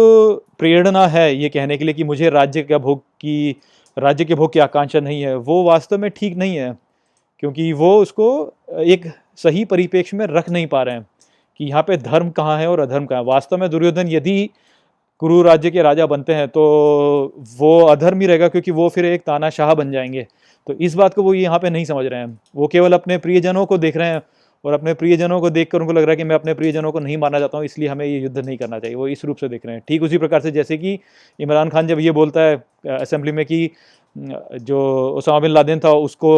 प्रेरणा 0.59 1.07
है 1.09 1.35
ये 1.35 1.49
कहने 1.49 1.77
के 1.77 1.85
लिए 1.85 1.94
कि 1.94 2.05
मुझे 2.05 2.29
राज्य 2.31 2.62
का 2.62 2.79
भोग 2.79 2.99
की, 2.99 3.57
राज्य 3.96 4.25
के 4.25 4.35
भोग 4.35 4.53
की 4.53 4.59
आकांक्षा 4.59 5.01
नहीं 5.01 5.23
है, 5.23 5.35
वो 5.37 5.62
वास्तव 5.64 5.99
में 5.99 6.11
ठीक 6.11 6.37
नहीं 6.37 6.57
है, 6.57 6.77
क्योंकि 7.38 7.73
वो 7.73 7.96
उसको 8.03 8.29
एक 8.81 9.07
सही 9.38 9.64
परिप्रेक्ष्य 9.64 10.16
में 10.16 10.27
रख 10.27 10.51
नहीं 10.51 10.66
पा 10.66 10.83
रहे 10.83 10.94
हैं 10.94 11.07
कि 11.61 11.64
यहाँ 11.64 11.83
पे 11.83 11.96
धर्म 11.99 12.31
कहाँ 12.31 12.59
है 12.59 12.68
और 12.68 12.81
अधर्म 12.81 13.07
कहाँ 13.07 13.20
है। 13.20 13.27
वास्तव 13.27 13.59
में 13.59 13.68
दुर्योधन 13.70 14.09
यदि 14.09 14.51
कुरु 15.23 15.40
राज्य 15.42 15.70
के 15.70 15.83
राजा 15.83 16.07
बनते 16.07 16.35
हैं 16.35 16.46
तो 16.49 16.62
वो 17.59 17.79
अधर्म 17.87 18.20
ही 18.20 18.27
रहेगा, 18.27 18.49
क्योंकि 18.49 18.70
वो 18.70 18.88
फिर 18.88 19.05
एक 19.05 19.23
तानाशाह 19.23 19.75
बन 19.75 19.92
जाएँगे। 19.92 20.27
तो 20.70 20.74
इस 20.80 20.94
बात 20.94 21.14
को 21.14 21.22
वो 21.22 21.33
यहाँ 21.35 21.59
पे 21.59 21.70
नहीं 21.70 21.85
समझ 21.85 22.04
रहे 22.06 22.20
हैं। 22.20 22.38
वो 22.56 22.66
केवल 22.68 22.92
अपने 22.92 23.18
प्रियजनों 23.18 23.64
को 23.66 23.78
देख 23.78 23.96
रहे 23.96 24.09
हैं 24.09 24.20
और 24.64 24.72
अपने 24.72 24.92
प्रियजनों 24.94 25.40
को 25.40 25.50
देखकर 25.50 25.80
उनको 25.80 25.92
लग 25.92 26.02
रहा 26.02 26.11
है 26.11 26.16
कि 26.16 26.24
मैं 26.24 26.35
अपने 26.35 26.54
प्रियजनों 26.54 26.92
को 26.92 27.00
नहीं 27.00 27.16
मानना 27.16 27.38
चाहता 27.38 27.59
हूँ, 27.59 27.64
इसलिए 27.64 27.88
हमें 27.88 28.04
ये 28.06 28.18
युद्ध 28.18 28.38
नहीं 28.38 28.56
करना 28.56 28.78
चाहिए। 28.78 28.96
वो 28.96 29.09
इस 29.09 29.24
रूप 29.24 29.37
से 29.37 29.48
देख 29.48 29.66
रहे 29.66 29.74
हैं। 29.74 29.83
ठीक 29.88 30.02
उसी 30.02 30.18
प्रकार 30.18 30.40
से 30.40 30.50
जैसे 30.50 30.76
कि 30.78 30.98
इमरान 31.38 31.68
खान 31.68 31.87
जब 31.87 32.00
ये 32.00 32.11
बोलता 32.11 32.40
है 32.40 32.62
असेंबली 32.96 33.33
में 33.33 33.44
कि 33.46 33.70
जो 34.16 34.78
उसामा 35.16 35.38
बिन 35.40 35.50
लादेन 35.50 35.80
था 35.80 35.90
उसको 35.94 36.30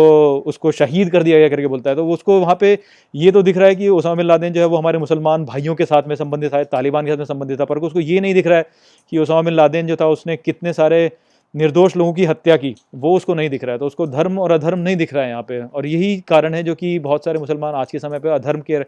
उसको 0.46 0.72
शहीद 0.72 1.10
कर 1.10 1.22
दिया 1.22 1.38
गया 1.38 1.48
करके 1.48 1.66
बोलता 1.66 1.90
है 1.90 1.96
तो 1.96 2.06
उसको 2.08 2.38
वहाँ 2.40 2.56
पे 2.60 2.78
ये 3.14 3.30
तो 3.32 3.42
दिख 3.42 3.56
रहा 3.56 3.68
है 3.68 3.74
कि 3.74 3.88
उसामा 3.90 4.14
बिन 4.14 4.26
लादेन 4.26 4.52
जो 4.52 4.60
है 4.60 4.66
वो 4.66 4.76
हमारे 4.76 4.98
मुसलमान 4.98 5.44
भाइयों 5.44 5.74
के 5.74 5.84
साथ 5.84 6.08
में 6.08 6.14
संबंधित 6.16 6.54
है 6.54 6.64
तालिबान 6.66 7.06
के 7.06 7.12
साथ 7.12 7.18
में 7.18 7.24
संबंधित 7.24 7.60
था, 7.60 7.64
पर 7.64 7.78
उसको 7.78 8.00
ये 8.00 8.20
नहीं 8.20 8.34
दिख 8.34 8.46
रहा 8.46 8.58
है 8.58 8.66
कि 9.12 9.18
उसामा 9.18 9.42
बिन 9.42 9.54
लादेन 9.54 9.86
जो 9.86 9.96
था 9.96 10.08
उसने 10.08 10.36
कितने 10.36 10.72
सारे 10.72 11.10
निर्दोष 11.54 11.96
लोगों 11.96 12.12
की 12.12 12.24
हत्या 12.24 12.56
की, 12.56 12.74
वो 12.94 13.16
उसको 13.16 13.34
नहीं 13.34 13.48
दिख 13.50 13.64
रहा 13.64 13.72
है। 13.72 13.78
तो 13.78 13.86
उसको 13.86 14.06
धर्म 14.08 14.38
और 14.38 14.52
अधर्म 14.52 14.78
नहीं 14.78 14.96
दिख 14.96 15.14
रहा 15.14 15.24
है 15.24 15.30
यहाँ 15.30 15.42
पे। 15.42 15.60
और 15.62 15.86
यही 15.86 16.16
कारण 16.28 16.54
है 16.54 16.62
जो 16.62 16.74
कि 16.74 16.98
बहुत 17.00 17.24
सारे 17.24 17.38
मुसलमान 17.38 17.74
आज 17.74 17.90
के 17.92 17.98
समय 17.98 18.18
पे 18.18 18.28
अधर्म 18.30 18.60
के 18.62 18.80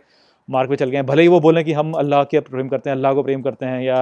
मार्ग 0.48 0.70
पे 0.70 0.76
चल 0.76 0.90
गए 0.90 0.96
हैं। 0.96 1.06
भले 1.06 1.22
ही 1.22 1.28
वो 1.28 1.40
बोलें 1.40 1.64
कि 1.64 1.72
हम 1.72 1.92
अल्लाह 1.94 2.24
के 2.24 2.40
प्रेम 2.42 2.68
करते 2.68 2.90
हैं, 2.90 2.96
अल्लाह 2.96 3.14
को 3.14 3.22
प्रेम 3.22 3.42
करते 3.42 3.66
हैं 3.66 3.82
या 3.82 4.00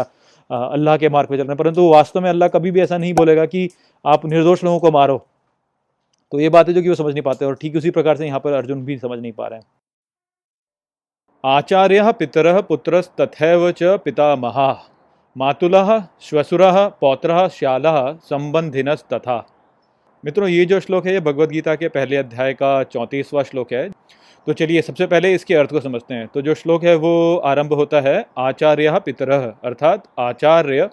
अल्लाह 0.50 0.96
के 0.96 1.08
मार्ग 1.08 1.28
पे 1.28 1.36
चल 1.36 1.42
रहे 1.42 1.50
हैं, 1.50 1.56
परंतु 1.56 1.88
वास्तव 1.90 2.20
में 2.20 2.28
अल्लाह 2.30 2.48
कभी 2.50 2.70
भी 2.70 2.80
ऐसा 2.80 2.98
नहीं 2.98 3.12
बोलेगा 3.14 3.44
कि 3.46 3.68
आप 4.04 4.26
निर्दोष 4.26 4.64
लोगों 4.64 4.78
को 4.78 4.90
मारो। 4.92 5.18
तो 6.32 6.40
ये 6.40 6.48
बात 6.48 6.68
है 6.68 6.74
जो 6.74 6.82
कि 6.82 6.88
वो 6.88 6.94
समझ 6.94 7.12
नहीं 7.12 7.22
पाते 7.22 7.44
और 7.44 7.54
ठीक 7.54 7.76
उसी 7.76 7.90
प्रकार 7.90 8.16
से 8.16 8.26
यहाँ 8.26 8.40
पर 8.40 8.52
अर्जुन 8.52 8.84
भी 8.84 8.96
समझ 8.98 9.18
नहीं 9.18 9.32
पा 9.32 9.46
रहे 9.46 9.58
हैं। 9.58 9.66
आचार्य 11.44 12.12
पितर 12.18 12.60
पुत्र 12.62 13.00
तथैव 13.20 13.70
च 13.72 13.98
पिता 14.04 14.34
महा 14.36 14.72
मातुल, 15.36 15.74
श्वसुर, 16.20 16.60
पौत्र, 17.00 17.48
श्याल 17.48 17.82
संबंधिनस 18.24 19.04
तथा 19.12 19.36
मित्रों, 20.24 20.48
ये 20.48 20.64
जो 20.64 20.80
श्लोक 20.80 21.06
है, 21.06 21.12
ये 21.12 21.20
भगवद 21.20 21.50
गीता 21.50 21.74
के 21.74 21.88
पहले 21.88 22.16
अध्याय 22.16 22.52
का 22.54 22.82
चौंतीसवां 22.84 23.44
श्लोक 23.44 23.72
है। 23.72 23.88
तो 24.46 24.52
चलिए, 24.52 24.82
सबसे 24.82 25.06
पहले 25.06 25.32
इसके 25.34 25.54
अर्थ 25.54 25.70
को 25.70 25.80
समझते 25.80 26.14
हैं। 26.14 26.26
तो 26.26 26.42
जो 26.42 26.54
श्लोक 26.54 26.84
है, 26.84 26.94
वो 26.94 27.36
आरंभ 27.44 27.72
होता 27.72 28.00
है, 28.00 28.24
आचार्य 28.38 29.00
पितर, 29.00 29.30
अर्थात 29.64 30.04
आचार्य 30.18 30.90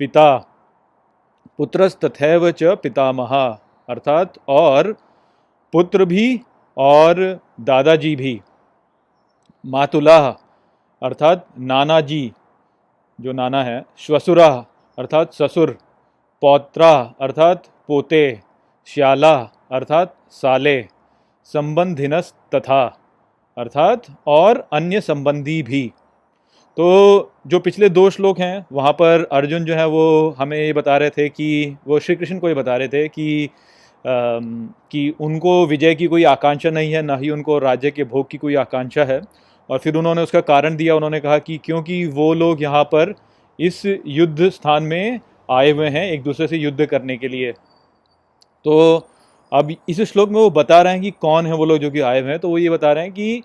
पिता, 0.00 0.36
पुत्रस्तथैव 1.58 2.50
च 2.50 2.76
पितामह, 2.82 3.36
अर्थात 3.88 4.34
और 4.48 4.92
पुत्र 5.72 6.04
भी 6.04 6.40
और 6.76 7.40
दादाजी 7.60 8.14
भी। 8.16 8.40
मातुला, 9.64 10.18
अर्थात 11.02 11.46
नाना 11.58 12.00
जी 12.00 12.32
जो 13.20 13.32
नाना 13.32 13.62
है 13.64 13.82
श्वसुरा 13.98 14.48
अर्थात 14.98 15.32
ससुर 15.32 15.76
पौत्रा 16.42 16.92
अर्थात 17.20 17.66
पोते 17.88 18.40
श्याला 18.88 19.34
अर्थात 19.72 20.14
साले 20.30 20.80
संबंधिनस 21.44 22.32
तथा 22.54 22.82
अर्थात 23.56 24.06
और 24.26 24.68
अन्य 24.72 25.00
संबंधी 25.00 25.62
भी। 25.62 25.86
तो 26.76 27.32
जो 27.46 27.58
पिछले 27.60 27.88
दो 27.88 28.08
श्लोक 28.10 28.38
हैं 28.40 28.66
वहाँ 28.72 28.92
पर 28.92 29.26
अर्जुन 29.32 29.64
जो 29.64 29.74
है 29.74 29.86
वो 29.86 30.34
हमें 30.38 30.56
ये 30.58 30.72
बता 30.72 30.96
रहे 30.96 31.10
थे 31.10 31.28
कि 31.28 31.76
वो 31.86 31.98
श्री 31.98 32.16
कृष्ण 32.16 32.38
को 32.38 32.48
ये 32.48 32.54
बता 32.54 32.76
रहे 32.76 32.88
थे 32.88 33.06
कि 33.08 33.46
आ, 33.46 34.40
कि 34.90 35.14
उनको 35.20 35.66
विजय 35.66 35.94
की 35.94 36.06
कोई 36.06 36.24
आकांक्षा 36.24 36.70
नहीं 36.70 36.92
है 36.92 37.02
ना 37.02 37.16
ही 37.16 37.30
उनको 37.30 37.58
राज्य 37.58 37.90
के 37.90 38.04
भोग 38.04 38.30
की 38.30 38.38
कोई 38.38 38.54
आकांक्षा 38.54 39.04
है। 39.04 39.20
और 39.70 39.78
फिर 39.78 39.96
उन्होंने 39.96 40.22
उसका 40.22 40.40
कारण 40.42 40.76
दिया। 40.76 40.94
उन्होंने 40.96 41.20
कहा 41.20 41.38
कि 41.38 41.58
क्योंकि 41.64 42.04
वो 42.08 42.32
लोग 42.34 42.62
यहाँ 42.62 42.84
पर 42.84 43.14
इस 43.58 43.82
युद्ध 43.86 44.48
स्थान 44.50 44.82
में 44.82 45.20
आए 45.48 45.70
हुए 45.70 45.88
हैं 45.88 46.04
एक 46.12 46.22
दूसरे 46.22 46.46
से 46.46 46.56
युद्ध 46.56 46.86
करने 46.86 47.16
के 47.16 47.28
लिए। 47.28 47.52
तो 48.64 49.06
अब 49.52 49.74
इस 49.88 50.00
श्लोक 50.02 50.28
में 50.28 50.40
वो 50.40 50.50
बता 50.52 50.80
रहे 50.82 50.92
हैं 50.92 51.02
कि 51.02 51.10
कौन 51.20 51.46
है 51.46 51.54
वो 51.54 51.64
लोग 51.64 51.78
जो 51.78 51.90
कि 51.90 52.00
आए 52.00 52.20
हुए 52.20 52.30
हैं। 52.30 52.38
तो 52.38 52.48
वो 52.48 52.58
ये 52.58 52.70
बता 52.70 52.92
रहे 52.92 53.04
हैं 53.04 53.12
कि 53.12 53.42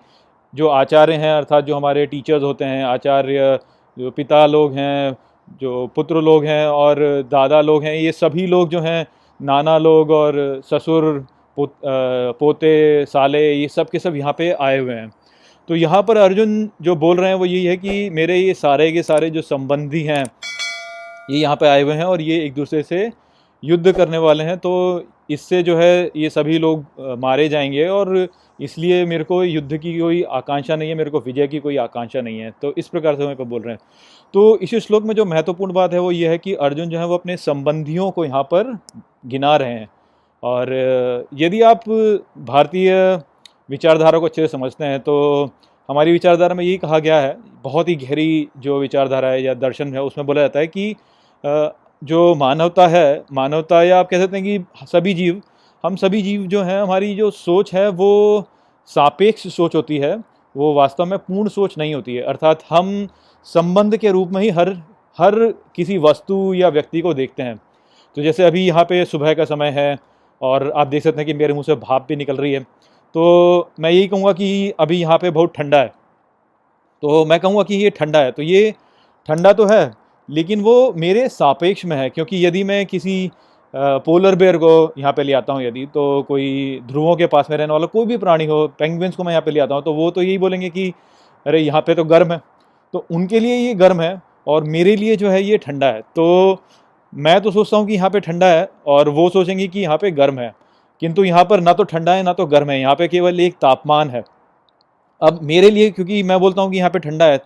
जो 0.54 0.68
आचार्य 0.70 1.14
हैं, 1.14 1.32
अर्थात 1.32 1.64
जो 1.64 1.76
हमारे 1.76 2.04
टीचर्स 2.06 2.42
होते 2.42 2.64
हैं, 2.64 2.84
आचार्य, 2.84 3.58
जो 3.96 4.10
पिता 4.10 4.44
लोग 4.46 4.74
हैं, 4.74 5.16
जो 5.60 5.86
पुत्र 5.96 6.20
लोग 6.22 6.44
हैं 6.44 6.66
और 6.66 6.98
दादा 7.30 7.60
लोग 7.60 7.84
हैं, 7.84 7.94
ये 7.94 8.12
सभी 8.12 8.46
लोग 8.46 8.68
जो 8.68 8.80
हैं, 8.80 9.06
नाना 9.40 9.76
लोग 9.78 10.10
और 10.10 10.60
ससुर 10.70 11.26
पोते, 11.58 13.04
साले, 13.06 13.52
ये 13.52 13.68
सब 13.68 13.90
के 13.90 13.98
सब 13.98 14.16
यहाँ 14.16 14.34
पे 14.38 14.50
आए 14.52 14.78
हुए 14.78 14.94
हैं। 14.94 15.10
तो 15.68 15.76
यहाँ 15.76 16.02
पर 16.02 16.16
अर्जुन 16.16 16.68
जो 16.82 16.94
बोल 16.96 17.18
रहे 17.18 17.28
हैं 17.28 17.36
वो 17.36 17.46
यही 17.46 17.64
है 17.64 17.76
कि 17.76 18.10
मेरे 18.10 18.36
ये 18.36 18.54
सारे 18.54 18.90
के 18.92 19.02
सारे 19.02 19.30
जो 19.30 19.42
संबंधी 19.42 20.02
हैं, 20.02 20.24
ये 21.30 21.38
यहाँ 21.38 21.56
पे 21.56 21.68
आए 21.68 21.82
हुए 21.82 21.94
हैं 21.94 22.04
और 22.04 22.20
ये 22.20 22.44
एक 22.44 22.54
दूसरे 22.54 22.82
से 22.82 23.10
युद्ध 23.62 23.92
करने 23.92 24.18
वाले 24.18 24.44
हैं 24.44 24.56
तो 24.58 24.72
इससे 25.30 25.62
जो 25.62 25.76
है 25.76 26.10
ये 26.16 26.30
सभी 26.30 26.58
लोग 26.58 26.84
मारे 27.20 27.48
जाएँगे 27.48 27.86
और 27.88 28.28
इसलिए 28.60 29.04
मेरे 29.06 29.24
को 29.24 29.42
युद्ध 29.44 29.76
की 29.76 29.98
कोई 29.98 30.22
आकांक्षा 30.22 30.76
नहीं 30.76 30.88
है, 30.88 30.94
मेरे 30.94 31.10
को 31.10 31.20
विजय 31.20 31.46
की 31.46 31.58
कोई 31.58 31.76
आकांक्षा 31.76 32.20
नहीं 32.20 32.38
है। 32.40 32.50
तो 32.62 32.72
इस 32.78 32.88
प्रकार 32.88 33.16
से 33.16 33.24
हमें 33.24 33.36
पर 33.36 33.44
बोल 33.44 33.62
रहे 33.62 33.72
हैं। 33.72 33.80
तो 34.34 34.58
इस 34.58 34.74
श्लोक 34.76 35.04
में 35.04 35.14
जो 35.14 35.24
महत्वपूर्ण 35.24 35.72
बात 35.72 35.92
है 35.92 35.98
वो 36.00 36.12
ये 36.12 36.28
है 36.28 36.38
कि 36.38 36.54
अर्जुन 36.56 36.88
जो 36.88 36.98
है 36.98 37.06
वो 37.06 37.14
अपने 37.14 37.36
संबंधियों 37.36 38.10
को 38.10 38.24
यहाँ 38.24 38.42
पर 38.44 38.76
गिना 39.26 39.56
रहे 39.56 39.72
हैं। 39.72 39.88
और 40.42 41.28
यदि 41.34 41.60
आप 41.62 41.88
भारतीय 42.38 42.92
विचारधारा 43.68 44.18
को 44.18 44.26
अच्छे 44.26 44.42
से 44.42 44.48
समझते 44.48 44.84
हैं 44.84 45.00
तो 45.00 45.50
हमारी 45.88 46.12
विचारधारा 46.12 46.54
में 46.54 46.64
यही 46.64 46.76
कहा 46.78 46.98
गया 46.98 47.20
है, 47.20 47.36
बहुत 47.62 47.88
ही 47.88 47.94
गहरी 47.96 48.48
जो 48.58 48.78
विचारधारा 48.80 49.28
है 49.28 49.42
या 49.42 49.54
दर्शन 49.56 49.92
है, 49.94 50.02
उसमें 50.02 50.26
बोला 50.26 50.40
जाता 50.40 50.58
है 50.58 50.66
कि 50.66 50.94
जो 52.02 52.34
मानवता 52.34 52.86
है, 52.88 53.24
मानवता 53.32 53.82
या 53.82 53.98
आप 53.98 54.08
कह 54.10 54.20
सकते 54.20 54.36
हैं 54.36 54.44
कि 54.44 54.86
सभी 54.86 55.14
जीव, 55.14 55.40
हम 55.84 55.96
सभी 55.96 56.22
जीव 56.22 56.46
जो 56.46 56.62
हैं, 56.62 56.80
हमारी 56.82 57.14
जो 57.16 57.30
सोच 57.32 57.72
है, 57.74 57.88
वो 57.88 58.46
सापेक्ष 58.90 59.46
सोच 59.48 59.74
होती 59.74 59.98
है, 59.98 60.16
वो 60.54 60.72
वास्तव 60.74 61.04
में 61.04 61.18
पूर्ण 61.18 61.48
सोच 61.48 61.78
नहीं 61.78 61.94
होती 61.94 62.14
है, 62.14 62.22
अर्थात 62.24 62.62
हम 62.70 63.06
संबंध 63.46 63.96
के 63.96 64.10
रूप 64.10 64.30
में 64.32 64.40
ही 64.42 64.50
हर 64.50 64.68
हर 65.18 65.34
किसी 65.76 65.96
वस्तु 65.98 66.52
या 66.54 66.68
व्यक्ति 66.68 67.00
को 67.00 67.14
देखते 67.14 67.42
हैं। 67.42 67.56
तो 68.16 68.22
जैसे 68.22 68.44
अभी 68.44 68.66
यहाँ 68.66 68.84
पे 68.84 69.04
सुबह 69.04 69.34
का 69.34 69.44
समय 69.44 69.70
है, 69.70 69.96
और 70.40 70.70
आप 70.70 70.86
देख 70.86 71.02
सकते 71.02 71.18
हैं 71.18 71.26
कि 71.26 71.34
मेरे 71.34 71.52
मुँह 71.52 71.62
से 71.62 71.74
भाप 71.76 72.06
भी 72.08 72.16
निकल 72.16 72.36
रही 72.36 72.52
है 72.52 72.64
तो 73.16 73.70
मैं 73.80 73.90
यही 73.90 74.08
कहूँगा 74.08 74.32
कि 74.32 74.48
अभी 74.80 74.96
यहाँ 74.96 75.16
पे 75.18 75.30
बहुत 75.30 75.52
ठंडा 75.56 75.78
है। 75.78 75.88
तो 77.02 77.24
मैं 77.24 77.38
कहूँगा 77.40 77.62
कि 77.62 77.74
ये 77.74 77.90
ठंडा 77.90 78.18
है। 78.18 78.32
तो 78.32 78.42
ये 78.42 78.74
ठंडा 79.28 79.52
तो 79.52 79.66
है, 79.66 79.92
लेकिन 80.28 80.60
वो 80.60 80.92
मेरे 80.96 81.28
सापेक्ष 81.28 81.84
में 81.84 81.96
है, 81.96 82.08
क्योंकि 82.10 82.44
यदि 82.46 82.64
मैं 82.64 82.84
किसी 82.86 83.30
पोलर 83.74 84.34
बेयर 84.34 84.56
को 84.56 84.92
यहाँ 84.98 85.12
पे 85.12 85.22
ले 85.22 85.32
आता 85.32 85.52
हूँ 85.52 85.62
यदि 85.62 85.86
तो 85.86 86.22
कोई 86.28 86.80
ध्रुवों 86.88 87.14
के 87.16 87.26
पास 87.26 87.46
में 87.50 87.56
रहने 87.56 87.72
वाला 87.72 87.86
कोई 87.86 88.06
भी 88.06 88.16
प्राणी 88.16 88.46
हो 88.46 88.66
पेंगविन्स 88.78 89.16
को 89.16 89.24
मैं 89.24 89.32
यहाँ 89.32 89.42
पे 89.42 89.50
ले 89.50 89.60
आता 89.60 89.74
हूँ 89.74 89.82
तो 89.82 89.92
वो 89.92 90.10
तो 90.10 90.22
यही 90.22 90.36
बोलेंगे 90.38 90.70
कि, 90.70 90.92
अरे, 91.46 91.60
यहाँ 91.60 91.80
पे 91.80 91.94
तो 91.94 92.04
गर्म 92.04 92.32
है। 92.32 92.40
तो 92.94 93.04
उनके 93.10 93.40
लिए 93.40 93.56
ये 93.56 93.74
गर्म 93.76 94.00
है 94.00 94.20
और 94.48 94.64
मेरे 94.66 94.96
लिए 94.96 95.16
जो 95.16 95.30
है 95.30 95.42
ये 95.42 95.58
ठंडा 95.58 95.86
है। 95.86 96.00
तो 96.16 96.62
मैं 97.12 97.40
तो 97.40 97.50
सोचता 97.50 97.76
हूँ 97.76 97.86
कि 97.86 97.94
यहाँ 97.94 98.10
पे 98.10 98.20
ठंडा 98.20 98.46
है 98.48 98.68
और 98.86 99.08
वो 99.08 99.28
सोचेंगे 99.30 99.68
कि 99.68 99.80
यहाँ 99.80 99.98
पे 99.98 100.10
गर्म 100.12 100.38
है। 100.38 100.54
किंतु 101.02 101.24
यहाँ 101.24 101.44
पर 101.44 101.60
ना 101.60 101.72
तो 101.72 101.84
ठंडा 101.84 102.12
है, 102.12 102.22
ना 102.22 102.32
तो 102.32 102.46
गर्म 102.46 102.70
है। 102.70 102.80
यहाँ 102.80 102.94
पे 102.94 103.08
केवल 103.08 103.40
एक 103.40 103.54
तापमान 103.56 104.10
है। 104.10 104.24
अब 105.22 105.38
मेरे 105.42 105.70
लिए, 105.70 105.90
क्योंकि 105.90 106.22
मैं 106.22 106.38
बोलता 106.40 106.62
हूँ 106.62 106.70
कि 106.70 106.78
यहाँ 106.78 106.90
पे 106.90 106.98
ठंडा 107.00 107.24
है, 107.24 107.40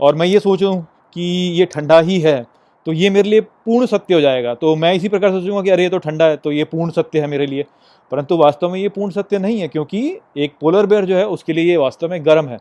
और 0.00 0.14
मैं 0.14 0.26
ये 0.26 0.40
सोचूँ 0.40 0.80
कि 1.14 1.22
ये 1.58 1.66
ठंडा 1.66 1.98
ही 2.00 2.18
है 2.20 2.44
तो 2.86 2.92
ये 2.92 3.08
मेरे 3.10 3.28
लिए 3.28 3.40
पूर्ण 3.40 3.86
सत्य 3.86 4.14
हो 4.14 4.20
जाएगा। 4.20 4.54
तो 4.54 4.74
मैं 4.76 4.92
इसी 4.94 5.08
प्रकार 5.08 5.30
सोचूँगा 5.30 5.62
कि 5.62 5.70
अरे, 5.70 5.82
ये 5.82 5.88
तो 5.88 5.98
ठंडा 5.98 6.24
है 6.24 6.36
तो 6.36 6.52
ये 6.52 6.64
पूर्ण 6.64 6.90
सत्य 6.90 7.20
है 7.20 7.26
मेरे 7.26 7.46
लिए। 7.46 7.64
परंतु 8.12 8.36
वास्तव 8.36 8.70
में 8.70 8.78
ये 8.80 8.88
पूर्ण 8.88 9.12
सत्य 9.12 9.38
नहीं 9.38 9.60
है, 9.60 9.68
क्योंकि 9.68 10.18
एक 10.36 10.52
पोलर 10.60 10.86
बेयर 10.86 11.04
जो 11.04 11.16
है, 11.16 11.26
उसके 11.26 11.52
लिए 11.52 11.64
ये 11.64 11.76
वास्तव 11.76 12.08
में 12.08 12.24
गर्म 12.26 12.48
है। 12.48 12.58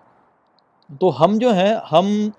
तो 1.01 1.09
हम 1.11 1.37
जो 1.39 1.51
हैं, 1.51 1.75
हम 1.89 2.31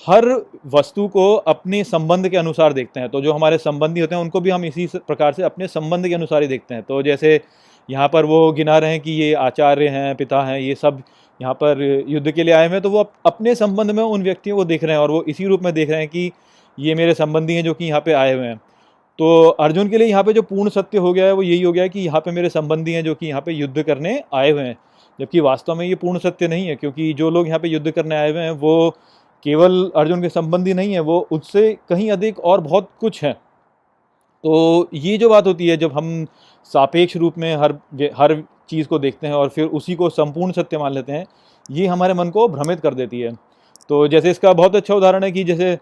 हर 0.00 0.24
वस्तु 0.66 1.06
को 1.08 1.34
अपने 1.34 1.82
संबंध 1.84 2.28
के 2.28 2.36
अनुसार 2.36 2.72
देखते 2.72 3.00
हैं। 3.00 3.08
तो 3.08 3.20
जो 3.20 3.32
हमारे 3.32 3.58
संबंधी 3.58 4.00
होते 4.00 4.14
हैं, 4.14 4.22
उनको 4.22 4.40
भी 4.40 4.50
हम 4.50 4.64
इसी 4.64 4.86
प्रकार 4.96 5.32
से 5.32 5.42
अपने 5.42 5.66
संबंध 5.68 6.08
के 6.08 6.14
अनुसार 6.14 6.42
ही 6.42 6.48
देखते 6.48 6.74
हैं। 6.74 6.82
तो 6.82 7.02
जैसे 7.02 7.40
यहाँ 7.88 8.08
पर 8.08 8.24
वो 8.24 8.52
गिना 8.52 8.78
रहे 8.78 8.90
हैं 8.90 9.00
कि 9.00 9.10
ये 9.12 9.32
आचार्य 9.34 9.88
हैं, 9.88 10.14
पिता 10.16 10.42
हैं, 10.42 10.58
ये 10.60 10.74
सब 10.74 11.02
यहाँ 11.40 11.54
पर 11.54 11.82
युद्ध 12.08 12.30
के 12.30 12.42
लिए 12.42 12.54
आए 12.54 12.66
हुए 12.66 12.74
हैं 12.74 12.82
तो 12.82 12.90
वो 12.90 13.10
अपने 13.26 13.54
संबंध 13.54 13.90
में 13.90 14.02
उन 14.02 14.22
व्यक्तियों 14.22 14.56
को 14.56 14.64
देख 14.64 14.84
रहे 14.84 14.92
हैं 14.92 15.02
और 15.02 15.10
वो 15.10 15.22
इसी 15.28 15.46
रूप 15.46 15.62
में 15.62 15.72
देख 15.74 15.90
रहे 15.90 15.98
हैं 15.98 16.08
कि 16.08 16.30
ये 16.78 16.94
मेरे 16.94 17.14
संबंधी 17.14 17.54
हैं 17.54 17.64
जो 17.64 17.74
कि 17.74 17.84
यहाँ 17.84 18.00
पे 18.00 18.12
आए 18.12 18.34
हुए 18.34 18.46
हैं। 18.46 18.56
तो 19.18 19.48
अर्जुन 19.60 19.88
के 19.88 19.98
लिए 19.98 20.08
यहाँ 20.08 20.22
पे 20.24 20.32
जो 20.32 20.42
पूर्ण 20.42 20.70
सत्य 20.70 20.98
हो 20.98 21.12
गया 21.12 21.24
है, 21.26 21.32
वो 21.32 21.42
यही 21.42 21.62
हो 21.62 21.72
गया 21.72 21.82
है 21.82 21.88
कि 21.88 22.00
यहाँ 22.00 22.20
पे 22.20 22.30
मेरे 22.30 22.48
संबंधी 22.48 22.92
हैं 22.92 23.02
जो 23.04 23.14
कि 23.14 23.26
यहाँ 23.26 23.40
पे 23.40 23.52
युद्ध 23.52 23.82
करने 23.82 24.22
आए 24.34 24.50
हुए 24.50 24.62
हैं। 24.62 24.76
जबकि 25.18 25.40
वास्तव 25.40 25.74
में 25.74 25.86
ये 25.86 25.94
पूर्ण 25.94 26.18
सत्य 26.18 26.48
नहीं 26.48 26.66
है, 26.66 26.76
क्योंकि 26.76 27.12
जो 27.12 27.30
लोग 27.30 27.46
यहाँ 27.46 27.58
पे 27.58 27.68
युद्ध 27.68 27.90
करने 27.90 28.16
आए 28.16 28.30
हुए 28.30 28.40
हैं, 28.40 28.50
वो 28.50 28.96
केवल 29.44 29.90
अर्जुन 29.96 30.22
के 30.22 30.28
संबंधी 30.28 30.74
नहीं 30.74 30.92
है, 30.92 31.00
वो 31.00 31.26
उससे 31.32 31.72
कहीं 31.88 32.10
अधिक 32.10 32.38
और 32.40 32.60
बहुत 32.60 32.88
कुछ 33.00 33.22
है। 33.24 33.32
तो 34.44 34.88
ये 34.94 35.16
जो 35.18 35.28
बात 35.28 35.46
होती 35.46 35.66
है, 35.68 35.76
जब 35.76 35.92
हम 35.92 36.26
सापेक्ष 36.70 37.16
रूप 37.16 37.38
में 37.38 37.54
हर 37.56 37.78
हर 38.16 38.42
चीज़ 38.68 38.86
को 38.88 38.98
देखते 38.98 39.26
हैं 39.26 39.34
और 39.34 39.48
फिर 39.48 39.66
उसी 39.68 39.94
को 39.94 40.08
संपूर्ण 40.10 40.52
सत्य 40.52 40.78
मान 40.78 40.92
लेते 40.92 41.12
हैं, 41.12 41.26
ये 41.70 41.86
हमारे 41.86 42.14
मन 42.14 42.30
को 42.30 42.46
भ्रमित 42.48 42.80
कर 42.80 42.94
देती 42.94 43.20
है। 43.20 43.32
तो 43.90 44.06
जैसे 44.08 44.30
इसका 44.30 44.52
बहुत 44.52 44.76
अच्छा 44.76 44.94
उदाहरण 44.94 45.24
है 45.24 45.30
कि 45.32 45.44
जैसे 45.44 45.76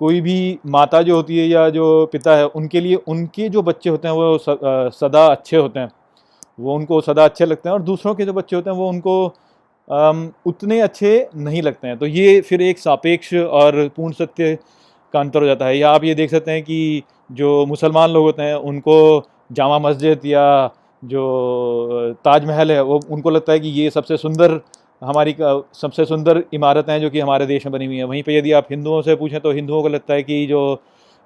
कोई 0.00 0.20
भी 0.20 0.58
माता 0.66 1.00
जो 1.02 1.16
होती 1.16 1.38
है 1.38 1.46
या 1.48 1.68
जो 1.70 2.06
पिता 2.12 2.36
है, 2.36 2.46
उनके 2.46 2.80
लिए 2.80 2.94
उनके 3.08 3.48
जो 3.48 3.62
बच्चे 3.62 3.90
होते 3.90 4.08
हैं, 4.08 4.14
वो 4.14 4.90
सदा 4.90 5.26
अच्छे 5.26 5.56
होते 5.56 5.80
हैं। 5.80 5.90
वो 6.60 6.74
उनको 6.74 7.00
सदा 7.00 7.24
अच्छे 7.24 7.44
लगते 7.44 7.68
हैं 7.68 7.74
और 7.74 7.82
दूसरों 7.82 8.14
के 8.14 8.24
जो 8.24 8.32
बच्चे 8.32 8.56
होते 8.56 8.70
हैं, 8.70 8.76
वो 8.76 8.88
उनको 8.88 9.34
उतने 10.46 10.80
अच्छे 10.80 11.28
नहीं 11.36 11.62
लगते 11.62 11.88
हैं। 11.88 11.96
तो 11.98 12.06
ये 12.06 12.40
फिर 12.40 12.62
एक 12.62 12.78
सापेक्ष 12.78 13.34
और 13.34 13.88
पूर्ण 13.96 14.12
सत्य 14.12 14.56
का 15.14 15.20
अंतर 15.20 15.40
हो 15.40 15.46
जाता 15.46 15.66
है। 15.66 15.78
या 15.78 15.90
आप 15.90 16.04
ये 16.04 16.14
देख 16.14 16.30
सकते 16.30 16.50
हैं 16.50 16.62
कि 16.62 17.02
जो 17.32 17.64
मुसलमान 17.66 18.10
लोग 18.10 18.24
होते 18.24 18.42
हैं, 18.42 18.54
उनको 18.54 19.24
जामा 19.52 19.78
मस्जिद 19.78 20.26
या 20.26 20.70
जो 21.04 22.14
ताजमहल 22.24 22.72
है, 22.72 22.82
वो, 22.82 23.00
उनको 23.10 23.30
लगता 23.30 23.52
है 23.52 23.60
कि 23.60 23.68
ये 23.70 23.90
सबसे 23.90 24.16
सुंदर 24.16 24.60
हमारी 25.02 25.34
सबसे 25.74 26.04
सुंदर 26.04 26.42
इमारतें 26.54 26.92
हैं 26.92 27.00
जो 27.00 27.10
कि 27.10 27.20
हमारे 27.20 27.46
देश 27.46 27.66
में 27.66 27.72
बनी 27.72 27.86
हुई 27.86 27.96
हैं। 27.96 28.04
वहीं 28.04 28.22
पे 28.22 28.36
यदि 28.38 28.52
आप 28.52 28.66
हिंदुओं 28.70 29.00
से 29.02 29.14
पूछें 29.16 29.40
तो 29.40 29.52
हिंदुओं 29.52 29.82
को 29.82 29.88
लगता 29.88 30.14
है 30.14 30.22
कि 30.22 30.46
जो 30.46 30.60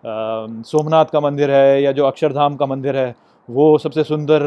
सोमनाथ 0.04 1.04
का 1.04 1.20
मंदिर 1.20 1.50
है 1.50 1.82
या 1.82 1.92
जो 1.92 2.04
अक्षरधाम 2.06 2.56
का 2.56 2.66
मंदिर 2.66 2.96
है, 2.96 3.14
वो 3.48 3.66
सबसे 3.78 4.04
सुंदर 4.04 4.42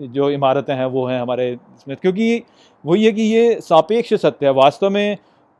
जो 0.00 0.30
इमारतें 0.30 0.74
हैं, 0.74 0.86
वो 0.86 1.06
हैं 1.06 1.20
हमारे 1.20 1.52
इसमें। 1.52 1.96
क्योंकि 1.96 2.42
वही 2.86 3.04
है 3.04 3.12
कि 3.12 3.22
ये 3.22 3.60
सापेक्ष 3.60 4.14
सत्य 4.14 4.46
है। 4.46 4.52
वास्तव 4.52 4.90
में 4.90 5.16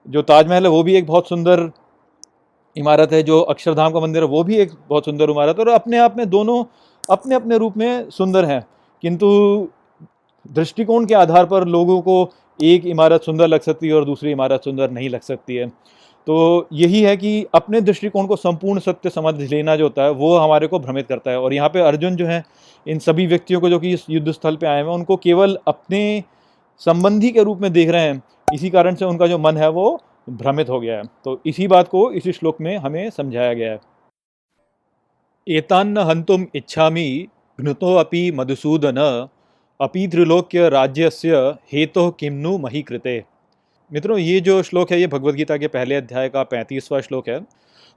जो 0.08 0.22
ताजमहल 0.22 0.64
है, 0.64 0.70
वो 0.70 0.82
भी 0.82 0.94
एक 0.94 1.06
बहुत 1.06 1.28
सुंदर 1.28 1.70
इमारत 2.76 3.12
है, 3.12 3.22
जो 3.22 3.40
अक्षरधाम 3.40 3.92
का 3.92 4.00
मंदिर 4.00 4.22
है, 4.22 4.28
वो 4.28 4.44
भी 4.44 4.56
एक 4.56 4.70
बहुत 4.88 5.04
सुंदर 5.04 5.30
इमारत 5.30 5.58
है 5.58 5.64
और 5.64 5.70
अपने 5.70 5.98
आप 5.98 6.16
में 6.16 6.30
दोनों 6.30 6.64
अपने 7.10 7.34
अपने 7.34 7.58
रूप 7.58 7.76
में 7.76 8.10
सुंदर 8.10 8.44
हैं। 8.44 8.66
किंतु 9.02 9.26
दृष्टिकोण 10.52 11.06
के 11.06 11.14
आधार 11.14 11.46
पर 11.46 11.64
लोगों 11.64 12.00
को 12.00 12.30
एक 12.62 12.86
इमारत 12.86 13.22
सुंदर 13.22 13.46
लग 13.46 13.60
सकती 13.60 13.88
है 13.88 13.94
और 13.94 14.04
दूसरी 14.04 14.30
इमारत 14.30 14.64
सुंदर 14.64 14.90
नहीं 14.90 15.08
लग 15.08 15.20
सकती 15.20 15.56
है। 15.56 15.72
तो 16.26 16.68
यही 16.72 17.02
है 17.02 17.16
कि 17.16 17.46
अपने 17.54 17.80
दृष्टिकोण 17.80 18.26
को 18.26 18.36
संपूर्ण 18.36 18.80
सत्य 18.80 19.10
समझ 19.10 19.34
लेना 19.42 19.76
जो 19.76 19.84
होता 19.84 20.02
है, 20.02 20.10
वो 20.10 20.36
हमारे 20.36 20.66
को 20.66 20.78
भ्रमित 20.78 21.06
करता 21.06 21.30
है। 21.30 21.40
और 21.40 21.54
यहाँ 21.54 21.68
पे 21.68 21.80
अर्जुन 21.80 22.16
जो 22.16 22.26
है, 22.26 22.42
इन 22.86 22.98
सभी 22.98 23.26
व्यक्तियों 23.26 23.60
को 23.60 23.68
जो 23.70 23.78
कि 23.78 23.92
इस 23.92 24.04
युद्ध 24.10 24.32
स्थल 24.32 24.56
पे 24.56 24.66
आए 24.66 24.76
हैं, 24.76 24.84
उनको 24.84 25.16
केवल 25.16 25.58
अपने 25.68 26.22
संबंधी 26.80 27.30
के 27.30 27.42
रूप 27.42 27.58
में 27.58 27.72
देख 27.72 27.88
रहे 27.88 28.02
हैं, 28.02 28.22
इसी 28.54 28.70
कारण 28.70 28.94
से 28.94 29.04
उनका 29.04 29.26
जो 29.26 29.38
मन 29.38 29.56
है 29.56 29.68
वो 29.68 30.00
भ्रमित 30.30 30.68
हो 30.68 30.80
गया 30.80 30.96
है। 30.96 31.02
तो 31.24 31.40
इसी 31.46 31.68
बात 31.68 31.88
को 31.88 32.10
इसी 32.12 32.32
श्लोक 32.32 32.60
में 32.60 32.76
हमें 32.76 33.10
समझाया 33.10 33.52
गया 33.54 33.72
है। 33.72 33.80
एतान्न 35.46 35.98
हंतुम 35.98 36.46
इच्छामी 36.54 37.28
घृतो 37.58 37.94
अपि 37.94 38.30
मधुसूदन, 38.30 39.28
अपि 39.80 40.06
त्रिलोक्य 40.08 40.68
राज्यस्य 40.68 41.36
हेतु 41.72 42.10
किम्नु 42.10 42.56
मही 42.58 42.82
कृते 42.82 43.22
मित्रों, 43.92 44.18
ये 44.18 44.40
जो 44.40 44.62
श्लोक 44.62 44.92
है, 44.92 45.00
ये 45.00 45.06
भगवत 45.06 45.34
गीता 45.34 45.56
के 45.56 45.68
पहले 45.68 45.94
अध्याय 45.94 46.28
का 46.28 46.42
पैंतीसवां 46.42 47.00
श्लोक 47.00 47.28
है। 47.28 47.40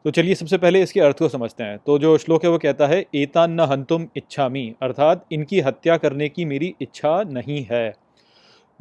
तो 0.03 0.11
चलिए, 0.11 0.35
सबसे 0.35 0.57
पहले 0.57 0.81
इसके 0.81 0.99
अर्थ 0.99 1.19
को 1.19 1.29
समझते 1.29 1.63
हैं। 1.63 1.77
तो 1.77 1.99
जो 1.99 2.17
श्लोक 2.17 2.43
है, 2.43 2.49
वो 2.49 2.57
कहता 2.57 2.87
है 2.87 3.05
एता 3.15 3.47
न 3.47 3.59
हंतुम 3.59 4.07
इच्छा 4.15 4.49
मी 4.49 4.75
अर्थात, 4.81 5.25
इनकी 5.31 5.59
हत्या 5.59 5.97
करने 5.97 6.29
की 6.29 6.45
मेरी 6.45 6.75
इच्छा 6.81 7.23
नहीं 7.23 7.67
है। 7.71 7.93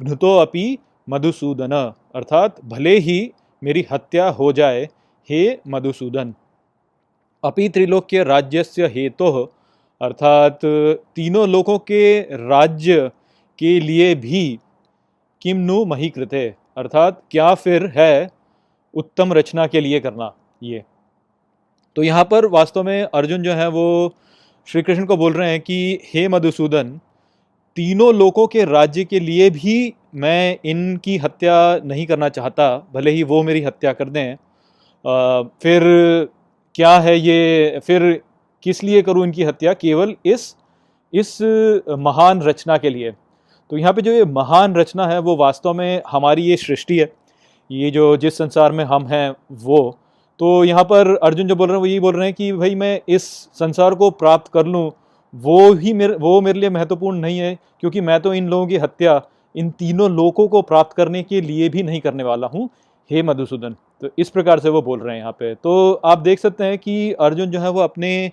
घृतो 0.01 0.37
अपि 0.37 0.77
मधुसूदन 1.09 1.93
अर्थात, 2.15 2.65
भले 2.65 2.97
ही 2.97 3.31
मेरी 3.63 3.85
हत्या 3.91 4.29
हो 4.29 4.53
जाए, 4.53 4.89
हे 5.29 5.57
मधुसूदन। 5.67 6.33
अपि 7.43 7.69
त्रिलोक्य 7.69 8.23
राज्यस्य 8.23 8.85
हेतु 8.85 9.49
अर्थात, 10.01 10.59
तीनों 11.15 11.49
लोगों 11.49 11.79
के 11.79 12.21
राज्य 12.21 13.11
के 13.59 13.79
लिए 13.79 14.15
भी 14.15 14.59
किम 15.41 15.57
नु 15.57 15.85
मही 15.85 16.09
कृते 16.09 16.55
अर्थात 16.77 17.21
क्या 17.31 17.53
फिर 17.55 17.91
है 17.95 18.29
उत्तम 18.93 19.33
रचना 19.33 19.65
के 19.67 19.81
लिए 19.81 19.99
करना, 19.99 20.33
ये। 20.63 20.83
तो 21.95 22.03
यहाँ 22.03 22.23
पर 22.23 22.45
वास्तव 22.45 22.83
में 22.83 23.03
अर्जुन 23.03 23.43
जो 23.43 23.53
है 23.53 23.67
वो 23.67 24.13
श्री 24.67 24.81
कृष्ण 24.81 25.05
को 25.05 25.17
बोल 25.17 25.33
रहे 25.33 25.49
हैं 25.51 25.59
कि, 25.61 25.99
हे 26.13 26.27
मधुसूदन, 26.27 26.99
तीनों 27.77 28.13
लोगों 28.15 28.47
के 28.47 28.63
राज्य 28.65 29.03
के 29.05 29.19
लिए 29.19 29.49
भी 29.49 29.93
मैं 30.15 30.57
इनकी 30.65 31.17
हत्या 31.17 31.55
नहीं 31.85 32.05
करना 32.05 32.29
चाहता, 32.29 32.77
भले 32.93 33.11
ही 33.11 33.23
वो 33.23 33.41
मेरी 33.43 33.61
हत्या 33.61 33.93
कर 33.93 34.09
दें। 34.09 34.35
फिर 35.63 35.83
क्या 36.75 36.97
है 36.99 37.17
ये, 37.19 37.79
फिर 37.87 38.21
किस 38.63 38.83
लिए 38.83 39.01
करूँ 39.01 39.23
इनकी 39.23 39.43
हत्या? 39.43 39.73
केवल 39.73 40.15
इस 40.25 40.55
इस 41.13 41.37
महान 41.99 42.41
रचना 42.41 42.77
के 42.77 42.89
लिए। 42.89 43.11
तो 43.73 43.77
यहाँ 43.77 43.91
पे 43.93 44.01
जो 44.01 44.11
ये 44.11 44.25
महान 44.25 44.75
रचना 44.75 45.05
है, 45.07 45.17
वो 45.19 45.35
वास्तव 45.35 45.73
में 45.73 46.01
हमारी 46.07 46.41
ये 46.41 46.55
सृष्टि 46.57 46.97
है। 46.97 47.11
ये 47.69 47.89
जो 47.91 48.05
जिस 48.17 48.37
संसार 48.37 48.71
में 48.71 48.83
हम 48.83 49.05
हैं, 49.07 49.35
वो। 49.53 49.97
तो 50.39 50.63
यहाँ 50.63 50.83
पर 50.83 51.13
अर्जुन 51.15 51.47
जो 51.47 51.55
बोल 51.55 51.67
रहे 51.67 51.75
हैं, 51.75 51.79
वो 51.79 51.85
यही 51.85 51.99
बोल 51.99 52.15
रहे 52.15 52.25
हैं 52.25 52.33
कि 52.33 52.51
भाई 52.53 52.75
मैं 52.75 52.99
इस 53.09 53.23
संसार 53.55 53.95
को 53.95 54.09
प्राप्त 54.11 54.51
कर 54.53 54.65
लूँ, 54.65 54.91
वो 55.33 55.73
ही 55.73 55.93
मेरे, 55.93 56.15
वो 56.15 56.39
मेरे 56.41 56.59
लिए 56.59 56.69
महत्वपूर्ण 56.69 57.17
नहीं 57.17 57.39
है, 57.39 57.57
क्योंकि 57.79 58.01
मैं 58.01 58.19
तो 58.21 58.33
इन 58.33 58.49
लोगों 58.49 58.67
की 58.67 58.77
हत्या, 58.77 59.21
इन 59.55 59.69
तीनों 59.69 60.11
लोगों 60.11 60.47
को 60.47 60.61
प्राप्त 60.63 60.95
करने 60.97 61.23
के 61.23 61.41
लिए 61.41 61.69
भी 61.69 61.83
नहीं 61.83 62.01
करने 62.01 62.23
वाला 62.23 62.47
हूँ। 62.47 62.69
हे 63.09 63.23
मधुसूदन 63.23 63.75
तो 64.01 64.09
इस 64.17 64.29
प्रकार 64.29 64.59
से 64.59 64.69
वो 64.69 64.81
बोल 64.81 64.99
रहे 64.99 65.15
हैं 65.15 65.21
यहाँ 65.21 65.31
पे। 65.31 65.53
तो 65.55 66.01
आप 66.05 66.19
देख 66.19 66.39
सकते 66.39 66.63
हैं 66.63 66.77
कि 66.77 67.11
अर्जुन 67.11 67.51
जो 67.51 67.59
है, 67.59 67.69
वो 67.71 67.81
अपने 67.81 68.29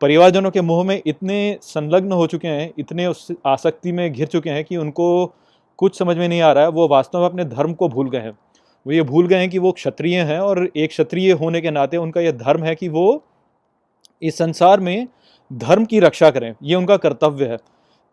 परिवारजनों 0.00 0.50
के 0.50 0.60
मुँह 0.60 0.84
में 0.84 1.02
इतने 1.06 1.58
संलग्न 1.62 2.12
हो 2.12 2.26
चुके 2.26 2.48
हैं, 2.48 2.72
इतने 2.78 3.06
उस 3.06 3.28
आसक्ति 3.46 3.92
में 3.92 4.12
घिर 4.12 4.26
चुके 4.26 4.50
हैं 4.50 4.64
कि 4.64 4.76
उनको 4.76 5.34
कुछ 5.78 5.98
समझ 5.98 6.16
में 6.16 6.28
नहीं 6.28 6.40
आ 6.40 6.52
रहा 6.52 6.64
है। 6.64 6.70
वो 6.70 6.88
वास्तव 6.88 7.18
में 7.18 7.26
अपने 7.26 7.44
धर्म 7.44 7.72
को 7.74 7.88
भूल 7.88 8.10
गए 8.10 8.18
हैं। 8.18 8.30
वो 8.86 8.92
ये 8.92 9.02
भूल 9.02 9.26
गए 9.28 9.36
हैं 9.36 9.50
कि 9.50 9.58
वो 9.58 9.72
क्षत्रिय 9.72 10.20
हैं 10.20 10.38
और 10.40 10.70
एक 10.76 10.90
क्षत्रिय 10.90 11.32
होने 11.32 11.60
के 11.60 11.70
नाते 11.70 11.96
उनका 11.96 12.20
यह 12.20 12.32
धर्म 12.32 12.64
है 12.64 12.74
कि 12.74 12.88
वो 12.88 13.24
इस 14.22 14.38
संसार 14.38 14.80
में 14.80 15.08
धर्म 15.52 15.84
की 15.84 16.00
रक्षा 16.00 16.30
करें। 16.30 16.54
ये 16.62 16.74
उनका 16.74 16.96
कर्तव्य 16.96 17.44
है। 17.44 17.56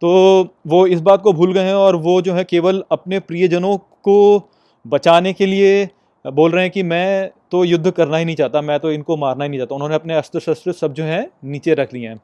तो 0.02 0.48
वो 0.68 0.86
इस 0.88 1.02
बात 1.02 1.22
को 1.22 1.34
भूल 1.34 1.54
गए 1.54 1.64
हैं 1.64 1.74
और 1.74 1.96
वो 1.96 2.22
जो 2.22 2.34
है 2.34 2.44
केवल 2.44 2.84
अपने 2.92 3.20
प्रियजनों 3.20 3.78
को 3.78 4.50
बचाने 4.88 5.34
के 5.34 5.46
लिए 5.46 5.90
बोल 6.26 6.52
रहे 6.52 6.64
हैं 6.64 6.72
कि 6.72 6.84
मैं 6.84 7.30
तो 7.52 7.64
युद्ध 7.64 7.92
करना 7.92 8.18
ही 8.18 8.26
नहीं 8.26 8.36
चाहता, 8.36 8.62
मैं 8.62 8.80
तो 8.80 8.92
इनको 8.92 9.18
मारना 9.18 9.44
ही 9.44 9.50
नहीं 9.50 9.60
चाहता। 9.60 9.76
उन्होंने 9.76 9.96
अपने 9.96 10.14
अस्त्र 10.16 10.40
शस्त्र 10.40 10.72
सब 10.74 10.94
जो 10.94 11.04
हैं 11.04 11.26
नीचे 11.46 11.74
रख 11.74 11.94
लिए 11.94 12.08
हैं। 12.08 12.18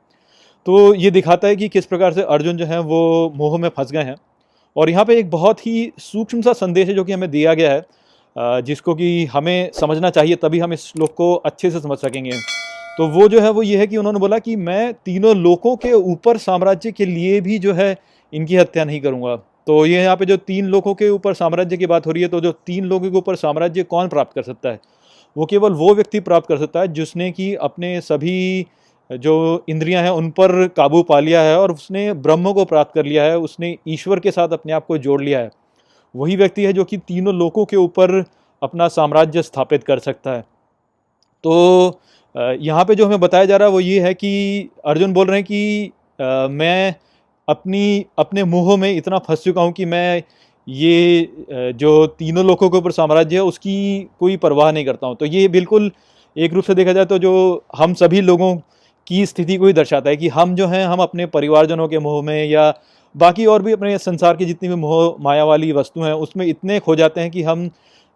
तो 0.65 0.93
ये 0.95 1.11
दिखाता 1.11 1.47
है 1.47 1.55
कि 1.55 1.69
किस 1.69 1.85
प्रकार 1.85 2.13
से 2.13 2.21
अर्जुन 2.23 2.57
जो 2.57 2.65
है 2.65 2.79
वो 2.81 3.33
मोह 3.35 3.57
में 3.57 3.69
फंस 3.69 3.91
गए 3.91 4.03
हैं। 4.03 4.15
और 4.75 4.89
यहाँ 4.89 5.05
पे 5.05 5.17
एक 5.19 5.29
बहुत 5.31 5.65
ही 5.67 5.91
सूक्ष्म 5.99 6.41
सा 6.41 6.53
संदेश 6.55 6.87
है 6.87 6.93
जो 6.95 7.03
कि 7.03 7.13
हमें 7.13 7.29
दिया 7.31 7.53
गया 7.53 7.71
है 7.71 8.61
जिसको 8.61 8.93
कि 8.95 9.25
हमें 9.25 9.71
समझना 9.73 10.09
चाहिए, 10.09 10.35
तभी 10.35 10.59
हम 10.59 10.73
इस 10.73 10.85
श्लोक 10.85 11.13
को 11.13 11.33
अच्छे 11.35 11.71
से 11.71 11.79
समझ 11.79 11.97
सकेंगे। 11.97 12.31
तो 12.97 13.07
वो 13.09 13.27
जो 13.27 13.39
है 13.41 13.49
वो 13.51 13.63
ये 13.63 13.77
है 13.77 13.87
कि 13.87 13.97
उन्होंने 13.97 14.19
बोला 14.19 14.39
कि 14.39 14.55
मैं 14.55 14.93
तीनों 14.95 15.35
लोगों 15.35 15.75
के 15.77 15.91
ऊपर 15.93 16.37
साम्राज्य 16.37 16.91
के 16.91 17.05
लिए 17.05 17.39
भी 17.41 17.57
जो 17.59 17.73
है 17.73 17.95
इनकी 18.33 18.55
हत्या 18.55 18.83
नहीं 18.85 18.99
करूँगा। 19.01 19.35
तो 19.67 19.85
ये 19.85 20.03
यहाँ 20.03 20.15
पे 20.15 20.25
जो 20.25 20.37
तीन 20.37 20.65
लोगों 20.67 20.93
के 20.95 21.09
ऊपर 21.09 21.33
साम्राज्य 21.33 21.77
की 21.77 21.85
बात 21.85 22.05
हो 22.07 22.11
रही 22.11 22.23
है 22.23 22.29
तो 22.29 22.39
जो 22.41 22.51
तीन 22.65 22.85
लोगों 22.85 23.11
के 23.11 23.17
ऊपर 23.17 23.35
साम्राज्य 23.35 23.83
कौन 23.85 24.07
प्राप्त 24.07 24.33
कर 24.35 24.43
सकता 24.43 24.69
है? 24.69 24.79
वो 25.35 25.45
केवल 25.45 25.73
वो 25.73 25.93
व्यक्ति 25.95 26.19
प्राप्त 26.19 26.47
कर 26.47 26.57
सकता 26.57 26.79
है 26.79 26.87
जिसने 26.93 27.31
कि 27.31 27.53
अपने 27.55 27.99
सभी 28.01 28.65
जो 29.09 29.65
इंद्रियाँ 29.69 30.01
हैं 30.03 30.09
उन 30.11 30.29
पर 30.31 30.67
काबू 30.67 31.01
पा 31.03 31.19
लिया 31.19 31.41
है 31.41 31.57
और 31.59 31.71
उसने 31.71 32.11
ब्रह्म 32.13 32.51
को 32.53 32.65
प्राप्त 32.65 32.93
कर 32.95 33.05
लिया 33.05 33.23
है, 33.23 33.37
उसने 33.37 33.75
ईश्वर 33.87 34.19
के 34.19 34.31
साथ 34.31 34.49
अपने 34.53 34.73
आप 34.73 34.85
को 34.85 34.97
जोड़ 34.97 35.21
लिया 35.21 35.39
है। 35.39 35.49
वही 36.15 36.35
व्यक्ति 36.35 36.65
है 36.65 36.73
जो 36.73 36.83
कि 36.83 36.97
तीनों 36.97 37.33
लोगों 37.35 37.65
के 37.65 37.77
ऊपर 37.77 38.23
अपना 38.61 38.87
साम्राज्य 38.87 39.41
स्थापित 39.41 39.83
कर 39.83 39.99
सकता 39.99 40.31
है। 40.31 40.41
तो 41.43 41.99
यहाँ 42.35 42.85
पे 42.85 42.95
जो 42.95 43.05
हमें 43.05 43.19
बताया 43.19 43.45
जा 43.45 43.57
रहा 43.57 43.67
है 43.67 43.73
वो 43.73 43.79
ये 43.79 43.99
है 44.01 44.13
कि 44.13 44.69
अर्जुन 44.85 45.13
बोल 45.13 45.27
रहे 45.27 45.37
हैं 45.37 45.45
कि 45.45 45.91
मैं 46.53 46.95
अपनी, 47.47 48.05
अपने 48.19 48.43
मुँह 48.45 48.75
में 48.77 48.91
इतना 48.91 49.17
फंस 49.19 49.43
चुका 49.43 49.61
हूँ 49.61 49.71
कि 49.71 49.85
मैं 49.85 50.23
ये 50.67 51.29
जो 51.73 52.05
तीनों 52.09 52.45
लोगों 52.45 52.69
के 52.69 52.77
ऊपर 52.77 52.91
साम्राज्य 52.91 53.35
है, 53.35 53.43
उसकी 53.43 54.07
कोई 54.19 54.37
परवाह 54.37 54.71
नहीं 54.71 54.85
करता 54.85 55.07
हूँ। 55.07 55.15
तो 55.15 55.25
ये 55.25 55.47
बिल्कुल 55.47 55.91
एक 56.35 56.53
रूप 56.53 56.63
से 56.63 56.75
देखा 56.75 56.93
जाए 56.93 57.05
तो 57.05 57.17
जो 57.17 57.63
हम 57.77 57.93
सभी 57.95 58.21
लोगों 58.21 58.55
की 59.07 59.25
स्थिति 59.25 59.55
को 59.57 59.67
ही 59.67 59.73
दर्शाता 59.73 60.09
है 60.09 60.17
कि 60.17 60.27
हम 60.29 60.55
जो 60.55 60.67
हैं, 60.67 60.85
हम 60.85 60.99
अपने 60.99 61.25
परिवारजनों 61.27 61.87
के 61.87 61.99
मोह 61.99 62.21
में 62.23 62.45
या 62.45 62.73
बाकी 63.15 63.45
और 63.45 63.61
भी 63.63 63.71
अपने 63.71 63.97
संसार 63.97 64.35
की 64.37 64.45
जितनी 64.45 64.69
भी 64.69 64.75
मोह, 64.75 65.15
माया 65.21 65.43
वाली 65.45 65.71
वस्तु 65.71 66.01
हैं, 66.01 66.13
उसमें 66.13 66.45
इतने 66.45 66.79
खो 66.79 66.95
जाते 66.95 67.21
हैं 67.21 67.31
कि 67.31 67.43
हम 67.43 67.69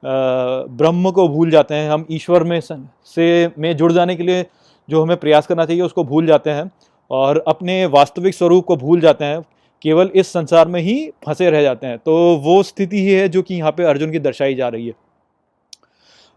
ब्रह्म 0.04 1.12
को 1.12 1.28
भूल 1.28 1.52
जाते 1.52 1.76
हैं। 1.76 1.90
हम 1.90 2.06
ईश्वर 2.12 2.44
में 2.44 2.60
से 2.62 3.52
में 3.60 3.76
जुड़ 3.78 3.92
जाने 3.92 4.16
के 4.16 4.24
लिए 4.24 4.46
जो 4.90 5.02
हमें 5.04 5.18
प्रयास 5.18 5.48
करना 5.48 5.66
चाहिए, 5.66 5.82
उसको 5.84 6.04
भूल 6.04 6.26
जाते 6.28 6.50
हैं। 6.50 6.70
और 7.12 7.44
अपने 7.48 7.86
वास्तविक 7.88 8.36
स्वरूप 8.36 8.66
को 8.66 8.76
भूल 8.78 9.02
जाते 9.02 9.26
हैं, 9.26 9.42
केवल 9.82 10.10
इस 10.16 10.28
संसार 10.28 10.68
में 10.68 10.82
ही 10.82 10.96
फंसे 11.26 11.50
रह 11.50 11.62
जाते 11.62 11.88
हैं। 11.88 11.98
तो 11.98 12.14
वो 12.38 12.62
स्थिति 12.64 13.00
ही 13.00 13.14
है 13.14 13.28
जो 13.30 13.42
कि 13.42 13.56
यहाँ 13.56 13.72
पे 13.72 13.84
अर्जुन 13.84 14.12
की 14.12 14.20
दर्शाई 14.20 14.56
जा 14.56 14.68
रही 14.68 14.88
है। 14.88 14.94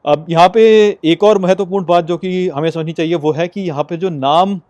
अब 0.04 0.26
यहाँ 0.30 0.48
पे 0.48 0.62
एक 1.04 1.22
और 1.24 1.38
महत्वपूर्ण 1.38 1.84
बात 1.86 2.04
जो 2.04 2.16
कि 2.16 2.48
हमें 2.48 2.70
समझनी 2.70 2.92
चाहिए, 2.92 3.14
वो 3.14 3.32
है 3.32 3.48
कि 3.48 3.60
यहाँ 3.60 3.84
पे 3.84 3.96
जो 3.96 4.10
नाम 4.10 4.60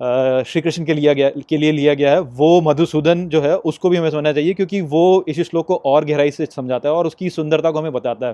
श्री 0.00 0.60
कृष्ण 0.60 0.84
के 0.84 0.94
लिया 0.94 1.12
गया, 1.12 1.30
के 1.48 1.56
लिए 1.56 1.72
लिया 1.72 1.94
गया 1.94 2.10
है, 2.10 2.20
वो 2.20 2.60
मधुसूदन 2.60 3.26
जो 3.28 3.40
है, 3.42 3.54
उसको 3.56 3.88
भी 3.88 3.96
हमें 3.96 4.10
समझना 4.10 4.32
चाहिए 4.32 4.54
क्योंकि 4.54 4.80
वो 4.82 5.24
इस 5.28 5.40
श्लोक 5.40 5.66
को 5.66 5.76
और 5.76 6.04
गहराई 6.04 6.30
से 6.30 6.46
समझाता 6.46 6.88
है 6.88 6.94
और 6.94 7.06
उसकी 7.06 7.30
सुंदरता 7.30 7.70
को 7.70 7.78
हमें 7.78 7.92
बताता 7.92 8.26
है। 8.26 8.32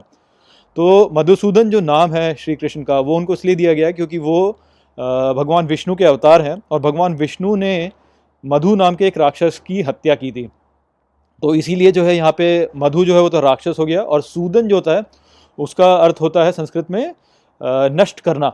तो 0.77 1.11
मधुसूदन 1.13 1.71
जो 1.71 1.81
नाम 1.81 2.15
है 2.15 2.35
श्री 2.35 2.55
कृष्ण 2.57 2.83
का, 2.83 2.99
वो 3.01 3.17
उनको 3.17 3.33
इसलिए 3.35 3.55
दिया 3.55 3.73
गया 3.73 3.87
है 3.87 3.93
क्योंकि 3.93 4.19
वो 4.19 4.59
भगवान 4.99 5.67
विष्णु 5.67 5.95
के 5.95 6.05
अवतार 6.05 6.43
हैं 6.43 6.61
और 6.71 6.81
भगवान 6.81 7.15
विष्णु 7.17 7.55
ने 7.57 7.91
मधु 8.45 8.75
नाम 8.75 8.95
के 8.95 9.07
एक 9.07 9.19
राक्षस 9.19 9.61
की 9.67 9.81
हत्या 9.83 10.15
की 10.15 10.31
थी। 10.33 10.49
तो 11.43 11.55
इसीलिए 11.55 11.93
जो 11.93 12.05
है 12.05 12.15
यहाँ 12.17 12.33
पे 12.33 12.47
मधु 12.77 13.05
जो 13.05 13.15
है 13.15 13.21
वो 13.21 13.29
तो 13.29 13.41
राक्षस 13.41 13.77
हो 13.79 13.87
गया 13.87 14.03
और 14.03 14.23
सूदन 14.23 14.69
जो 14.69 14.77
होता 14.77 14.97
है, 14.97 15.03
उसका 15.59 15.95
अर्थ 15.95 16.21
होता 16.21 16.45
है 16.45 16.53
संस्कृत 16.53 16.91
में 16.91 17.15
नष्ट 17.93 18.21
करना। 18.21 18.49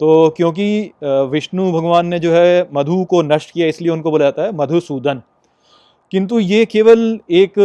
तो 0.00 0.34
क्योंकि 0.36 0.92
विष्णु 1.02 1.70
भगवान 1.72 2.06
ने 2.06 2.18
जो 2.18 2.32
है 2.32 2.68
मधु 2.74 3.04
को 3.04 3.22
नष्ट 3.24 3.50
किया, 3.50 3.66
इसलिए 3.66 3.90
उनको 3.90 4.10
बोला 4.10 4.24
जाता 4.24 4.42
है 4.42 4.52
मधुसूदन 4.56 5.22
किंतु 6.12 6.38
ये 6.38 6.64
केवल 6.66 7.18
एक 7.32 7.58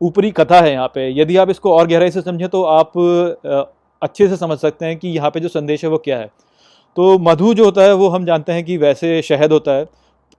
ऊपरी 0.00 0.30
कथा 0.32 0.60
है 0.60 0.72
यहाँ 0.72 0.88
पे। 0.94 1.08
यदि 1.12 1.36
आप 1.36 1.50
इसको 1.50 1.74
और 1.74 1.86
गहराई 1.88 2.10
से 2.10 2.22
समझें 2.22 2.48
तो 2.48 2.62
आप 2.64 2.92
अच्छे 4.02 4.28
से 4.28 4.36
समझ 4.36 4.58
सकते 4.58 4.86
हैं 4.86 4.96
कि 4.98 5.08
यहाँ 5.08 5.30
पे 5.30 5.40
जो 5.40 5.48
संदेश 5.50 5.84
है 5.84 5.90
वो 5.90 5.98
क्या 5.98 6.18
है। 6.18 6.30
तो 6.96 7.18
मधु 7.18 7.52
जो 7.54 7.64
होता 7.64 7.82
है, 7.82 7.94
वो 7.94 8.08
हम 8.08 8.24
जानते 8.24 8.52
हैं 8.52 8.64
कि 8.64 8.76
वैसे 8.76 9.20
शहद 9.22 9.52
होता 9.52 9.72
है, 9.72 9.86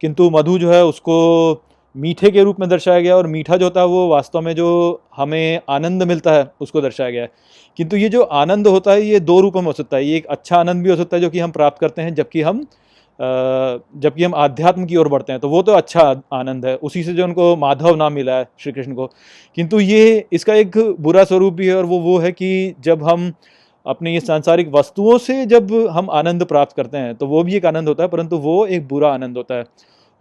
किंतु 0.02 0.30
मधु 0.30 0.58
जो 0.58 0.72
है, 0.72 0.84
उसको 0.86 1.64
मीठे 1.96 2.30
के 2.32 2.44
रूप 2.44 2.60
में 2.60 2.68
दर्शाया 2.70 3.00
गया 3.00 3.16
और 3.16 3.28
मीठा 3.28 3.58
जो 3.58 3.66
होता 3.66 3.82
है, 3.82 3.88
वो 3.88 4.08
वास्तव 4.08 4.42
में 4.42 4.54
जो 4.56 5.02
हमें 5.18 5.60
आनंद 5.70 6.04
मिलता 6.04 6.32
है, 6.32 6.48
उसको 6.62 6.82
दर्शाया 6.82 7.10
गया 7.10 7.24
है। 7.24 7.32
किंतु 7.78 7.98
ये 7.98 8.10
जो 8.10 8.22
आनंद 8.22 8.68
होता 8.68 8.92
है, 8.92 9.02
ये 9.02 9.20
दो 9.20 9.40
रूपों 9.42 9.62
में 9.62 9.68
हो 9.68 9.74
सकता 9.74 9.98
है। 9.98 10.06
ये 10.06 10.18
एक 10.18 10.26
अच्छा 10.26 10.58
आनंद 10.58 10.84
भी 10.84 10.90
हो 10.90 10.96
सकता 10.96 11.18
है, 11.18 11.22
जो 11.22 11.30
कि 11.30 11.40
हम 11.40 11.52
प्राप्त 11.52 11.80
करते 11.80 12.02
हैं, 12.02 12.16
जबकि 12.16 12.42
हम 12.42 12.66
जबकि 13.20 14.24
हम 14.24 14.34
आध्यात्म 14.36 14.86
की 14.86 14.96
ओर 14.96 15.08
बढ़ते 15.08 15.32
हैं। 15.34 15.40
तो 15.42 15.50
वो 15.50 15.62
तो 15.62 15.72
अच्छा 15.72 16.02
आनंद 16.34 16.66
है। 16.66 16.76
उसी 16.78 17.04
से 17.04 17.14
जो 17.14 17.24
उनको 17.24 17.56
माधव 17.56 17.96
नाम 17.96 18.14
मिला 18.14 18.38
है 18.38 18.48
श्री 18.60 18.72
कृष्ण 18.72 18.94
को। 18.94 19.06
किंतु 19.58 19.80
ये, 19.80 20.26
इसका 20.34 20.54
एक 20.54 20.78
बुरा 21.00 21.24
स्वरूप 21.24 21.54
भी 21.54 21.68
है 21.68 21.76
और 21.76 21.86
वो 21.86 22.00
वो 22.00 22.18
है 22.20 22.32
कि 22.32 22.74
जब 22.80 23.04
हम 23.04 23.32
अपने 23.86 24.14
ये 24.14 24.20
सांसारिक 24.20 24.70
वस्तुओं 24.72 25.18
से 25.18 25.46
जब 25.46 25.74
हम 25.92 26.10
आनंद 26.12 26.44
प्राप्त 26.46 26.76
करते 26.76 26.98
हैं 26.98 27.16
तो 27.16 27.28
वो 27.28 27.44
भी 27.44 27.56
एक 27.56 27.66
आनंद 27.66 27.88
होता 27.88 28.04
है, 28.04 28.10
परंतु 28.10 28.38
वो 28.38 28.66
एक 28.68 28.88
बुरा 28.88 29.14
आनंद 29.14 29.38
होता 29.38 29.56
है। 29.56 29.66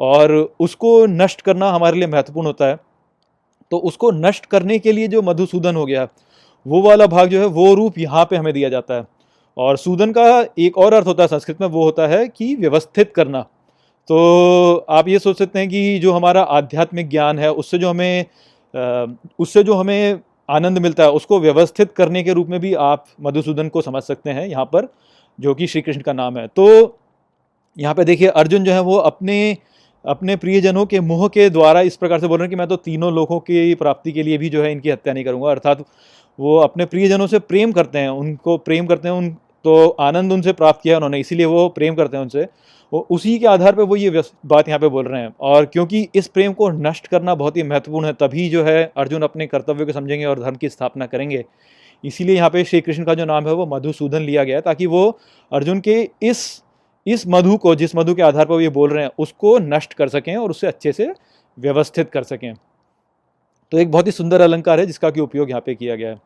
और 0.00 0.32
उसको 0.60 0.94
नष्ट 1.06 1.40
करना 1.40 1.70
हमारे 1.70 1.98
लिए 1.98 2.08
महत्वपूर्ण 2.08 2.46
होता 2.46 2.66
है। 2.66 2.78
तो 3.72 3.78
उसको 3.80 4.10
नष्ट 4.10 4.46
करने 4.46 4.78
के 4.78 4.92
लिए 4.92 5.08
जो 5.08 5.22
मधुसूदन 5.22 5.76
हो 5.76 5.84
गया, 5.86 6.06
वो 6.66 6.82
वाला 6.82 7.06
भाग 7.06 7.28
जो 7.28 7.40
है, 7.40 7.46
वो 7.46 7.74
रूप 7.74 7.98
यहाँ 7.98 8.24
पे 8.24 8.36
हमें 8.36 8.52
दिया 8.54 8.68
जाता 8.68 8.94
है। 8.94 9.06
और 9.56 9.76
सूदन 9.76 10.12
का 10.12 10.24
एक 10.58 10.78
और 10.78 10.94
अर्थ 10.94 11.06
होता 11.06 11.22
है 11.22 11.28
संस्कृत 11.28 11.60
में, 11.60 11.68
वो 11.68 11.84
होता 11.84 12.06
है 12.08 12.26
कि 12.28 12.54
व्यवस्थित 12.56 13.12
करना। 13.16 13.40
तो 14.08 14.86
आप 14.90 15.08
ये 15.08 15.18
सोच 15.18 15.38
सकते 15.38 15.58
हैं 15.58 15.68
कि 15.68 15.98
जो 15.98 16.12
हमारा 16.12 16.42
आध्यात्मिक 16.42 17.08
ज्ञान 17.08 17.38
है, 17.38 17.50
उससे 17.52 17.78
जो 17.78 17.90
हमें 17.90 18.26
उससे 19.38 19.62
जो 19.64 19.74
हमें 19.74 20.20
आनंद 20.48 20.78
मिलता 20.78 21.04
है। 21.04 21.10
उसको 21.10 21.40
व्यवस्थित 21.40 21.92
करने 21.92 22.22
के 22.22 22.32
रूप 22.32 22.48
में 22.48 22.58
भी 22.60 22.72
आप 22.76 23.04
मधुसूदन 23.20 23.68
को 23.68 23.82
समझ 23.82 24.02
सकते 24.02 24.30
हैं 24.30 24.46
यहाँ 24.46 24.64
पर, 24.64 24.88
जो 25.38 25.54
कि 25.54 25.66
श्री 25.66 25.82
कृष्ण 25.82 26.00
का 26.00 26.12
नाम 26.12 26.38
है। 26.38 26.46
तो 26.46 26.98
यहाँ 27.76 27.94
पे 27.94 28.04
देखिए, 28.04 28.28
अर्जुन 28.28 28.64
जो 28.64 28.72
है 28.72 28.80
वो 28.82 28.96
अपने 28.96 29.56
अपने 30.04 30.34
प्रियजनों 30.36 30.84
के 30.86 31.00
मुँह 31.00 31.28
के 31.28 31.48
द्वारा 31.50 31.80
इस 31.80 31.96
प्रकार 31.96 32.20
से 32.20 32.26
बोल 32.26 32.38
रहे 32.38 32.44
हैं 32.44 32.50
कि 32.50 32.56
मैं 32.56 32.66
तो 32.68 32.76
तीनों 32.76 33.12
लोगों 33.14 33.38
की 33.40 33.74
प्राप्ति 33.74 34.12
के 34.12 34.22
लिए 34.22 34.38
भी 34.38 34.48
जो 34.48 34.62
है 34.62 34.70
इनकी 34.72 34.90
हत्या 34.90 35.12
नहीं 35.14 35.24
करूँगा। 35.24 35.50
अर्थात 35.50 35.84
वो 36.38 36.56
अपने 36.58 36.84
प्रियजनों 36.84 37.26
से 37.26 37.38
प्रेम 37.38 37.72
करते 37.72 37.98
हैं, 37.98 38.08
उनको 38.08 38.56
प्रेम 38.58 38.86
करते 38.86 39.08
हैं, 39.08 39.14
उन 39.14 39.30
तो 39.64 39.88
आनंद 40.00 40.32
उनसे 40.32 40.52
प्राप्त 40.52 40.80
किया 40.82 40.96
उन्होंने, 40.96 41.20
इसीलिए 41.20 41.46
वो 41.46 41.68
प्रेम 41.68 41.94
करते 41.94 42.16
हैं 42.16 42.22
उनसे। 42.24 42.46
उसी 42.92 43.38
के 43.38 43.46
आधार 43.46 43.74
पर 43.74 43.82
वो 43.82 43.96
ये 43.96 44.22
बात 44.46 44.68
यहाँ 44.68 44.78
पे 44.80 44.88
बोल 44.88 45.06
रहे 45.06 45.20
हैं। 45.22 45.34
और 45.40 45.64
क्योंकि 45.66 46.08
इस 46.14 46.26
प्रेम 46.28 46.52
को 46.52 46.70
नष्ट 46.70 47.06
करना 47.06 47.34
बहुत 47.34 47.56
ही 47.56 47.62
महत्वपूर्ण 47.62 48.06
है, 48.06 48.12
तभी 48.12 48.48
जो 48.48 48.64
है 48.64 48.92
अर्जुन 48.96 49.22
अपने 49.22 49.46
कर्तव्य 49.46 49.84
को 49.84 49.92
समझेंगे 49.92 50.24
और 50.24 50.40
धर्म 50.40 50.56
की 50.56 50.68
स्थापना 50.68 51.06
करेंगे। 51.06 51.44
इसीलिए 52.04 52.36
यहाँ 52.36 52.50
पे 52.50 52.64
श्री 52.64 52.80
कृष्ण 52.80 53.04
का 53.04 53.14
जो 53.14 53.24
नाम 53.24 53.46
है 53.46 53.52
वो 53.54 53.66
मधुसूदन 53.66 54.22
लिया 54.22 54.44
गया 54.44 54.56
है, 54.56 54.62
ताकि 54.62 54.86
वो 54.86 55.18
अर्जुन 55.52 55.80
के 55.80 56.08
इस 56.22 56.62
इस 57.06 57.24
मधु 57.26 57.56
को, 57.56 57.74
जिस 57.74 57.94
मधु 57.96 58.14
के 58.14 58.22
आधार 58.22 58.46
पर 58.46 58.60
ये 58.60 58.68
बोल 58.68 58.90
रहे 58.90 59.04
हैं, 59.04 59.10
उसको 59.18 59.58
नष्ट 59.58 59.94
कर 59.94 60.08
सकें 60.08 60.36
और 60.36 60.50
उससे 60.50 60.66
अच्छे 60.66 60.92
से 60.92 61.12
व्यवस्थित 61.58 62.10
कर 62.10 62.22
सकें। 62.22 62.54
तो 63.72 63.78
एक 63.78 63.90
बहुत 63.90 64.06
ही 64.06 64.12
सुंदर 64.12 64.40
अलंकार 64.40 64.80
है 64.80 64.86
जिसका 64.86 65.10
कि 65.10 65.20
उपयोग 65.20 65.50
यहाँ 65.50 65.62
पे 65.66 65.74
किया 65.74 65.96
गया 65.96 66.10
है। 66.10 66.20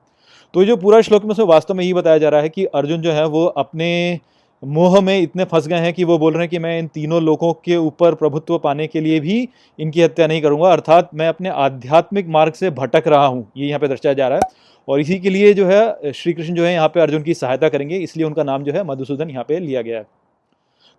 तो 0.54 0.64
जो 0.64 0.76
पूरा 0.76 1.00
श्लोक 1.00 1.24
में 1.24 1.34
से 1.34 1.42
वास्तव 1.42 1.74
में 1.74 1.82
यही 1.84 1.94
बताया 1.94 2.18
जा 2.18 2.28
रहा 2.28 2.40
है 2.40 2.48
कि 2.48 2.64
अर्जुन 2.64 3.00
जो 3.00 3.12
है 3.12 3.26
वो 3.26 3.44
अपने 3.46 4.18
मोह 4.62 5.00
में 5.00 5.18
इतने 5.18 5.44
फंस 5.44 5.66
गए 5.68 5.76
हैं 5.76 5.92
कि 5.92 6.04
वो 6.04 6.18
बोल 6.18 6.32
रहे 6.32 6.42
हैं 6.42 6.50
कि 6.50 6.58
मैं 6.58 6.78
इन 6.78 6.86
तीनों 6.86 7.22
लोगों 7.22 7.52
के 7.54 7.76
ऊपर 7.76 8.14
प्रभुत्व 8.14 8.58
पाने 8.58 8.86
के 8.86 9.00
लिए 9.00 9.20
भी 9.20 9.48
इनकी 9.78 10.02
हत्या 10.02 10.26
नहीं 10.26 10.42
करूँगा। 10.42 10.70
अर्थात 10.72 11.10
मैं 11.14 11.28
अपने 11.28 11.48
आध्यात्मिक 11.48 12.28
मार्ग 12.28 12.52
से 12.52 12.70
भटक 12.70 13.08
रहा 13.08 13.26
हूँ। 13.26 13.46
ये 13.56 13.68
यहाँ 13.68 13.80
पे 13.80 13.88
दर्शाया 13.88 14.14
जा 14.14 14.28
रहा 14.28 14.38
है। 14.38 14.54
और 14.88 15.00
इसी 15.00 15.18
के 15.18 15.30
लिए 15.30 15.52
जो 15.54 15.66
है 15.66 16.12
श्री 16.12 16.32
कृष्ण 16.32 16.54
जो 16.54 16.64
है 16.64 16.72
यहाँ 16.72 16.88
पे 16.88 17.00
अर्जुन 17.00 17.22
की 17.22 17.34
सहायता 17.34 17.68
करेंगे। 17.68 17.96
इसलिए 17.96 18.26
उनका 18.26 18.42
नाम 18.42 18.64
जो 18.64 18.72
है 18.72 18.84
मधुसूदन 18.84 19.30
यहाँ 19.30 19.44
पे 19.48 19.58
लिया 19.58 19.82
गया 19.82 19.98
है। 19.98 20.06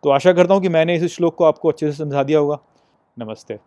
तो 0.03 0.09
आशा 0.09 0.33
करता 0.33 0.53
हूँ 0.53 0.61
कि 0.61 0.69
मैंने 0.69 0.95
इस 0.95 1.15
श्लोक 1.15 1.35
को 1.35 1.43
आपको 1.43 1.69
अच्छे 1.69 1.91
से 1.91 1.97
समझा 1.97 2.23
दिया 2.23 2.39
होगा। 2.39 2.59
नमस्ते। 3.17 3.57